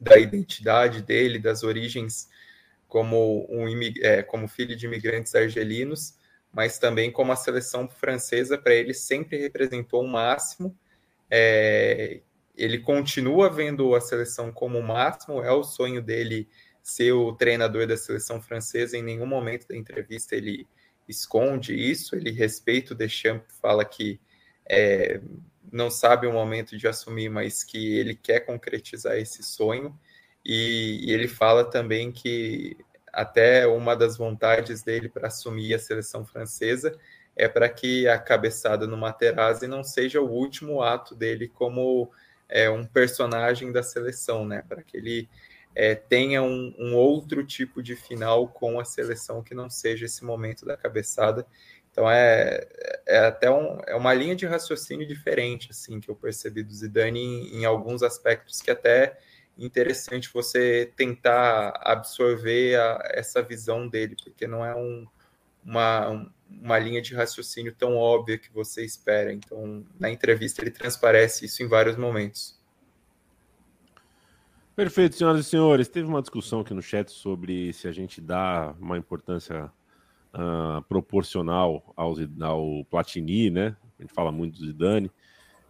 da 0.00 0.18
identidade 0.18 1.02
dele, 1.02 1.38
das 1.38 1.62
origens 1.62 2.28
como 2.86 3.46
um 3.48 3.66
é, 4.02 4.22
como 4.22 4.48
filho 4.48 4.74
de 4.74 4.86
imigrantes 4.86 5.34
argelinos, 5.34 6.14
mas 6.52 6.78
também 6.78 7.10
como 7.10 7.32
a 7.32 7.36
seleção 7.36 7.88
francesa 7.88 8.58
para 8.58 8.74
ele 8.74 8.92
sempre 8.92 9.38
representou 9.38 10.02
o 10.02 10.06
um 10.06 10.10
máximo. 10.10 10.76
É, 11.30 12.20
ele 12.56 12.78
continua 12.78 13.48
vendo 13.48 13.94
a 13.94 14.00
seleção 14.00 14.52
como 14.52 14.78
o 14.78 14.82
máximo, 14.82 15.42
é 15.42 15.52
o 15.52 15.62
sonho 15.62 16.02
dele 16.02 16.48
ser 16.82 17.12
o 17.12 17.32
treinador 17.32 17.86
da 17.86 17.96
seleção 17.96 18.42
francesa, 18.42 18.96
em 18.96 19.02
nenhum 19.02 19.26
momento 19.26 19.68
da 19.68 19.76
entrevista 19.76 20.34
ele 20.34 20.66
esconde 21.08 21.74
isso, 21.74 22.16
ele 22.16 22.30
respeita 22.30 22.92
o 22.92 22.96
Deschamps, 22.96 23.58
fala 23.60 23.84
que 23.84 24.20
é, 24.68 25.20
não 25.72 25.90
sabe 25.90 26.26
o 26.26 26.32
momento 26.32 26.76
de 26.76 26.86
assumir, 26.88 27.28
mas 27.28 27.64
que 27.64 27.98
ele 27.98 28.14
quer 28.14 28.40
concretizar 28.40 29.16
esse 29.16 29.42
sonho, 29.42 29.98
e, 30.44 31.00
e 31.04 31.12
ele 31.12 31.28
fala 31.28 31.64
também 31.64 32.10
que 32.10 32.76
até 33.12 33.66
uma 33.66 33.94
das 33.94 34.16
vontades 34.16 34.82
dele 34.82 35.08
para 35.08 35.28
assumir 35.28 35.74
a 35.74 35.78
seleção 35.78 36.24
francesa 36.24 36.96
é 37.36 37.48
para 37.48 37.68
que 37.68 38.06
a 38.08 38.18
cabeçada 38.18 38.86
no 38.86 38.96
Materazzi 38.96 39.66
não 39.66 39.82
seja 39.82 40.20
o 40.20 40.30
último 40.30 40.82
ato 40.82 41.14
dele 41.14 41.48
como 41.48 42.10
é, 42.48 42.68
um 42.68 42.84
personagem 42.84 43.72
da 43.72 43.82
seleção, 43.82 44.44
né? 44.44 44.62
Para 44.68 44.82
que 44.82 44.96
ele 44.96 45.28
é, 45.74 45.94
tenha 45.94 46.42
um, 46.42 46.74
um, 46.78 46.94
outro 46.94 47.44
tipo 47.44 47.82
de 47.82 47.94
final 47.94 48.48
com 48.48 48.80
a 48.80 48.84
seleção 48.84 49.42
que 49.42 49.54
não 49.54 49.70
seja 49.70 50.06
esse 50.06 50.24
momento 50.24 50.64
da 50.66 50.76
cabeçada. 50.76 51.46
Então 52.00 52.10
é, 52.10 52.66
é 53.06 53.18
até 53.26 53.50
um, 53.50 53.78
é 53.86 53.94
uma 53.94 54.14
linha 54.14 54.34
de 54.34 54.46
raciocínio 54.46 55.06
diferente 55.06 55.68
assim 55.70 56.00
que 56.00 56.10
eu 56.10 56.16
percebi 56.16 56.62
do 56.62 56.72
Zidane 56.72 57.20
em, 57.20 57.58
em 57.58 57.64
alguns 57.66 58.02
aspectos 58.02 58.62
que 58.62 58.70
até 58.70 59.18
interessante 59.58 60.30
você 60.32 60.90
tentar 60.96 61.78
absorver 61.82 62.76
a, 62.76 63.02
essa 63.10 63.42
visão 63.42 63.86
dele, 63.86 64.16
porque 64.24 64.46
não 64.46 64.64
é 64.64 64.74
um, 64.74 65.06
uma, 65.62 66.32
uma 66.50 66.78
linha 66.78 67.02
de 67.02 67.14
raciocínio 67.14 67.74
tão 67.74 67.98
óbvia 67.98 68.38
que 68.38 68.50
você 68.50 68.82
espera. 68.82 69.30
Então, 69.30 69.84
na 69.98 70.08
entrevista, 70.08 70.62
ele 70.62 70.70
transparece 70.70 71.44
isso 71.44 71.62
em 71.62 71.68
vários 71.68 71.98
momentos. 71.98 72.58
Perfeito, 74.74 75.16
senhoras 75.16 75.46
e 75.46 75.50
senhores. 75.50 75.86
Teve 75.86 76.08
uma 76.08 76.22
discussão 76.22 76.60
aqui 76.60 76.72
no 76.72 76.80
chat 76.80 77.10
sobre 77.10 77.74
se 77.74 77.86
a 77.86 77.92
gente 77.92 78.22
dá 78.22 78.74
uma 78.80 78.96
importância 78.96 79.70
uh, 80.34 80.82
proporcional 80.82 81.92
ao, 81.96 82.14
ao 82.40 82.84
Platini, 82.84 83.50
né? 83.50 83.76
A 83.98 84.02
gente 84.02 84.14
fala 84.14 84.32
muito 84.32 84.58
do 84.58 84.66
Zidane. 84.66 85.10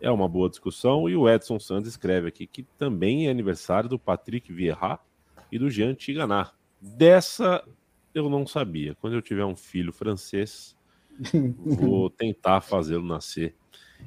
É 0.01 0.11
uma 0.11 0.29
boa 0.29 0.49
discussão. 0.49 1.09
E 1.09 1.17
o 1.17 1.29
Edson 1.29 1.59
Santos 1.59 1.89
escreve 1.91 2.29
aqui 2.29 2.47
que 2.47 2.63
também 2.79 3.27
é 3.27 3.31
aniversário 3.31 3.89
do 3.89 3.99
Patrick 3.99 4.53
Vieira 4.53 4.99
e 5.51 5.59
do 5.59 5.71
Jean 5.71 5.95
Tiganá. 5.95 6.53
Dessa 6.81 7.63
eu 8.15 8.29
não 8.29 8.47
sabia. 8.47 8.95
Quando 9.01 9.15
eu 9.15 9.23
tiver 9.23 9.45
um 9.45 9.57
filho 9.57 9.93
francês, 9.93 10.77
vou 11.65 12.09
tentar 12.11 12.61
fazê-lo 12.61 13.05
nascer 13.05 13.55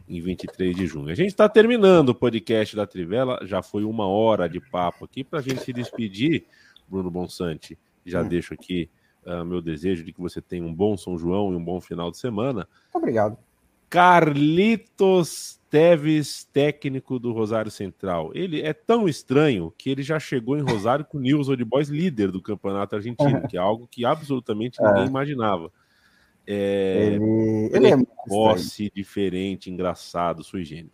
em 0.07 0.19
23 0.19 0.75
de 0.75 0.87
junho. 0.87 1.09
A 1.09 1.15
gente 1.15 1.29
está 1.29 1.47
terminando 1.47 2.09
o 2.09 2.15
podcast 2.15 2.75
da 2.75 2.87
Trivela, 2.87 3.39
já 3.43 3.61
foi 3.61 3.83
uma 3.83 4.07
hora 4.07 4.49
de 4.49 4.59
papo 4.59 5.05
aqui. 5.05 5.23
Para 5.23 5.39
a 5.39 5.41
gente 5.41 5.61
se 5.61 5.71
despedir, 5.71 6.45
Bruno 6.87 7.11
Bonsante, 7.11 7.77
já 8.05 8.21
hum. 8.21 8.27
deixo 8.27 8.53
aqui 8.53 8.89
uh, 9.25 9.45
meu 9.45 9.61
desejo 9.61 10.03
de 10.03 10.13
que 10.13 10.21
você 10.21 10.41
tenha 10.41 10.63
um 10.63 10.73
bom 10.73 10.97
São 10.97 11.17
João 11.17 11.53
e 11.53 11.55
um 11.55 11.63
bom 11.63 11.79
final 11.79 12.11
de 12.11 12.17
semana. 12.17 12.67
Obrigado. 12.93 13.37
Carlitos 13.89 15.59
Teves, 15.69 16.47
técnico 16.53 17.17
do 17.17 17.31
Rosário 17.31 17.71
Central. 17.71 18.31
Ele 18.33 18.61
é 18.61 18.73
tão 18.73 19.07
estranho 19.07 19.73
que 19.77 19.89
ele 19.89 20.03
já 20.03 20.19
chegou 20.19 20.57
em 20.57 20.61
Rosário 20.61 21.05
com 21.05 21.17
o 21.17 21.21
News 21.21 21.49
Old 21.49 21.63
Boys 21.63 21.89
líder 21.89 22.31
do 22.31 22.41
campeonato 22.41 22.95
argentino, 22.95 23.47
que 23.47 23.57
é 23.57 23.59
algo 23.59 23.87
que 23.87 24.05
absolutamente 24.05 24.81
ninguém 24.81 25.03
é. 25.03 25.07
imaginava. 25.07 25.71
É, 26.45 27.13
ele, 27.13 27.69
ele 27.71 27.87
é 27.87 27.97
posse, 28.27 28.91
diferente, 28.93 29.71
engraçado, 29.71 30.43
sui 30.43 30.63
generis. 30.63 30.91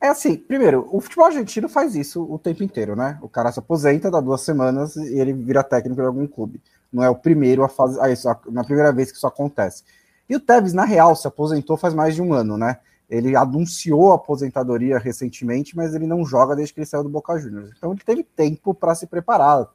É 0.00 0.08
assim, 0.08 0.36
primeiro, 0.36 0.88
o 0.90 1.00
futebol 1.00 1.26
argentino 1.26 1.68
faz 1.68 1.94
isso 1.94 2.26
o 2.28 2.38
tempo 2.38 2.64
inteiro, 2.64 2.96
né? 2.96 3.18
O 3.22 3.28
cara 3.28 3.52
se 3.52 3.60
aposenta, 3.60 4.10
dá 4.10 4.20
duas 4.20 4.40
semanas 4.40 4.96
e 4.96 5.18
ele 5.18 5.32
vira 5.32 5.62
técnico 5.62 6.00
de 6.00 6.06
algum 6.06 6.26
clube. 6.26 6.60
Não 6.92 7.02
é 7.02 7.08
o 7.08 7.14
primeiro 7.14 7.64
a 7.64 7.68
fazer 7.68 8.12
isso, 8.12 8.28
na 8.50 8.62
primeira 8.64 8.92
vez 8.92 9.10
que 9.10 9.16
isso 9.16 9.26
acontece. 9.26 9.82
E 10.28 10.36
o 10.36 10.40
Tevez, 10.40 10.72
na 10.72 10.84
real, 10.84 11.16
se 11.16 11.26
aposentou 11.26 11.76
faz 11.76 11.94
mais 11.94 12.14
de 12.14 12.22
um 12.22 12.32
ano, 12.32 12.56
né? 12.56 12.78
Ele 13.08 13.36
anunciou 13.36 14.12
a 14.12 14.14
aposentadoria 14.14 14.98
recentemente, 14.98 15.76
mas 15.76 15.94
ele 15.94 16.06
não 16.06 16.24
joga 16.24 16.56
desde 16.56 16.72
que 16.72 16.80
ele 16.80 16.86
saiu 16.86 17.02
do 17.02 17.08
Boca 17.10 17.38
Juniors. 17.38 17.70
Então 17.76 17.92
ele 17.92 18.00
teve 18.04 18.22
tempo 18.24 18.72
para 18.72 18.94
se 18.94 19.06
preparar, 19.06 19.66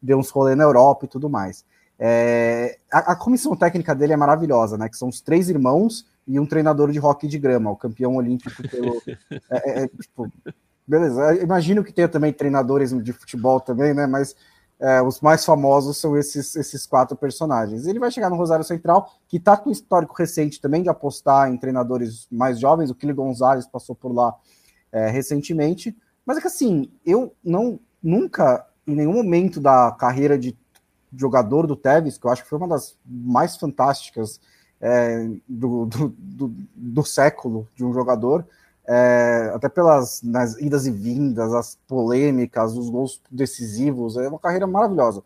deu 0.00 0.18
uns 0.18 0.30
rolê 0.30 0.54
na 0.54 0.64
Europa 0.64 1.04
e 1.04 1.08
tudo 1.08 1.28
mais. 1.28 1.64
É, 1.98 2.78
a, 2.92 3.12
a, 3.12 3.16
comissão 3.16 3.56
técnica 3.56 3.94
dele 3.94 4.12
é 4.12 4.16
maravilhosa, 4.16 4.78
né? 4.78 4.88
Que 4.88 4.96
são 4.96 5.08
os 5.08 5.20
três 5.20 5.48
irmãos 5.48 6.06
e 6.26 6.38
um 6.38 6.46
treinador 6.46 6.92
de 6.92 7.00
hockey 7.00 7.26
de 7.26 7.38
grama, 7.38 7.70
o 7.70 7.76
campeão 7.76 8.16
olímpico 8.16 8.62
pelo. 8.68 9.02
é, 9.50 9.80
é, 9.80 9.82
é 9.82 9.88
tipo, 9.88 10.30
beleza, 10.86 11.34
imagino 11.42 11.82
que 11.82 11.92
tenha 11.92 12.08
também 12.08 12.32
treinadores 12.32 12.90
de 13.02 13.12
futebol 13.12 13.60
também, 13.60 13.92
né? 13.92 14.06
Mas 14.06 14.36
é, 14.80 15.02
os 15.02 15.20
mais 15.20 15.44
famosos 15.44 15.96
são 15.98 16.16
esses, 16.16 16.54
esses 16.54 16.86
quatro 16.86 17.16
personagens. 17.16 17.86
Ele 17.86 17.98
vai 17.98 18.10
chegar 18.10 18.30
no 18.30 18.36
Rosário 18.36 18.64
Central, 18.64 19.12
que 19.26 19.36
está 19.36 19.56
com 19.56 19.70
histórico 19.70 20.14
recente 20.16 20.60
também 20.60 20.82
de 20.82 20.88
apostar 20.88 21.50
em 21.50 21.56
treinadores 21.56 22.28
mais 22.30 22.60
jovens. 22.60 22.90
O 22.90 22.94
Kili 22.94 23.12
Gonzalez 23.12 23.66
passou 23.66 23.94
por 23.94 24.12
lá 24.12 24.34
é, 24.92 25.08
recentemente. 25.08 25.96
Mas 26.24 26.36
é 26.36 26.40
que 26.40 26.46
assim, 26.46 26.90
eu 27.04 27.34
não 27.42 27.80
nunca, 28.02 28.66
em 28.86 28.94
nenhum 28.94 29.14
momento 29.14 29.60
da 29.60 29.90
carreira 29.92 30.38
de 30.38 30.56
jogador 31.16 31.66
do 31.66 31.74
Tevez, 31.74 32.18
que 32.18 32.26
eu 32.26 32.30
acho 32.30 32.42
que 32.42 32.48
foi 32.48 32.58
uma 32.58 32.68
das 32.68 32.96
mais 33.04 33.56
fantásticas 33.56 34.40
é, 34.80 35.26
do, 35.48 35.86
do, 35.86 36.08
do, 36.16 36.54
do, 36.74 37.04
século 37.04 37.66
de 37.74 37.84
um 37.84 37.92
jogador, 37.92 38.46
é, 38.88 39.52
até 39.54 39.68
pelas 39.68 40.22
nas 40.22 40.58
idas 40.58 40.86
e 40.86 40.90
vindas, 40.90 41.52
as 41.52 41.78
polêmicas, 41.86 42.74
os 42.74 42.88
gols 42.88 43.20
decisivos, 43.30 44.16
é 44.16 44.26
uma 44.26 44.38
carreira 44.38 44.66
maravilhosa. 44.66 45.22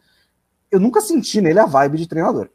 Eu 0.71 0.81
nunca 0.81 1.01
senti 1.01 1.41
nele 1.41 1.61
a 1.61 1.67
vibe 1.67 1.99
de 1.99 2.09
treinador, 2.09 2.49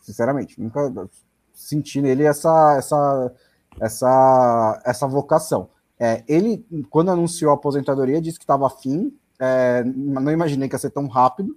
sinceramente, 0.00 0.60
nunca 0.60 1.08
senti 1.52 2.00
nele 2.00 2.22
essa 2.22 2.76
essa 2.76 3.32
essa 3.80 4.82
essa 4.84 5.06
vocação. 5.08 5.68
É, 5.98 6.22
ele, 6.28 6.64
quando 6.90 7.10
anunciou 7.10 7.50
a 7.50 7.54
aposentadoria, 7.54 8.20
disse 8.20 8.38
que 8.38 8.44
estava 8.44 8.66
afim. 8.66 9.12
É, 9.40 9.82
não 9.84 10.30
imaginei 10.30 10.68
que 10.68 10.74
ia 10.74 10.78
ser 10.78 10.90
tão 10.90 11.08
rápido. 11.08 11.56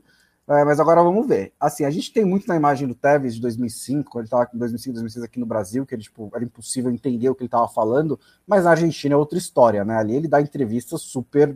É, 0.50 0.64
mas 0.64 0.80
agora 0.80 1.04
vamos 1.04 1.28
ver. 1.28 1.52
Assim, 1.60 1.84
a 1.84 1.90
gente 1.90 2.14
tem 2.14 2.24
muito 2.24 2.48
na 2.48 2.56
imagem 2.56 2.88
do 2.88 2.96
Tevez 2.96 3.36
de 3.36 3.42
2005, 3.42 4.10
quando 4.10 4.22
ele 4.22 4.28
estava 4.28 4.50
em 4.54 4.58
2005, 4.58 4.94
2006 4.94 5.26
aqui 5.26 5.40
no 5.42 5.46
Brasil, 5.46 5.86
que 5.86 5.94
ele, 5.94 6.04
tipo, 6.04 6.32
era 6.34 6.44
impossível 6.44 6.90
entender 6.90 7.30
o 7.30 7.36
que 7.36 7.42
ele 7.42 7.48
estava 7.48 7.68
falando, 7.68 8.18
mas 8.48 8.64
na 8.64 8.72
Argentina 8.72 9.14
é 9.14 9.18
outra 9.18 9.38
história, 9.38 9.84
né? 9.84 9.98
Ali 9.98 10.16
ele 10.16 10.28
dá 10.28 10.40
entrevistas 10.40 11.02
super, 11.02 11.54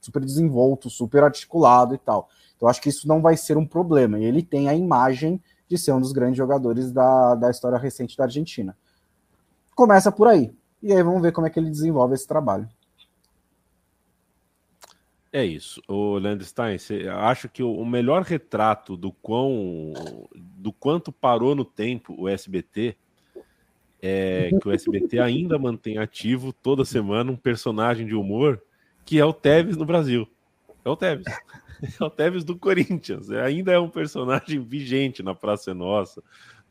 super 0.00 0.24
desenvolto, 0.24 0.90
super 0.90 1.22
articulado 1.22 1.94
e 1.94 1.98
tal. 1.98 2.28
Então 2.56 2.68
acho 2.68 2.80
que 2.82 2.88
isso 2.88 3.06
não 3.06 3.22
vai 3.22 3.36
ser 3.36 3.56
um 3.56 3.66
problema. 3.66 4.18
E 4.18 4.24
ele 4.24 4.42
tem 4.42 4.68
a 4.68 4.74
imagem 4.74 5.40
de 5.68 5.78
ser 5.78 5.92
um 5.92 6.00
dos 6.00 6.10
grandes 6.10 6.36
jogadores 6.36 6.90
da, 6.90 7.36
da 7.36 7.48
história 7.48 7.78
recente 7.78 8.16
da 8.16 8.24
Argentina. 8.24 8.76
Começa 9.74 10.10
por 10.10 10.26
aí. 10.26 10.52
E 10.82 10.92
aí 10.92 11.02
vamos 11.02 11.22
ver 11.22 11.30
como 11.30 11.46
é 11.46 11.50
que 11.50 11.60
ele 11.60 11.70
desenvolve 11.70 12.14
esse 12.14 12.26
trabalho. 12.26 12.68
É 15.32 15.44
isso. 15.44 15.80
O 15.88 16.18
Landstein, 16.18 16.76
acho 17.10 17.48
que 17.48 17.62
o 17.62 17.84
melhor 17.86 18.22
retrato 18.22 18.96
do 18.98 19.10
quão 19.10 19.94
do 20.34 20.70
quanto 20.72 21.10
parou 21.10 21.54
no 21.54 21.64
tempo 21.64 22.14
o 22.18 22.28
SBT 22.28 22.94
é 24.02 24.50
que 24.60 24.68
o 24.68 24.72
SBT 24.72 25.20
ainda 25.20 25.58
mantém 25.58 25.96
ativo 25.96 26.52
toda 26.52 26.84
semana 26.84 27.32
um 27.32 27.36
personagem 27.36 28.06
de 28.06 28.14
humor 28.14 28.62
que 29.06 29.18
é 29.18 29.24
o 29.24 29.32
Tevez 29.32 29.76
no 29.76 29.86
Brasil. 29.86 30.28
É 30.84 30.90
o 30.90 30.96
Tevez. 30.96 31.24
É 32.00 32.04
o 32.04 32.08
Tevez 32.10 32.44
do 32.44 32.56
Corinthians. 32.56 33.28
É, 33.28 33.42
ainda 33.42 33.72
é 33.72 33.78
um 33.78 33.88
personagem 33.88 34.62
vigente 34.62 35.20
na 35.20 35.34
Praça 35.34 35.74
Nossa, 35.74 36.22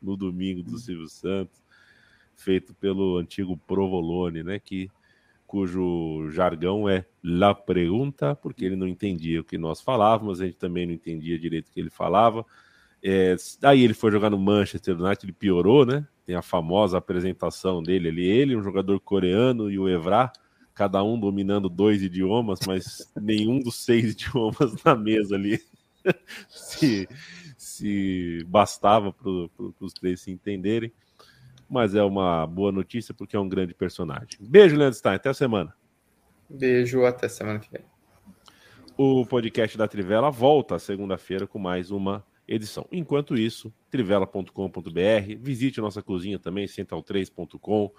no 0.01 0.15
domingo 0.15 0.63
do 0.63 0.77
Silvio 0.77 1.09
Santos, 1.09 1.61
feito 2.33 2.73
pelo 2.73 3.17
antigo 3.17 3.57
Provolone, 3.67 4.41
né? 4.41 4.57
Que 4.57 4.89
cujo 5.51 6.29
jargão 6.31 6.87
é 6.87 7.05
La 7.21 7.53
Pergunta, 7.53 8.33
porque 8.33 8.63
ele 8.63 8.77
não 8.77 8.87
entendia 8.87 9.41
o 9.41 9.43
que 9.43 9.57
nós 9.57 9.81
falávamos, 9.81 10.39
a 10.39 10.45
gente 10.45 10.55
também 10.55 10.85
não 10.85 10.93
entendia 10.93 11.37
direito 11.37 11.67
o 11.67 11.71
que 11.73 11.79
ele 11.81 11.89
falava. 11.89 12.45
É, 13.03 13.35
aí 13.61 13.83
ele 13.83 13.93
foi 13.93 14.11
jogar 14.11 14.29
no 14.29 14.39
Manchester 14.39 14.95
United, 14.95 15.25
ele 15.25 15.33
piorou, 15.33 15.85
né? 15.85 16.07
Tem 16.25 16.35
a 16.35 16.41
famosa 16.41 16.97
apresentação 16.97 17.83
dele 17.83 18.07
ali, 18.07 18.25
ele, 18.25 18.55
um 18.55 18.63
jogador 18.63 18.97
coreano 19.01 19.69
e 19.69 19.77
o 19.77 19.89
Evra, 19.89 20.31
cada 20.73 21.03
um 21.03 21.19
dominando 21.19 21.67
dois 21.67 22.01
idiomas, 22.01 22.59
mas 22.65 23.11
nenhum 23.21 23.59
dos 23.59 23.75
seis 23.83 24.13
idiomas 24.13 24.81
na 24.85 24.95
mesa 24.95 25.35
ali 25.35 25.59
se, 26.47 27.09
se 27.57 28.41
bastava 28.47 29.11
para 29.11 29.29
os 29.81 29.91
três 29.99 30.21
se 30.21 30.31
entenderem 30.31 30.93
mas 31.71 31.95
é 31.95 32.03
uma 32.03 32.45
boa 32.45 32.69
notícia 32.69 33.13
porque 33.13 33.33
é 33.33 33.39
um 33.39 33.47
grande 33.47 33.73
personagem. 33.73 34.37
Beijo, 34.41 34.75
Leandro 34.75 34.99
Stein. 34.99 35.15
Até 35.15 35.29
a 35.29 35.33
semana. 35.33 35.73
Beijo, 36.49 37.05
até 37.05 37.29
semana 37.29 37.59
que 37.59 37.71
vem. 37.71 37.85
O 38.97 39.25
podcast 39.25 39.77
da 39.77 39.87
Trivela 39.87 40.29
volta 40.29 40.77
segunda-feira 40.77 41.47
com 41.47 41.57
mais 41.57 41.89
uma 41.89 42.25
edição. 42.45 42.85
Enquanto 42.91 43.37
isso, 43.37 43.73
trivela.com.br, 43.89 45.37
visite 45.39 45.79
nossa 45.79 46.03
cozinha 46.03 46.37
também, 46.37 46.65
central3.com. 46.65 47.89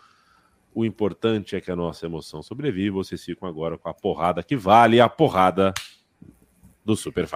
O 0.75 0.85
importante 0.85 1.57
é 1.57 1.61
que 1.61 1.71
a 1.71 1.77
nossa 1.77 2.05
emoção 2.05 2.43
sobreviva. 2.43 2.97
Vocês 2.97 3.25
ficam 3.25 3.49
agora 3.49 3.79
com 3.79 3.89
a 3.89 3.95
porrada 3.95 4.43
que 4.43 4.55
vale 4.55 5.01
a 5.01 5.09
porrada 5.09 5.73
do 6.85 6.95
Super. 6.95 7.27